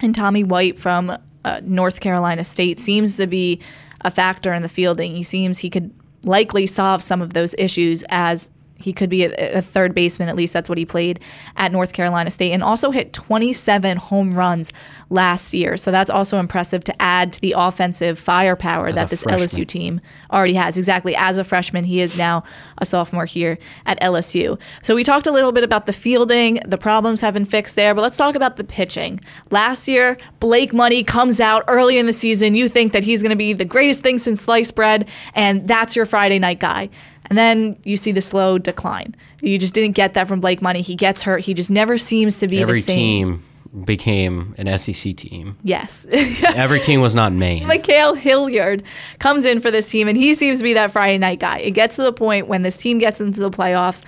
and 0.00 0.14
Tommy 0.14 0.44
White 0.44 0.78
from 0.78 1.16
uh, 1.44 1.60
North 1.62 2.00
Carolina 2.00 2.44
State 2.44 2.78
seems 2.78 3.16
to 3.16 3.26
be 3.26 3.60
a 4.02 4.10
factor 4.10 4.52
in 4.52 4.62
the 4.62 4.68
fielding. 4.68 5.14
He 5.16 5.22
seems 5.22 5.60
he 5.60 5.70
could 5.70 5.92
likely 6.24 6.66
solve 6.66 7.02
some 7.02 7.22
of 7.22 7.32
those 7.32 7.54
issues 7.58 8.04
as 8.08 8.50
he 8.80 8.92
could 8.92 9.10
be 9.10 9.24
a, 9.24 9.58
a, 9.58 9.62
third 9.62 9.94
baseman, 9.94 10.28
at 10.28 10.36
least 10.36 10.52
that's 10.52 10.68
what 10.68 10.78
he 10.78 10.84
played 10.84 11.20
at 11.56 11.72
North 11.72 11.92
Carolina 11.92 12.30
State, 12.30 12.52
and 12.52 12.62
also 12.62 12.90
hit 12.90 13.12
27 13.12 13.96
home 13.96 14.30
runs 14.32 14.72
last 15.08 15.52
year. 15.54 15.76
So 15.76 15.90
that's 15.90 16.10
also 16.10 16.38
impressive 16.38 16.84
to 16.84 17.02
add 17.02 17.32
to 17.34 17.40
the 17.40 17.54
offensive 17.56 18.18
firepower 18.18 18.88
as 18.88 18.94
that 18.94 19.08
this 19.08 19.22
freshman. 19.22 19.48
LSU 19.48 19.66
team 19.66 20.00
already 20.32 20.54
has. 20.54 20.78
Exactly. 20.78 21.14
As 21.16 21.38
a 21.38 21.44
freshman, 21.44 21.84
he 21.84 22.00
is 22.00 22.16
now 22.16 22.42
a 22.78 22.86
sophomore 22.86 23.26
here 23.26 23.58
at 23.86 24.00
LSU. 24.00 24.60
So 24.82 24.94
we 24.94 25.04
talked 25.04 25.26
a 25.26 25.32
little 25.32 25.52
bit 25.52 25.64
about 25.64 25.86
the 25.86 25.92
fielding. 25.92 26.60
The 26.66 26.78
problems 26.78 27.20
have 27.20 27.34
been 27.34 27.44
fixed 27.44 27.76
there, 27.76 27.94
but 27.94 28.02
let's 28.02 28.16
talk 28.16 28.34
about 28.34 28.56
the 28.56 28.64
pitching. 28.64 29.20
Last 29.50 29.88
year, 29.88 30.16
Blake 30.38 30.72
Money 30.72 31.04
comes 31.04 31.40
out 31.40 31.64
early 31.68 31.98
in 31.98 32.06
the 32.06 32.12
season. 32.12 32.54
You 32.54 32.68
think 32.68 32.92
that 32.92 33.04
he's 33.04 33.22
going 33.22 33.30
to 33.30 33.36
be 33.36 33.52
the 33.52 33.64
greatest 33.64 34.02
thing 34.02 34.18
since 34.18 34.42
sliced 34.42 34.74
bread, 34.74 35.08
and 35.34 35.66
that's 35.68 35.96
your 35.96 36.06
Friday 36.06 36.38
night 36.38 36.60
guy. 36.60 36.88
And 37.30 37.38
then 37.38 37.78
you 37.84 37.96
see 37.96 38.12
the 38.12 38.20
slow 38.20 38.58
decline. 38.58 39.14
You 39.40 39.56
just 39.56 39.72
didn't 39.72 39.92
get 39.92 40.14
that 40.14 40.26
from 40.26 40.40
Blake 40.40 40.60
Money. 40.60 40.82
He 40.82 40.96
gets 40.96 41.22
hurt. 41.22 41.44
He 41.44 41.54
just 41.54 41.70
never 41.70 41.96
seems 41.96 42.38
to 42.40 42.48
be 42.48 42.60
Every 42.60 42.74
the 42.74 42.80
same. 42.80 42.92
Every 42.94 43.38
team 43.38 43.84
became 43.84 44.54
an 44.58 44.78
SEC 44.78 45.14
team. 45.16 45.56
Yes. 45.62 46.06
Every 46.56 46.80
team 46.80 47.00
was 47.00 47.14
not 47.14 47.32
Maine. 47.32 47.68
Ma'Khail 47.68 48.18
Hilliard 48.18 48.82
comes 49.20 49.46
in 49.46 49.60
for 49.60 49.70
this 49.70 49.88
team, 49.88 50.08
and 50.08 50.16
he 50.16 50.34
seems 50.34 50.58
to 50.58 50.64
be 50.64 50.74
that 50.74 50.90
Friday 50.90 51.18
night 51.18 51.38
guy. 51.38 51.58
It 51.58 51.70
gets 51.70 51.96
to 51.96 52.02
the 52.02 52.12
point 52.12 52.48
when 52.48 52.62
this 52.62 52.76
team 52.76 52.98
gets 52.98 53.20
into 53.20 53.40
the 53.40 53.50
playoffs. 53.50 54.04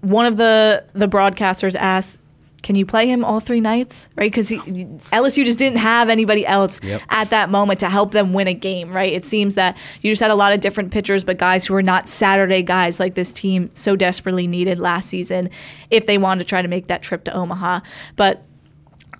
One 0.00 0.26
of 0.26 0.36
the 0.36 0.84
the 0.94 1.06
broadcasters 1.06 1.76
asks, 1.76 2.18
can 2.62 2.74
you 2.74 2.84
play 2.84 3.06
him 3.06 3.24
all 3.24 3.40
three 3.40 3.60
nights? 3.60 4.08
Right? 4.16 4.30
Because 4.30 4.50
LSU 4.50 5.44
just 5.44 5.58
didn't 5.58 5.78
have 5.78 6.08
anybody 6.08 6.44
else 6.46 6.82
yep. 6.82 7.02
at 7.08 7.30
that 7.30 7.48
moment 7.48 7.80
to 7.80 7.88
help 7.88 8.12
them 8.12 8.32
win 8.32 8.48
a 8.48 8.54
game, 8.54 8.90
right? 8.90 9.12
It 9.12 9.24
seems 9.24 9.54
that 9.54 9.76
you 10.00 10.10
just 10.10 10.20
had 10.20 10.30
a 10.30 10.34
lot 10.34 10.52
of 10.52 10.60
different 10.60 10.90
pitchers, 10.90 11.22
but 11.22 11.38
guys 11.38 11.66
who 11.66 11.74
were 11.74 11.82
not 11.82 12.08
Saturday 12.08 12.62
guys 12.62 12.98
like 12.98 13.14
this 13.14 13.32
team 13.32 13.70
so 13.72 13.94
desperately 13.94 14.46
needed 14.46 14.78
last 14.78 15.08
season 15.08 15.50
if 15.90 16.06
they 16.06 16.18
wanted 16.18 16.42
to 16.42 16.48
try 16.48 16.62
to 16.62 16.68
make 16.68 16.88
that 16.88 17.02
trip 17.02 17.24
to 17.24 17.32
Omaha. 17.32 17.80
But 18.16 18.42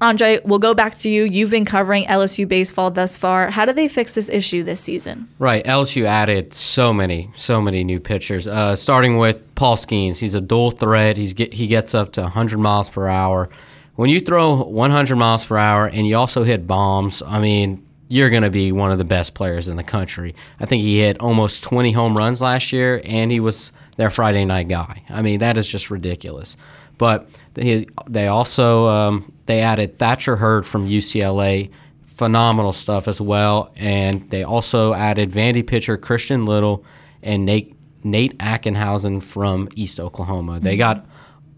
Andre, 0.00 0.40
we'll 0.44 0.58
go 0.58 0.74
back 0.74 0.98
to 0.98 1.08
you. 1.08 1.24
You've 1.24 1.50
been 1.50 1.64
covering 1.64 2.04
LSU 2.04 2.46
baseball 2.46 2.90
thus 2.90 3.16
far. 3.16 3.50
How 3.50 3.64
do 3.64 3.72
they 3.72 3.88
fix 3.88 4.14
this 4.14 4.28
issue 4.28 4.62
this 4.62 4.80
season? 4.80 5.28
Right. 5.38 5.64
LSU 5.64 6.04
added 6.04 6.52
so 6.52 6.92
many, 6.92 7.30
so 7.34 7.62
many 7.62 7.82
new 7.82 7.98
pitchers. 7.98 8.46
Uh, 8.46 8.76
starting 8.76 9.16
with 9.16 9.54
Paul 9.54 9.76
Skenes. 9.76 10.18
He's 10.18 10.34
a 10.34 10.40
dual 10.40 10.70
threat. 10.70 11.16
He's 11.16 11.32
get, 11.32 11.54
he 11.54 11.66
gets 11.66 11.94
up 11.94 12.12
to 12.12 12.22
100 12.22 12.58
miles 12.58 12.90
per 12.90 13.08
hour. 13.08 13.48
when 13.94 14.10
you 14.10 14.20
throw 14.20 14.62
100 14.62 15.16
miles 15.16 15.46
per 15.46 15.56
hour 15.56 15.86
and 15.88 16.06
you 16.06 16.16
also 16.16 16.44
hit 16.44 16.66
bombs, 16.66 17.22
I 17.26 17.40
mean, 17.40 17.82
you're 18.08 18.30
going 18.30 18.42
to 18.42 18.50
be 18.50 18.70
one 18.72 18.92
of 18.92 18.98
the 18.98 19.04
best 19.04 19.34
players 19.34 19.66
in 19.68 19.76
the 19.76 19.82
country. 19.82 20.34
I 20.60 20.66
think 20.66 20.82
he 20.82 21.00
hit 21.00 21.18
almost 21.20 21.64
20 21.64 21.92
home 21.92 22.16
runs 22.16 22.40
last 22.40 22.72
year, 22.72 23.00
and 23.04 23.32
he 23.32 23.40
was 23.40 23.72
their 23.96 24.10
Friday 24.10 24.44
night 24.44 24.68
guy. 24.68 25.02
I 25.08 25.22
mean, 25.22 25.40
that 25.40 25.58
is 25.58 25.68
just 25.68 25.90
ridiculous. 25.90 26.56
But 26.98 27.28
they, 27.54 27.86
also 28.26 28.86
um, 28.86 29.32
they 29.46 29.60
added 29.60 29.98
Thatcher 29.98 30.36
Hurd 30.36 30.66
from 30.66 30.88
UCLA, 30.88 31.70
phenomenal 32.06 32.72
stuff 32.72 33.08
as 33.08 33.20
well, 33.20 33.72
and 33.76 34.28
they 34.30 34.42
also 34.42 34.92
added 34.92 35.30
Vandy 35.30 35.66
pitcher 35.66 35.96
Christian 35.96 36.46
Little 36.46 36.84
and 37.22 37.44
Nate 37.44 37.74
Nate 38.04 38.38
Ackenhausen 38.38 39.22
from 39.22 39.68
East 39.74 39.98
Oklahoma. 39.98 40.60
They 40.60 40.72
mm-hmm. 40.72 40.78
got 40.78 41.06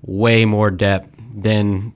way 0.02 0.44
more 0.44 0.70
depth 0.70 1.10
than 1.34 1.92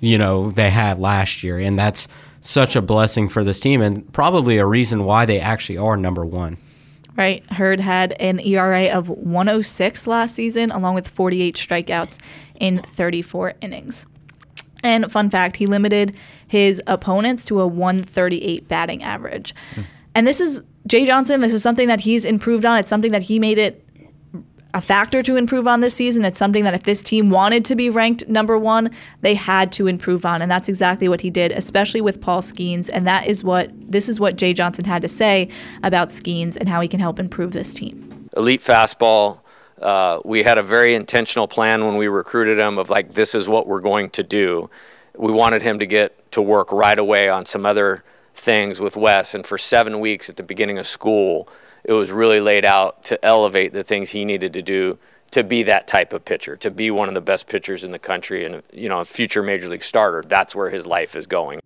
you 0.00 0.18
know 0.18 0.50
they 0.50 0.70
had 0.70 0.98
last 0.98 1.42
year, 1.42 1.58
and 1.58 1.78
that's 1.78 2.08
such 2.40 2.76
a 2.76 2.82
blessing 2.82 3.28
for 3.28 3.42
this 3.42 3.58
team 3.58 3.80
and 3.80 4.12
probably 4.12 4.58
a 4.58 4.66
reason 4.66 5.04
why 5.04 5.24
they 5.24 5.40
actually 5.40 5.78
are 5.78 5.96
number 5.96 6.26
one. 6.26 6.58
Right. 7.16 7.48
Hurd 7.52 7.80
had 7.80 8.12
an 8.20 8.40
ERA 8.40 8.88
of 8.88 9.08
106 9.08 10.06
last 10.06 10.34
season, 10.34 10.70
along 10.70 10.94
with 10.94 11.08
48 11.08 11.54
strikeouts 11.54 12.18
in 12.56 12.78
34 12.78 13.54
innings. 13.60 14.06
And 14.84 15.10
fun 15.10 15.30
fact, 15.30 15.56
he 15.56 15.66
limited 15.66 16.14
his 16.46 16.82
opponents 16.86 17.44
to 17.46 17.60
a 17.60 17.66
138 17.66 18.68
batting 18.68 19.02
average. 19.02 19.54
Mm. 19.74 19.86
And 20.14 20.26
this 20.26 20.40
is 20.40 20.62
Jay 20.86 21.04
Johnson, 21.04 21.40
this 21.40 21.54
is 21.54 21.62
something 21.62 21.88
that 21.88 22.02
he's 22.02 22.24
improved 22.24 22.64
on. 22.64 22.78
It's 22.78 22.90
something 22.90 23.12
that 23.12 23.24
he 23.24 23.38
made 23.38 23.58
it 23.58 23.80
a 24.74 24.80
factor 24.80 25.22
to 25.22 25.36
improve 25.36 25.68
on 25.68 25.80
this 25.80 25.94
season. 25.94 26.24
It's 26.24 26.38
something 26.38 26.64
that 26.64 26.74
if 26.74 26.82
this 26.82 27.00
team 27.00 27.30
wanted 27.30 27.64
to 27.66 27.76
be 27.76 27.88
ranked 27.88 28.28
number 28.28 28.58
one, 28.58 28.90
they 29.20 29.34
had 29.34 29.70
to 29.72 29.86
improve 29.86 30.26
on. 30.26 30.42
And 30.42 30.50
that's 30.50 30.68
exactly 30.68 31.08
what 31.08 31.20
he 31.20 31.30
did, 31.30 31.52
especially 31.52 32.00
with 32.00 32.20
Paul 32.20 32.42
Skenes. 32.42 32.90
And 32.92 33.06
that 33.06 33.28
is 33.28 33.44
what 33.44 33.70
this 33.80 34.08
is 34.08 34.18
what 34.18 34.36
Jay 34.36 34.52
Johnson 34.52 34.84
had 34.84 35.00
to 35.02 35.08
say 35.08 35.48
about 35.84 36.08
Skeens 36.08 36.56
and 36.56 36.68
how 36.68 36.80
he 36.80 36.88
can 36.88 36.98
help 36.98 37.20
improve 37.20 37.52
this 37.52 37.72
team. 37.72 38.28
Elite 38.36 38.60
fastball. 38.60 39.43
Uh, 39.84 40.18
we 40.24 40.42
had 40.42 40.56
a 40.56 40.62
very 40.62 40.94
intentional 40.94 41.46
plan 41.46 41.84
when 41.84 41.96
we 41.96 42.08
recruited 42.08 42.58
him 42.58 42.78
of 42.78 42.88
like, 42.88 43.12
this 43.12 43.34
is 43.34 43.48
what 43.48 43.66
we're 43.66 43.82
going 43.82 44.08
to 44.08 44.22
do. 44.22 44.70
We 45.14 45.30
wanted 45.30 45.60
him 45.60 45.78
to 45.78 45.86
get 45.86 46.32
to 46.32 46.40
work 46.40 46.72
right 46.72 46.98
away 46.98 47.28
on 47.28 47.44
some 47.44 47.66
other 47.66 48.02
things 48.32 48.80
with 48.80 48.96
Wes. 48.96 49.34
And 49.34 49.46
for 49.46 49.58
seven 49.58 50.00
weeks 50.00 50.30
at 50.30 50.36
the 50.36 50.42
beginning 50.42 50.78
of 50.78 50.86
school, 50.86 51.48
it 51.84 51.92
was 51.92 52.10
really 52.10 52.40
laid 52.40 52.64
out 52.64 53.02
to 53.04 53.22
elevate 53.22 53.74
the 53.74 53.84
things 53.84 54.10
he 54.10 54.24
needed 54.24 54.54
to 54.54 54.62
do 54.62 54.98
to 55.32 55.44
be 55.44 55.62
that 55.64 55.86
type 55.86 56.14
of 56.14 56.24
pitcher, 56.24 56.56
to 56.56 56.70
be 56.70 56.90
one 56.90 57.08
of 57.08 57.14
the 57.14 57.20
best 57.20 57.46
pitchers 57.46 57.84
in 57.84 57.92
the 57.92 57.98
country 57.98 58.46
and 58.46 58.62
you 58.72 58.88
know, 58.88 59.00
a 59.00 59.04
future 59.04 59.42
major 59.42 59.68
league 59.68 59.82
starter. 59.82 60.22
That's 60.26 60.54
where 60.54 60.70
his 60.70 60.86
life 60.86 61.14
is 61.14 61.26
going. 61.26 61.60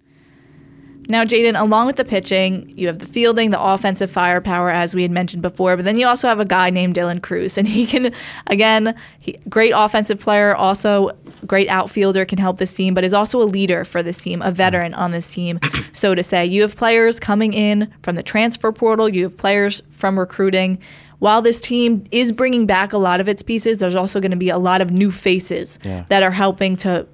Now, 1.10 1.24
Jaden, 1.24 1.58
along 1.58 1.86
with 1.86 1.96
the 1.96 2.04
pitching, 2.04 2.70
you 2.76 2.86
have 2.86 2.98
the 2.98 3.06
fielding, 3.06 3.48
the 3.48 3.60
offensive 3.60 4.10
firepower, 4.10 4.70
as 4.70 4.94
we 4.94 5.00
had 5.00 5.10
mentioned 5.10 5.40
before, 5.40 5.74
but 5.74 5.86
then 5.86 5.98
you 5.98 6.06
also 6.06 6.28
have 6.28 6.38
a 6.38 6.44
guy 6.44 6.68
named 6.68 6.94
Dylan 6.94 7.22
Crews, 7.22 7.56
and 7.56 7.66
he 7.66 7.86
can, 7.86 8.12
again, 8.46 8.94
he, 9.18 9.38
great 9.48 9.72
offensive 9.74 10.20
player, 10.20 10.54
also 10.54 11.12
great 11.46 11.68
outfielder, 11.70 12.26
can 12.26 12.36
help 12.36 12.58
this 12.58 12.74
team, 12.74 12.92
but 12.92 13.04
is 13.04 13.14
also 13.14 13.40
a 13.40 13.44
leader 13.44 13.86
for 13.86 14.02
this 14.02 14.20
team, 14.20 14.42
a 14.42 14.50
veteran 14.50 14.92
on 14.92 15.10
this 15.12 15.32
team, 15.32 15.58
so 15.92 16.14
to 16.14 16.22
say. 16.22 16.44
You 16.44 16.60
have 16.60 16.76
players 16.76 17.18
coming 17.18 17.54
in 17.54 17.90
from 18.02 18.14
the 18.14 18.22
transfer 18.22 18.70
portal, 18.70 19.08
you 19.08 19.22
have 19.22 19.38
players 19.38 19.82
from 19.90 20.18
recruiting. 20.18 20.78
While 21.20 21.40
this 21.40 21.58
team 21.58 22.04
is 22.12 22.32
bringing 22.32 22.66
back 22.66 22.92
a 22.92 22.98
lot 22.98 23.18
of 23.18 23.28
its 23.28 23.42
pieces, 23.42 23.78
there's 23.78 23.96
also 23.96 24.20
going 24.20 24.30
to 24.30 24.36
be 24.36 24.50
a 24.50 24.58
lot 24.58 24.82
of 24.82 24.90
new 24.90 25.10
faces 25.10 25.78
yeah. 25.82 26.04
that 26.08 26.22
are 26.22 26.30
helping 26.30 26.76
to 26.76 27.08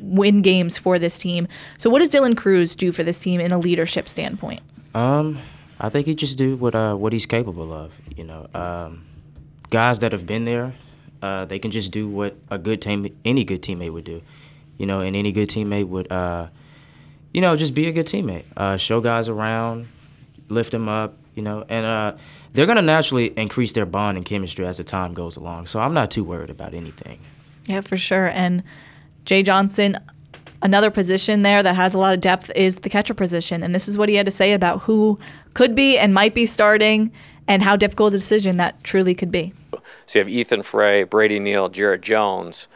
win 0.00 0.42
games 0.42 0.78
for 0.78 0.98
this 0.98 1.18
team. 1.18 1.46
So, 1.78 1.90
what 1.90 2.00
does 2.00 2.10
Dylan 2.10 2.36
Crews 2.36 2.74
do 2.76 2.92
for 2.92 3.02
this 3.02 3.18
team 3.18 3.40
in 3.40 3.52
a 3.52 3.58
leadership 3.58 4.08
standpoint? 4.08 4.60
Um, 4.94 5.38
I 5.78 5.88
think 5.88 6.06
he 6.06 6.14
just 6.14 6.36
do 6.36 6.56
what 6.56 6.74
uh, 6.74 6.94
what 6.94 7.12
he's 7.12 7.26
capable 7.26 7.72
of. 7.72 7.92
You 8.16 8.24
know, 8.24 8.46
um, 8.54 9.04
guys 9.70 10.00
that 10.00 10.12
have 10.12 10.26
been 10.26 10.44
there, 10.44 10.74
uh, 11.22 11.44
they 11.46 11.58
can 11.58 11.70
just 11.70 11.90
do 11.90 12.08
what 12.08 12.36
a 12.50 12.58
good 12.58 12.82
team, 12.82 13.06
any 13.24 13.44
good 13.44 13.62
teammate 13.62 13.92
would 13.92 14.04
do. 14.04 14.22
You 14.78 14.86
know, 14.86 15.00
and 15.00 15.14
any 15.14 15.30
good 15.30 15.48
teammate 15.48 15.88
would, 15.88 16.10
uh, 16.10 16.48
you 17.32 17.40
know, 17.40 17.54
just 17.54 17.74
be 17.74 17.86
a 17.86 17.92
good 17.92 18.06
teammate. 18.06 18.44
Uh, 18.56 18.76
show 18.76 19.00
guys 19.00 19.28
around, 19.28 19.88
lift 20.48 20.72
them 20.72 20.88
up. 20.88 21.16
You 21.34 21.42
know, 21.42 21.64
and 21.68 21.86
uh, 21.86 22.16
they're 22.52 22.66
gonna 22.66 22.82
naturally 22.82 23.28
increase 23.36 23.72
their 23.72 23.86
bond 23.86 24.18
and 24.18 24.26
chemistry 24.26 24.66
as 24.66 24.78
the 24.78 24.84
time 24.84 25.14
goes 25.14 25.36
along. 25.36 25.66
So 25.66 25.80
I'm 25.80 25.94
not 25.94 26.10
too 26.10 26.24
worried 26.24 26.50
about 26.50 26.74
anything. 26.74 27.20
Yeah, 27.66 27.80
for 27.82 27.96
sure. 27.96 28.26
And 28.26 28.64
Jay 29.24 29.42
Johnson, 29.42 29.98
another 30.62 30.90
position 30.90 31.42
there 31.42 31.62
that 31.62 31.76
has 31.76 31.94
a 31.94 31.98
lot 31.98 32.14
of 32.14 32.20
depth 32.20 32.50
is 32.54 32.78
the 32.78 32.90
catcher 32.90 33.14
position. 33.14 33.62
And 33.62 33.74
this 33.74 33.88
is 33.88 33.96
what 33.96 34.08
he 34.08 34.16
had 34.16 34.26
to 34.26 34.32
say 34.32 34.52
about 34.52 34.82
who 34.82 35.18
could 35.54 35.74
be 35.74 35.98
and 35.98 36.12
might 36.12 36.34
be 36.34 36.46
starting 36.46 37.12
and 37.48 37.62
how 37.62 37.76
difficult 37.76 38.14
a 38.14 38.18
decision 38.18 38.56
that 38.58 38.82
truly 38.84 39.14
could 39.14 39.30
be. 39.30 39.52
So 40.06 40.18
you 40.18 40.24
have 40.24 40.28
Ethan 40.28 40.62
Frey, 40.62 41.02
Brady 41.04 41.38
Neal, 41.38 41.68
Jared 41.68 42.02
Jones. 42.02 42.68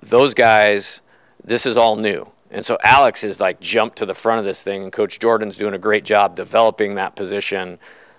Those 0.00 0.34
guys, 0.34 1.02
this 1.42 1.66
is 1.66 1.76
all 1.76 1.96
new. 1.96 2.30
And 2.50 2.64
so 2.64 2.78
Alex 2.84 3.24
is 3.24 3.40
like 3.40 3.58
jumped 3.58 3.98
to 3.98 4.06
the 4.06 4.14
front 4.14 4.38
of 4.38 4.44
this 4.44 4.62
thing, 4.62 4.84
and 4.84 4.92
Coach 4.92 5.18
Jordan's 5.18 5.56
doing 5.56 5.74
a 5.74 5.78
great 5.78 6.04
job 6.04 6.36
developing 6.36 6.94
that 6.94 7.16
position. 7.16 7.78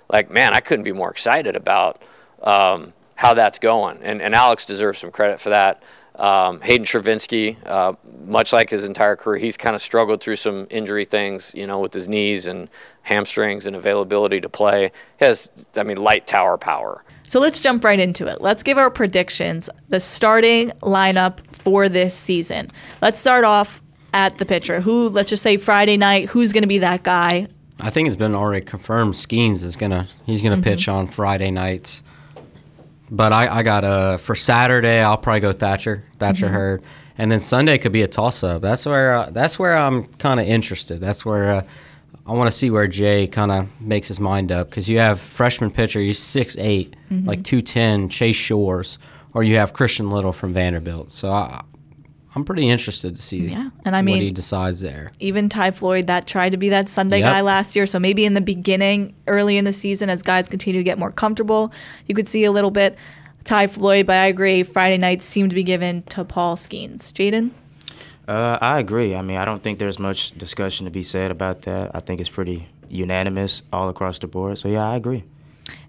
Like, 0.10 0.30
man, 0.30 0.54
I 0.54 0.60
couldn't 0.60 0.84
be 0.84 0.92
more 0.92 1.10
excited 1.10 1.56
about 1.56 2.02
um, 2.44 2.92
how 3.16 3.34
that's 3.34 3.60
going. 3.60 4.00
And, 4.04 4.22
and 4.22 4.36
Alex 4.36 4.66
deserves 4.66 5.00
some 5.00 5.12
credit 5.12 5.40
for 5.40 5.50
that. 5.50 5.82
Um, 6.18 6.62
Hayden 6.62 6.86
Travinski, 6.86 7.58
uh, 7.66 7.94
much 8.26 8.54
like 8.54 8.70
his 8.70 8.86
entire 8.86 9.16
career, 9.16 9.38
he's 9.38 9.58
kind 9.58 9.76
of 9.76 9.82
struggled 9.82 10.22
through 10.22 10.38
some 10.38 10.68
injury 10.70 11.06
things, 11.06 11.54
you 11.56 11.68
know, 11.68 11.80
with 11.80 11.94
his 11.94 12.08
knees 12.08 12.48
and 12.48 12.70
hamstrings 13.04 13.68
and 13.68 13.76
availability 13.76 14.40
to 14.42 14.50
play. 14.50 14.92
He 15.20 15.26
has, 15.26 15.52
I 15.76 15.84
mean, 15.84 15.98
light 15.98 16.26
tower 16.26 16.58
power. 16.58 17.04
So 17.28 17.40
let's 17.40 17.60
jump 17.60 17.84
right 17.84 18.00
into 18.00 18.28
it. 18.28 18.42
Let's 18.42 18.64
give 18.64 18.78
our 18.78 18.90
predictions, 18.90 19.70
the 19.90 20.00
starting 20.00 20.70
lineup 20.82 21.40
for 21.54 21.90
this 21.90 22.16
season. 22.16 22.70
Let's 23.02 23.20
start 23.20 23.44
off 23.44 23.82
at 24.14 24.38
the 24.38 24.46
pitcher. 24.46 24.82
Who, 24.82 25.10
let's 25.10 25.30
just 25.30 25.44
say 25.44 25.58
Friday 25.58 25.98
night, 25.98 26.30
who's 26.30 26.54
going 26.54 26.64
to 26.64 26.68
be 26.68 26.78
that 26.80 27.04
guy? 27.04 27.48
I 27.80 27.90
think 27.90 28.08
it's 28.08 28.16
been 28.16 28.36
already 28.36 28.66
confirmed. 28.66 29.16
Skenes 29.16 29.64
is 29.64 29.76
gonna 29.76 30.08
he's 30.26 30.42
gonna 30.42 30.56
mm-hmm. 30.56 30.64
pitch 30.64 30.88
on 30.88 31.10
Friday 31.10 31.52
nights. 31.52 32.04
But 33.10 33.34
I, 33.34 33.58
I 33.58 33.64
got 33.64 33.84
a 33.84 34.18
for 34.18 34.36
Saturday. 34.36 35.00
I'll 35.00 35.18
probably 35.18 35.42
go 35.42 35.54
Thatcher, 35.54 36.04
Thatcher 36.18 36.48
mm-hmm. 36.48 36.56
Hurd, 36.56 36.84
and 37.18 37.32
then 37.32 37.40
Sunday 37.40 37.78
could 37.78 37.92
be 37.92 38.02
a 38.02 38.08
toss 38.08 38.44
up. 38.44 38.62
That's 38.62 38.86
where 38.86 39.16
uh, 39.16 39.30
that's 39.30 39.60
where 39.60 39.78
I'm 39.78 40.06
kind 40.16 40.40
of 40.40 40.48
interested. 40.48 41.00
That's 41.00 41.24
where 41.26 41.52
uh, 41.52 41.62
I 42.26 42.34
want 42.34 42.48
to 42.50 42.56
see 42.56 42.72
where 42.72 42.88
Jay 42.88 43.28
kind 43.28 43.52
of 43.52 43.82
makes 43.82 44.08
his 44.08 44.20
mind 44.20 44.52
up 44.52 44.70
because 44.70 44.90
you 44.90 44.98
have 44.98 45.20
freshman 45.20 45.70
pitcher, 45.70 46.00
he's 46.00 46.20
6'8", 46.20 46.58
mm-hmm. 46.58 47.28
like 47.28 47.44
two 47.44 47.62
ten, 47.62 48.10
Chase 48.10 48.36
Shores, 48.36 48.98
or 49.34 49.44
you 49.44 49.58
have 49.58 49.74
Christian 49.74 50.10
Little 50.10 50.34
from 50.34 50.52
Vanderbilt. 50.52 51.12
So 51.12 51.32
I, 51.32 51.64
I'm 52.36 52.44
pretty 52.44 52.68
interested 52.68 53.16
to 53.16 53.22
see 53.22 53.48
yeah. 53.48 53.70
and 53.86 53.96
I 53.96 54.02
mean, 54.02 54.16
what 54.16 54.24
he 54.24 54.32
decides 54.32 54.82
there. 54.82 55.14
Even 55.20 55.48
Ty 55.48 55.72
Floyd, 55.72 56.08
that 56.08 56.28
tried 56.28 56.50
to 56.50 56.58
be 56.58 56.68
that 56.70 56.90
Sunday 56.90 57.20
yep. 57.20 57.32
guy 57.32 57.42
last 57.42 57.78
year. 57.78 57.86
So 57.86 57.98
maybe 57.98 58.26
in 58.26 58.34
the 58.34 58.42
beginning, 58.42 59.16
early 59.26 59.58
in 59.58 59.64
the 59.64 59.72
season, 59.72 60.10
as 60.10 60.22
guys 60.22 60.50
continue 60.50 60.80
to 60.82 60.84
get 60.84 61.00
more 61.00 61.12
comfortable, 61.12 61.72
you 62.08 62.14
could 62.14 62.28
see 62.28 62.44
a 62.44 62.52
little 62.52 62.72
bit 62.72 62.98
Ty 63.46 63.68
Floyd. 63.68 64.06
But 64.06 64.18
I 64.18 64.26
agree, 64.26 64.64
Friday 64.64 64.98
nights 64.98 65.26
seem 65.26 65.48
to 65.48 65.56
be 65.56 65.64
given 65.64 66.04
to 66.04 66.26
Paul 66.26 66.58
Skenes. 66.58 67.14
Jaden? 67.14 67.52
Uh, 68.28 68.58
I 68.60 68.80
agree. 68.80 69.16
I 69.16 69.22
mean, 69.22 69.38
I 69.38 69.46
don't 69.46 69.64
think 69.64 69.80
there's 69.80 70.00
much 70.00 70.38
discussion 70.38 70.86
to 70.86 70.92
be 70.92 71.04
said 71.04 71.32
about 71.32 71.62
that. 71.62 71.92
I 71.94 72.02
think 72.02 72.20
it's 72.20 72.30
pretty 72.30 72.68
unanimous 72.90 73.62
all 73.72 73.88
across 73.88 74.20
the 74.20 74.28
board. 74.28 74.58
So, 74.58 74.68
yeah, 74.68 74.90
I 74.90 74.96
agree. 74.98 75.24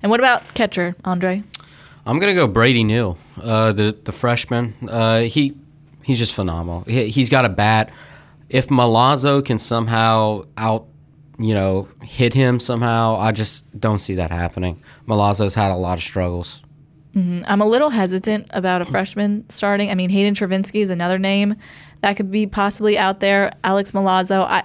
And 0.03 0.11
what 0.11 0.21
about 0.21 0.55
catcher, 0.55 0.95
Andre? 1.05 1.43
I'm 2.05 2.21
going 2.21 2.33
to 2.33 2.41
go 2.41 2.47
Brady 2.47 2.85
Neal, 2.85 3.19
uh, 3.43 3.73
the, 3.73 3.97
the 4.05 4.13
freshman. 4.13 4.75
Uh, 4.89 5.23
he 5.23 5.57
He's 6.07 6.21
just 6.21 6.35
phenomenal. 6.35 6.83
He, 6.83 7.09
he's 7.09 7.29
got 7.29 7.45
a 7.45 7.49
bat. 7.49 7.91
If 8.49 8.69
Milazzo 8.69 9.45
can 9.45 9.59
somehow 9.59 10.45
out, 10.57 10.87
you 11.37 11.53
know, 11.53 11.89
hit 12.05 12.33
him 12.33 12.61
somehow, 12.61 13.17
I 13.17 13.33
just 13.33 13.79
don't 13.81 13.99
see 13.99 14.15
that 14.15 14.31
happening. 14.31 14.81
Milazzo's 15.09 15.57
had 15.57 15.73
a 15.73 15.75
lot 15.75 15.99
of 15.99 16.05
struggles. 16.05 16.63
Mm-hmm. 17.17 17.43
I'm 17.51 17.61
a 17.61 17.67
little 17.67 17.91
hesitant 17.91 18.47
about 18.51 18.83
a 18.83 18.85
freshman 18.85 19.51
starting. 19.51 19.91
I 19.91 19.97
mean, 19.97 20.11
Hayden 20.11 20.35
Travinski 20.35 20.81
is 20.81 20.91
another 20.91 21.19
name 21.19 21.57
that 22.03 22.17
could 22.17 22.31
be 22.31 22.47
possibly 22.47 22.97
out 22.97 23.19
there. 23.19 23.53
Alex 23.65 23.91
Milazzo, 23.91 24.43
I, 24.43 24.63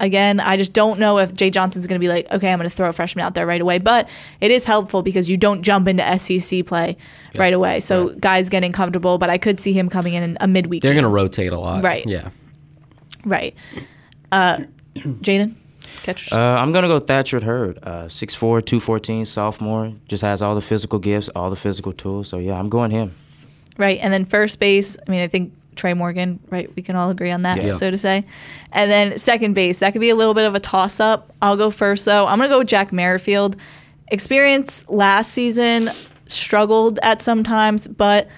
again, 0.00 0.40
I 0.40 0.56
just 0.56 0.72
don't 0.72 0.98
know 0.98 1.18
if 1.18 1.34
Jay 1.34 1.50
Johnson's 1.50 1.86
going 1.86 2.00
to 2.00 2.04
be 2.04 2.08
like, 2.08 2.30
okay, 2.32 2.52
I'm 2.52 2.58
going 2.58 2.68
to 2.68 2.74
throw 2.74 2.88
a 2.88 2.92
freshman 2.92 3.24
out 3.24 3.34
there 3.34 3.46
right 3.46 3.60
away. 3.60 3.78
But 3.78 4.08
it 4.40 4.50
is 4.50 4.64
helpful 4.64 5.02
because 5.02 5.30
you 5.30 5.36
don't 5.36 5.62
jump 5.62 5.88
into 5.88 6.18
SEC 6.18 6.66
play 6.66 6.96
yeah. 7.32 7.40
right 7.40 7.54
away. 7.54 7.80
So 7.80 8.08
right. 8.08 8.20
guys 8.20 8.48
getting 8.48 8.72
comfortable, 8.72 9.18
but 9.18 9.30
I 9.30 9.38
could 9.38 9.58
see 9.58 9.72
him 9.72 9.88
coming 9.88 10.14
in 10.14 10.36
a 10.40 10.46
midweek. 10.46 10.82
They're 10.82 10.94
going 10.94 11.04
to 11.04 11.08
rotate 11.08 11.52
a 11.52 11.58
lot. 11.58 11.82
Right. 11.82 12.04
Yeah. 12.06 12.30
Right. 13.24 13.54
Uh, 14.30 14.60
Jaden? 14.94 15.54
Catchers. 16.02 16.32
Uh, 16.32 16.40
I'm 16.40 16.72
gonna 16.72 16.88
go 16.88 17.00
Thatcher 17.00 17.40
Hurd, 17.40 17.78
uh, 17.82 18.04
6'4", 18.04 18.64
214, 18.64 19.26
sophomore. 19.26 19.92
Just 20.08 20.22
has 20.22 20.42
all 20.42 20.54
the 20.54 20.60
physical 20.60 20.98
gifts, 20.98 21.28
all 21.30 21.50
the 21.50 21.56
physical 21.56 21.92
tools. 21.92 22.28
So 22.28 22.38
yeah, 22.38 22.58
I'm 22.58 22.68
going 22.68 22.90
him. 22.90 23.14
Right, 23.78 23.98
and 24.00 24.12
then 24.12 24.24
first 24.24 24.58
base. 24.58 24.96
I 25.06 25.10
mean, 25.10 25.20
I 25.20 25.28
think 25.28 25.52
Trey 25.76 25.94
Morgan, 25.94 26.40
right? 26.50 26.74
We 26.74 26.82
can 26.82 26.96
all 26.96 27.10
agree 27.10 27.30
on 27.30 27.42
that, 27.42 27.62
Yeah. 27.62 27.70
so 27.76 27.90
to 27.90 27.98
say. 27.98 28.24
And 28.72 28.90
then 28.90 29.16
second 29.18 29.54
base, 29.54 29.78
that 29.78 29.92
could 29.92 30.00
be 30.00 30.10
a 30.10 30.14
little 30.16 30.34
bit 30.34 30.44
of 30.46 30.54
a 30.54 30.60
toss 30.60 30.98
up. 30.98 31.32
I'll 31.40 31.56
go 31.56 31.70
first, 31.70 32.04
though. 32.04 32.26
I'm 32.26 32.38
going 32.38 32.48
to 32.48 32.54
go 32.54 32.58
with 32.58 32.68
Jack 32.68 32.92
Merrifield. 32.92 33.56
Experience 34.08 34.88
last 34.88 35.32
season, 35.32 35.90
struggled 36.26 36.98
at 37.02 37.20
some 37.22 37.42
times, 37.42 37.88
but 37.88 38.28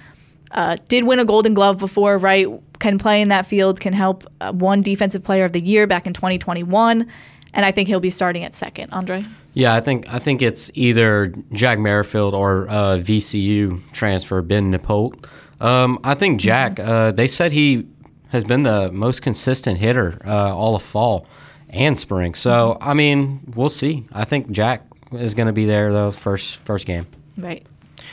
uh, 0.50 0.76
did 0.88 1.04
win 1.04 1.18
a 1.18 1.24
Golden 1.24 1.52
Glove 1.54 1.78
before, 1.78 2.16
right? 2.18 2.48
Can 2.78 2.98
play 2.98 3.20
in 3.20 3.28
that 3.28 3.44
field, 3.46 3.80
can 3.80 3.92
help 3.92 4.24
uh, 4.40 4.52
one 4.52 4.80
Defensive 4.82 5.22
Player 5.22 5.44
of 5.44 5.52
the 5.52 5.60
Year 5.60 5.86
back 5.86 6.06
in 6.06 6.14
2021. 6.14 7.06
And 7.54 7.66
I 7.66 7.70
think 7.70 7.88
he'll 7.88 8.00
be 8.00 8.10
starting 8.10 8.44
at 8.44 8.54
second. 8.54 8.92
Andre? 8.92 9.24
Yeah, 9.54 9.74
I 9.74 9.80
think 9.80 10.12
I 10.12 10.18
think 10.18 10.40
it's 10.42 10.70
either 10.74 11.34
Jack 11.52 11.78
Merrifield 11.78 12.34
or 12.34 12.68
uh, 12.68 12.96
VCU 12.98 13.80
transfer 13.92 14.40
Ben 14.42 14.72
Nippolt. 14.72 15.24
Um, 15.60 15.98
I 16.04 16.14
think 16.14 16.40
Jack. 16.40 16.78
Uh, 16.78 17.12
they 17.12 17.28
said 17.28 17.52
he 17.52 17.86
has 18.28 18.44
been 18.44 18.62
the 18.62 18.92
most 18.92 19.22
consistent 19.22 19.78
hitter 19.78 20.20
uh, 20.24 20.54
all 20.54 20.74
of 20.76 20.82
fall 20.82 21.26
and 21.70 21.98
spring. 21.98 22.34
So 22.34 22.78
I 22.80 22.94
mean, 22.94 23.40
we'll 23.54 23.68
see. 23.68 24.04
I 24.12 24.24
think 24.24 24.50
Jack 24.50 24.84
is 25.12 25.34
going 25.34 25.46
to 25.46 25.52
be 25.52 25.66
there 25.66 25.92
though 25.92 26.10
first 26.12 26.58
first 26.58 26.86
game. 26.86 27.06
Right. 27.36 27.66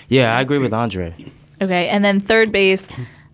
Yeah, 0.08 0.36
I 0.38 0.42
agree 0.42 0.60
with 0.60 0.74
Andre. 0.74 1.16
Okay, 1.62 1.88
and 1.90 2.04
then 2.04 2.20
third 2.20 2.52
base, 2.52 2.88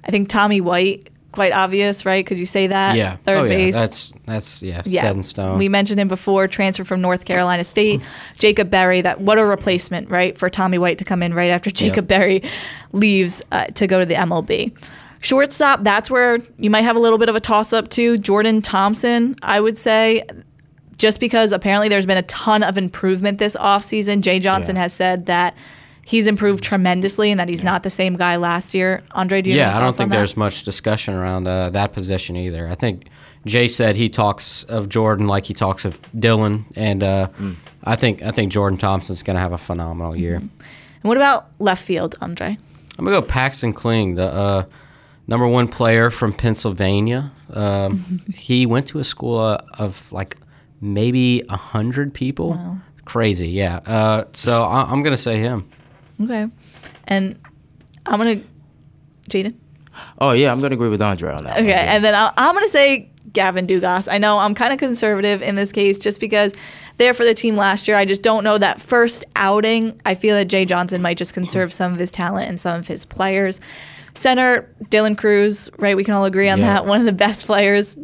I 0.05 0.11
think 0.11 0.29
Tommy 0.29 0.61
White, 0.61 1.09
quite 1.31 1.53
obvious, 1.53 2.05
right? 2.05 2.25
Could 2.25 2.39
you 2.39 2.45
say 2.45 2.67
that? 2.67 2.95
Yeah, 2.95 3.15
Third 3.17 3.37
oh, 3.37 3.47
base. 3.47 3.73
Yeah. 3.73 3.81
That's 3.81 4.13
that's 4.25 4.63
yeah, 4.63 4.81
yeah. 4.85 5.01
set 5.01 5.15
in 5.15 5.23
stone. 5.23 5.57
We 5.57 5.69
mentioned 5.69 5.99
him 5.99 6.07
before, 6.07 6.47
transfer 6.47 6.83
from 6.83 7.01
North 7.01 7.25
Carolina 7.25 7.63
State. 7.63 8.01
Jacob 8.35 8.69
Berry, 8.69 9.01
that 9.01 9.21
what 9.21 9.37
a 9.37 9.45
replacement, 9.45 10.09
right, 10.09 10.37
for 10.37 10.49
Tommy 10.49 10.77
White 10.77 10.97
to 10.99 11.05
come 11.05 11.23
in 11.23 11.33
right 11.33 11.49
after 11.49 11.69
Jacob 11.71 12.07
Berry 12.07 12.43
leaves 12.91 13.41
uh, 13.51 13.65
to 13.67 13.87
go 13.87 13.99
to 13.99 14.05
the 14.05 14.15
MLB. 14.15 14.73
Shortstop, 15.21 15.83
that's 15.83 16.09
where 16.09 16.39
you 16.57 16.69
might 16.71 16.81
have 16.81 16.95
a 16.95 16.99
little 16.99 17.19
bit 17.19 17.29
of 17.29 17.35
a 17.35 17.39
toss 17.39 17.73
up 17.73 17.89
too. 17.89 18.17
Jordan 18.17 18.61
Thompson, 18.61 19.35
I 19.43 19.61
would 19.61 19.77
say, 19.77 20.23
just 20.97 21.19
because 21.19 21.51
apparently 21.51 21.89
there's 21.89 22.07
been 22.07 22.17
a 22.17 22.23
ton 22.23 22.63
of 22.63 22.77
improvement 22.77 23.37
this 23.37 23.55
offseason. 23.55 24.21
Jay 24.21 24.39
Johnson 24.39 24.75
Yeah. 24.75 24.83
has 24.83 24.93
said 24.93 25.27
that 25.27 25.55
he's 26.05 26.27
improved 26.27 26.63
tremendously 26.63 27.31
and 27.31 27.39
that 27.39 27.49
he's 27.49 27.63
not 27.63 27.83
the 27.83 27.89
same 27.89 28.15
guy 28.15 28.35
last 28.35 28.73
year. 28.73 29.03
Andre, 29.11 29.41
do 29.41 29.49
you 29.49 29.57
yeah, 29.57 29.69
any 29.69 29.77
I 29.77 29.79
don't 29.81 29.95
think 29.95 30.11
there's 30.11 30.35
much 30.37 30.63
discussion 30.63 31.13
around 31.13 31.47
uh, 31.47 31.69
that 31.71 31.93
position 31.93 32.35
either. 32.35 32.67
I 32.67 32.75
think 32.75 33.07
Jay 33.45 33.67
said 33.67 33.95
he 33.95 34.09
talks 34.09 34.63
of 34.65 34.89
Jordan 34.89 35.27
like 35.27 35.45
he 35.45 35.53
talks 35.53 35.85
of 35.85 35.99
Dylan, 36.13 36.65
and 36.75 37.03
uh, 37.03 37.27
Mm. 37.39 37.55
I 37.83 37.95
think 37.95 38.21
I 38.21 38.31
think 38.31 38.51
Jordan 38.51 38.77
Thompson's 38.77 39.23
going 39.23 39.35
to 39.35 39.41
have 39.41 39.53
a 39.53 39.57
phenomenal 39.57 40.15
year. 40.15 40.35
And 40.35 40.49
what 41.01 41.17
about 41.17 41.49
left 41.59 41.83
field, 41.83 42.15
Andre? 42.21 42.57
I'm 42.99 43.05
gonna 43.05 43.19
go 43.19 43.25
Paxton 43.25 43.73
Kling, 43.73 44.15
the 44.15 44.31
uh, 44.31 44.63
number 45.27 45.47
one 45.47 45.67
player 45.67 46.11
from 46.11 46.33
Pennsylvania. 46.33 47.31
Um, 47.51 48.21
he 48.35 48.65
went 48.67 48.87
to 48.89 48.99
a 48.99 49.03
school 49.03 49.39
uh, 49.39 49.57
of 49.79 50.11
like 50.11 50.37
maybe 50.79 51.43
a 51.49 51.57
hundred 51.57 52.13
people. 52.13 52.77
Crazy, 53.05 53.49
yeah. 53.49 53.77
Uh, 53.85 54.25
so 54.33 54.63
I- 54.63 54.83
I'm 54.91 55.01
gonna 55.01 55.17
say 55.17 55.39
him. 55.39 55.67
Okay. 56.23 56.47
And 57.07 57.39
I'm 58.05 58.19
going 58.19 58.41
to, 58.41 58.47
Jaden? 59.29 59.55
Oh 60.19 60.31
yeah, 60.31 60.51
I'm 60.51 60.61
gonna 60.61 60.73
agree 60.75 60.87
with 60.89 61.01
Andre 61.01 61.33
on 61.33 61.43
that. 61.43 61.53
Okay, 61.57 61.61
one, 61.63 61.69
yeah. 61.69 61.93
and 61.95 62.03
then 62.03 62.15
I- 62.15 62.31
I'm 62.37 62.53
going 62.55 62.63
to 62.65 62.69
say 62.71 63.09
Gavin 63.33 63.67
Dugas. 63.67 64.11
I 64.11 64.17
know 64.19 64.39
I'm 64.39 64.55
kind 64.55 64.71
of 64.73 64.79
conservative 64.79 65.41
in 65.41 65.55
this 65.55 65.71
case 65.73 65.97
just 65.99 66.19
because 66.21 66.53
there 66.97 67.13
for 67.13 67.25
the 67.25 67.33
team 67.33 67.55
last 67.57 67.87
year. 67.87 67.97
I 67.97 68.05
just 68.05 68.21
don't 68.23 68.43
know 68.43 68.57
that 68.57 68.79
first 68.81 69.25
outing. 69.35 69.99
I 70.05 70.15
feel 70.15 70.35
that 70.37 70.45
Jay 70.45 70.63
Johnson 70.65 71.01
might 71.01 71.17
just 71.17 71.33
conserve 71.33 71.73
some 71.73 71.91
of 71.93 71.99
his 71.99 72.09
talent 72.11 72.47
and 72.47 72.59
some 72.59 72.79
of 72.79 72.87
his 72.87 73.05
players. 73.05 73.59
Center, 74.13 74.69
Dylan 74.85 75.17
Crews, 75.17 75.69
right? 75.77 75.95
We 75.95 76.03
can 76.03 76.13
all 76.13 76.25
agree 76.25 76.49
on 76.49 76.59
Yeah. 76.59 76.67
that. 76.75 76.85
One 76.85 76.99
of 76.99 77.05
the 77.05 77.11
best 77.11 77.45
players, 77.45 77.97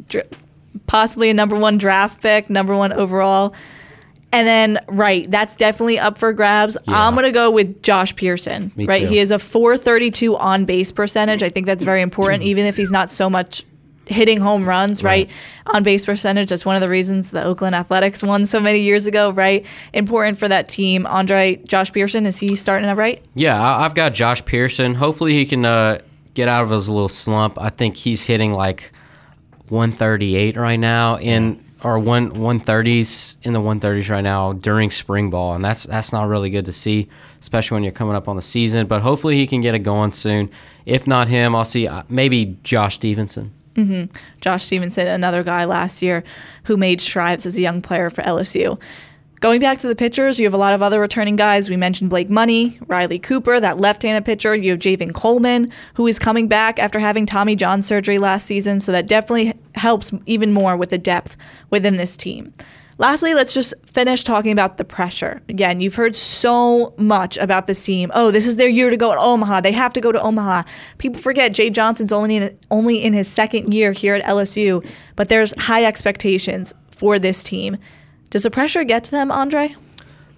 possibly 0.87 1.29
a 1.29 1.33
number 1.33 1.55
one 1.55 1.77
draft 1.77 2.21
pick, 2.21 2.49
number 2.49 2.75
one 2.75 2.91
overall. 2.93 3.53
And 4.31 4.47
then, 4.47 4.79
right, 4.89 5.29
that's 5.31 5.55
definitely 5.55 5.99
up 5.99 6.17
for 6.17 6.33
grabs. 6.33 6.77
I'm 6.87 7.13
going 7.13 7.25
to 7.25 7.31
go 7.31 7.49
with 7.49 7.81
Josh 7.81 8.15
Pearson. 8.15 8.71
Me 8.75 8.85
right, 8.85 9.03
too. 9.03 9.07
he 9.07 9.19
is 9.19 9.31
a 9.31 9.39
432 9.39 10.35
on 10.35 10.65
base 10.65 10.91
percentage. 10.91 11.43
I 11.43 11.49
think 11.49 11.65
that's 11.65 11.83
very 11.83 12.01
important, 12.01 12.43
even 12.43 12.65
if 12.65 12.75
he's 12.75 12.91
not 12.91 13.09
so 13.09 13.29
much 13.29 13.63
hitting 14.09 14.39
home 14.39 14.65
runs, 14.65 15.03
right? 15.03 15.29
On 15.67 15.83
base 15.83 16.05
percentage. 16.05 16.49
That's 16.49 16.65
one 16.65 16.75
of 16.75 16.81
the 16.81 16.89
reasons 16.89 17.31
the 17.31 17.43
Oakland 17.43 17.75
Athletics 17.75 18.23
won 18.23 18.45
so 18.45 18.59
many 18.59 18.79
years 18.79 19.07
ago, 19.07 19.31
right? 19.31 19.65
Important 19.93 20.37
for 20.37 20.47
that 20.47 20.67
team. 20.67 21.05
Andre, 21.05 21.57
Josh 21.67 21.91
Pearson, 21.91 22.25
is 22.25 22.37
he 22.39 22.55
starting 22.55 22.89
it 22.89 22.93
right? 22.93 23.23
Yeah, 23.33 23.61
I've 23.61 23.95
got 23.95 24.13
Josh 24.13 24.43
Pearson. 24.45 24.95
Hopefully, 24.95 25.33
he 25.33 25.45
can 25.45 25.65
uh, 25.65 25.99
get 26.33 26.47
out 26.47 26.63
of 26.63 26.69
his 26.69 26.89
little 26.89 27.09
slump. 27.09 27.59
I 27.59 27.69
think 27.69 27.97
he's 27.97 28.23
hitting 28.23 28.53
like 28.53 28.91
138 29.69 30.57
right 30.57 30.77
now 30.77 31.17
in 31.17 31.63
or 31.83 31.99
one 31.99 32.31
130s 32.31 33.37
in 33.43 33.53
the 33.53 33.59
130s 33.59 34.09
right 34.09 34.21
now 34.21 34.53
during 34.53 34.91
spring 34.91 35.29
ball, 35.29 35.53
and 35.53 35.63
that's 35.63 35.85
that's 35.85 36.11
not 36.11 36.27
really 36.27 36.49
good 36.49 36.65
to 36.65 36.71
see, 36.71 37.09
especially 37.39 37.75
when 37.75 37.83
you're 37.83 37.91
coming 37.91 38.15
up 38.15 38.27
on 38.27 38.35
the 38.35 38.41
season. 38.41 38.87
But 38.87 39.01
hopefully, 39.01 39.35
he 39.35 39.47
can 39.47 39.61
get 39.61 39.75
it 39.75 39.79
going 39.79 40.11
soon. 40.11 40.49
If 40.85 41.07
not 41.07 41.27
him, 41.27 41.55
I'll 41.55 41.65
see 41.65 41.87
uh, 41.87 42.03
maybe 42.09 42.57
Josh 42.63 42.95
Stevenson. 42.95 43.53
Mm-hmm. 43.75 44.11
Josh 44.41 44.63
Stevenson, 44.63 45.07
another 45.07 45.43
guy 45.43 45.65
last 45.65 46.01
year 46.01 46.23
who 46.63 46.77
made 46.77 46.99
strides 46.99 47.45
as 47.45 47.57
a 47.57 47.61
young 47.61 47.81
player 47.81 48.09
for 48.09 48.23
LSU. 48.23 48.79
Going 49.39 49.61
back 49.61 49.77
to 49.79 49.87
the 49.87 49.95
pitchers, 49.95 50.39
you 50.39 50.47
have 50.47 50.53
a 50.55 50.57
lot 50.57 50.73
of 50.73 50.81
other 50.81 50.99
returning 50.99 51.35
guys. 51.35 51.69
We 51.69 51.77
mentioned 51.77 52.09
Blake 52.09 52.27
Money, 52.27 52.79
Riley 52.87 53.19
Cooper, 53.19 53.59
that 53.59 53.77
left-handed 53.77 54.25
pitcher. 54.25 54.55
You 54.55 54.71
have 54.71 54.79
Javen 54.79 55.13
Coleman, 55.13 55.71
who 55.93 56.07
is 56.07 56.17
coming 56.17 56.47
back 56.47 56.79
after 56.79 56.97
having 56.97 57.27
Tommy 57.27 57.55
John 57.55 57.83
surgery 57.83 58.17
last 58.17 58.47
season, 58.47 58.79
so 58.79 58.91
that 58.91 59.05
definitely 59.05 59.53
helps 59.75 60.11
even 60.25 60.51
more 60.51 60.75
with 60.75 60.89
the 60.89 60.97
depth 60.97 61.37
within 61.69 61.97
this 61.97 62.15
team. 62.15 62.51
Lastly, 62.97 63.35
let's 63.35 63.53
just 63.53 63.75
finish 63.85 64.23
talking 64.23 64.51
about 64.51 64.77
the 64.77 64.83
pressure. 64.83 65.43
Again, 65.47 65.79
you've 65.79 65.93
heard 65.93 66.15
so 66.15 66.95
much 66.97 67.37
about 67.37 67.67
this 67.67 67.85
team. 67.85 68.09
Oh, 68.15 68.31
this 68.31 68.47
is 68.47 68.55
their 68.55 68.67
year 68.67 68.89
to 68.89 68.97
go 68.97 69.11
at 69.11 69.19
Omaha. 69.19 69.61
They 69.61 69.73
have 69.73 69.93
to 69.93 70.01
go 70.01 70.11
to 70.11 70.19
Omaha. 70.19 70.63
People 70.97 71.21
forget 71.21 71.53
Jay 71.53 71.69
Johnson's 71.69 72.11
only 72.11 72.37
in, 72.37 72.57
only 72.71 73.03
in 73.03 73.13
his 73.13 73.27
second 73.27 73.71
year 73.71 73.91
here 73.91 74.15
at 74.15 74.23
LSU, 74.23 74.83
but 75.15 75.29
there's 75.29 75.55
high 75.65 75.85
expectations 75.85 76.73
for 76.89 77.19
this 77.19 77.43
team. 77.43 77.77
Does 78.29 78.43
the 78.43 78.51
pressure 78.51 78.83
get 78.83 79.03
to 79.05 79.11
them, 79.11 79.31
Andre? 79.31 79.75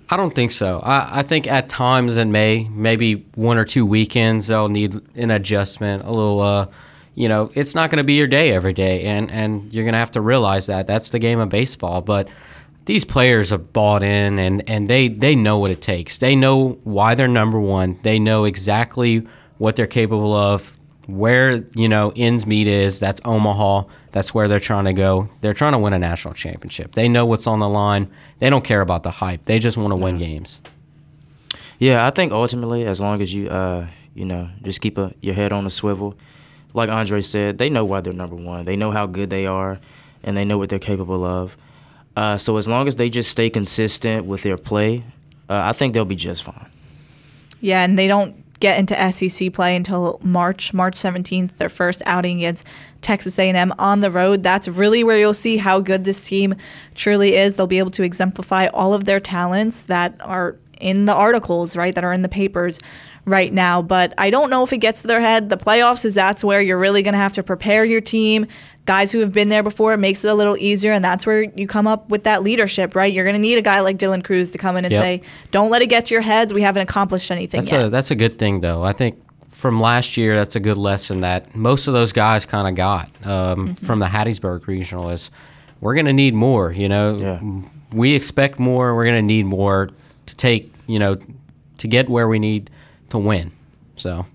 I 0.10 0.18
don't 0.18 0.34
think 0.34 0.52
so. 0.52 0.80
I, 0.80 1.20
I 1.20 1.24
think 1.24 1.48
at 1.48 1.70
times 1.70 2.18
in 2.18 2.32
May, 2.32 2.68
maybe 2.70 3.26
one 3.36 3.58
or 3.58 3.66
two 3.66 3.86
weekends, 3.86 4.48
they'll 4.48 4.70
need 4.70 5.00
an 5.16 5.32
adjustment, 5.32 6.04
a 6.04 6.12
little. 6.12 6.42
Uh, 6.42 6.68
you 7.16 7.28
know, 7.28 7.52
it's 7.54 7.76
not 7.76 7.90
going 7.90 7.98
to 7.98 8.04
be 8.04 8.14
your 8.14 8.28
day 8.28 8.52
every 8.52 8.74
day, 8.74 9.04
and 9.04 9.30
and 9.30 9.72
you're 9.74 9.84
going 9.84 9.94
to 9.94 10.00
have 10.00 10.12
to 10.12 10.22
realize 10.22 10.68
that 10.68 10.88
that's 10.88 11.10
the 11.10 11.20
game 11.20 11.40
of 11.40 11.50
baseball. 11.50 12.02
But 12.02 12.30
these 12.86 13.06
players 13.06 13.52
have 13.52 13.72
bought 13.72 14.02
in, 14.02 14.40
and 14.40 14.68
and 14.68 14.88
they 14.88 15.10
they 15.10 15.36
know 15.36 15.60
what 15.60 15.70
it 15.70 15.82
takes. 15.82 16.18
They 16.18 16.36
know 16.36 16.80
why 16.84 17.14
they're 17.16 17.28
number 17.28 17.60
one. 17.60 17.98
They 18.02 18.20
know 18.20 18.46
exactly 18.46 19.28
what 19.58 19.76
they're 19.76 19.86
capable 19.86 20.34
of. 20.34 20.76
Where 21.10 21.64
you 21.74 21.90
know 21.90 22.14
ends 22.16 22.46
meet 22.46 22.68
is 22.68 23.00
that's 23.00 23.20
Omaha. 23.26 23.84
That's 24.12 24.34
where 24.34 24.48
they're 24.48 24.60
trying 24.60 24.86
to 24.86 24.94
go. 24.94 25.30
They're 25.42 25.54
trying 25.54 25.74
to 25.74 25.80
win 25.80 25.94
a 25.94 26.00
national 26.00 26.36
championship. 26.36 26.94
They 26.94 27.10
know 27.10 27.26
what's 27.26 27.48
on 27.48 27.60
the 27.60 27.70
line. 27.70 28.10
They 28.38 28.50
don't 28.50 28.64
care 28.64 28.82
about 28.82 29.04
the 29.04 29.12
hype. 29.12 29.46
They 29.46 29.60
just 29.60 29.78
want 29.78 29.96
to 29.96 30.02
win 30.02 30.18
games. 30.18 30.62
Yeah, 31.80 32.06
I 32.06 32.12
think 32.12 32.32
ultimately, 32.32 32.86
as 32.86 33.00
long 33.00 33.22
as 33.22 33.34
you, 33.34 33.50
uh, 33.50 33.88
you 34.14 34.26
know, 34.26 34.50
just 34.64 34.82
keep 34.82 34.98
a, 34.98 35.14
your 35.22 35.34
head 35.34 35.52
on 35.52 35.66
a 35.66 35.70
swivel, 35.70 36.16
like 36.74 36.90
Andre 36.90 37.22
said, 37.22 37.58
they 37.58 37.70
know 37.70 37.86
why 37.86 38.02
they're 38.02 38.14
number 38.14 38.36
one. 38.36 38.66
They 38.66 38.76
know 38.76 38.92
how 38.92 39.08
good 39.08 39.30
they 39.30 39.46
are, 39.46 39.80
and 40.24 40.38
they 40.38 40.46
know 40.46 40.58
what 40.58 40.70
they're 40.70 40.78
capable 40.78 41.26
of. 41.26 41.58
Uh, 42.16 42.38
so 42.38 42.58
as 42.58 42.68
long 42.68 42.88
as 42.88 42.98
they 42.98 43.10
just 43.10 43.32
stay 43.32 43.50
consistent 43.50 44.26
with 44.26 44.44
their 44.44 44.58
play, 44.58 45.04
uh, 45.50 45.62
I 45.64 45.74
think 45.74 45.94
they'll 45.94 46.06
be 46.06 46.16
just 46.16 46.44
fine. 46.44 46.68
Yeah, 47.62 47.84
and 47.84 47.98
they 47.98 48.08
don't 48.08 48.39
get 48.60 48.78
into 48.78 49.12
SEC 49.12 49.54
play 49.54 49.76
until 49.76 50.20
March, 50.22 50.74
March 50.74 50.96
17th, 50.96 51.58
their 51.58 51.70
first 51.70 52.02
outing 52.06 52.40
against 52.40 52.66
Texas 53.02 53.40
A&M 53.40 53.74
on 53.80 54.02
the 54.02 54.12
road. 54.12 54.44
That's 54.44 54.68
really 54.68 55.04
where 55.04 55.18
you'll 55.18 55.34
see 55.34 55.58
how 55.58 55.80
good 55.80 56.04
this 56.04 56.28
team 56.28 56.56
truly 56.96 57.36
is. 57.36 57.56
They'll 57.56 57.68
be 57.68 57.80
able 57.80 57.92
to 57.92 58.04
exemplify 58.04 58.68
all 58.68 58.94
of 58.94 59.06
their 59.06 59.20
talents 59.20 59.84
that 59.84 60.16
are 60.20 60.58
in 60.80 61.06
the 61.06 61.14
articles, 61.14 61.76
right, 61.76 61.94
that 61.96 62.04
are 62.04 62.14
in 62.14 62.22
the 62.22 62.30
papers 62.30 62.80
right 63.26 63.54
now. 63.54 63.82
But 63.82 64.14
I 64.18 64.30
don't 64.30 64.50
know 64.50 64.64
if 64.64 64.74
it 64.74 64.78
gets 64.80 65.02
to 65.02 65.08
their 65.08 65.22
head. 65.22 65.50
The 65.50 65.58
playoffs 65.58 66.06
is 66.06 66.16
that's 66.16 66.44
where 66.44 66.62
you're 66.62 66.78
really 66.78 67.04
going 67.04 67.14
to 67.14 67.20
have 67.20 67.34
to 67.34 67.44
prepare 67.44 67.86
your 67.86 68.02
team. 68.02 68.48
Guys 68.90 69.12
who 69.12 69.20
have 69.20 69.32
been 69.32 69.50
there 69.50 69.62
before, 69.62 69.94
it 69.94 69.98
makes 70.00 70.26
it 70.26 70.32
a 70.32 70.34
little 70.34 70.58
easier, 70.58 70.94
and 70.94 71.06
that's 71.06 71.24
where 71.28 71.44
you 71.44 71.68
come 71.68 71.86
up 71.86 72.10
with 72.10 72.24
that 72.24 72.42
leadership, 72.42 72.96
right? 72.96 73.14
You're 73.14 73.24
going 73.24 73.36
to 73.36 73.40
need 73.42 73.60
a 73.60 73.62
guy 73.62 73.82
like 73.82 73.98
Dylan 73.98 74.24
Crews 74.24 74.50
to 74.54 74.58
come 74.58 74.78
in 74.78 74.84
and 74.86 74.92
Yep. 74.92 75.02
say, 75.04 75.22
"Don't 75.52 75.70
let 75.70 75.84
it 75.84 75.90
get 75.90 76.08
to 76.08 76.16
your 76.16 76.24
heads. 76.24 76.56
We 76.56 76.64
haven't 76.64 76.82
accomplished 76.82 77.30
anything 77.30 77.60
That's 77.62 77.72
yet." 77.72 77.86
a 77.86 77.90
that's 77.90 78.10
a 78.10 78.16
good 78.16 78.40
thing 78.40 78.62
though. 78.62 78.84
I 78.84 78.94
think 78.94 79.20
from 79.52 79.80
last 79.80 80.18
year, 80.18 80.36
that's 80.36 80.56
a 80.56 80.60
good 80.60 80.78
lesson 80.78 81.22
that 81.22 81.56
most 81.56 81.86
of 81.88 81.94
those 81.94 82.12
guys 82.14 82.48
kind 82.48 82.68
of 82.68 82.74
got 82.74 83.10
um, 83.28 83.76
from 83.76 84.00
the 84.00 84.08
Hattiesburg 84.08 84.66
Regional. 84.66 85.10
Is 85.12 85.30
we're 85.82 85.94
going 85.94 86.08
to 86.08 86.14
need 86.14 86.34
more. 86.34 86.72
You 86.72 86.90
know, 86.90 87.16
Yeah. 87.16 87.40
we 87.94 88.16
expect 88.16 88.58
more. 88.60 88.96
We're 88.96 89.06
going 89.06 89.22
to 89.22 89.34
need 89.36 89.46
more 89.46 89.90
to 90.26 90.36
take. 90.36 90.74
You 90.88 90.98
know, 90.98 91.16
to 91.78 91.88
get 91.88 92.10
where 92.10 92.28
we 92.28 92.40
need 92.40 92.72
to 93.10 93.20
win. 93.20 93.52
So 93.98 94.26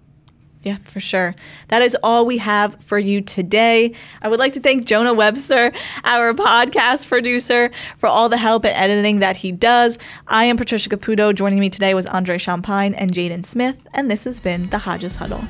Yeah, 0.65 0.79
for 0.79 0.99
sure. 0.99 1.35
That 1.69 1.83
is 1.83 1.95
all 2.03 2.25
we 2.25 2.39
have 2.39 2.83
for 2.83 2.99
you 2.99 3.21
today. 3.21 3.93
I 4.23 4.29
would 4.29 4.39
like 4.39 4.55
to 4.55 4.61
thank 4.61 4.87
Jonah 4.87 5.12
Webster, 5.12 5.73
our 6.05 6.33
podcast 6.33 7.07
producer, 7.07 7.71
for 7.99 8.09
all 8.09 8.31
the 8.31 8.39
help 8.39 8.65
and 8.65 8.75
editing 8.75 9.19
that 9.19 9.37
he 9.37 9.53
does. 9.53 9.99
I 10.27 10.45
am 10.45 10.57
Patricia 10.57 10.89
Caputo. 10.89 11.35
Joining 11.35 11.61
me 11.61 11.69
today 11.69 11.93
was 11.93 12.07
Andre 12.07 12.39
Champagne 12.39 12.95
and 12.95 13.12
Jaden 13.12 13.45
Smith, 13.45 13.87
and 13.93 14.11
this 14.11 14.25
has 14.25 14.41
been 14.41 14.71
the 14.71 14.79
Hodges 14.79 15.17
Huddle. 15.17 15.45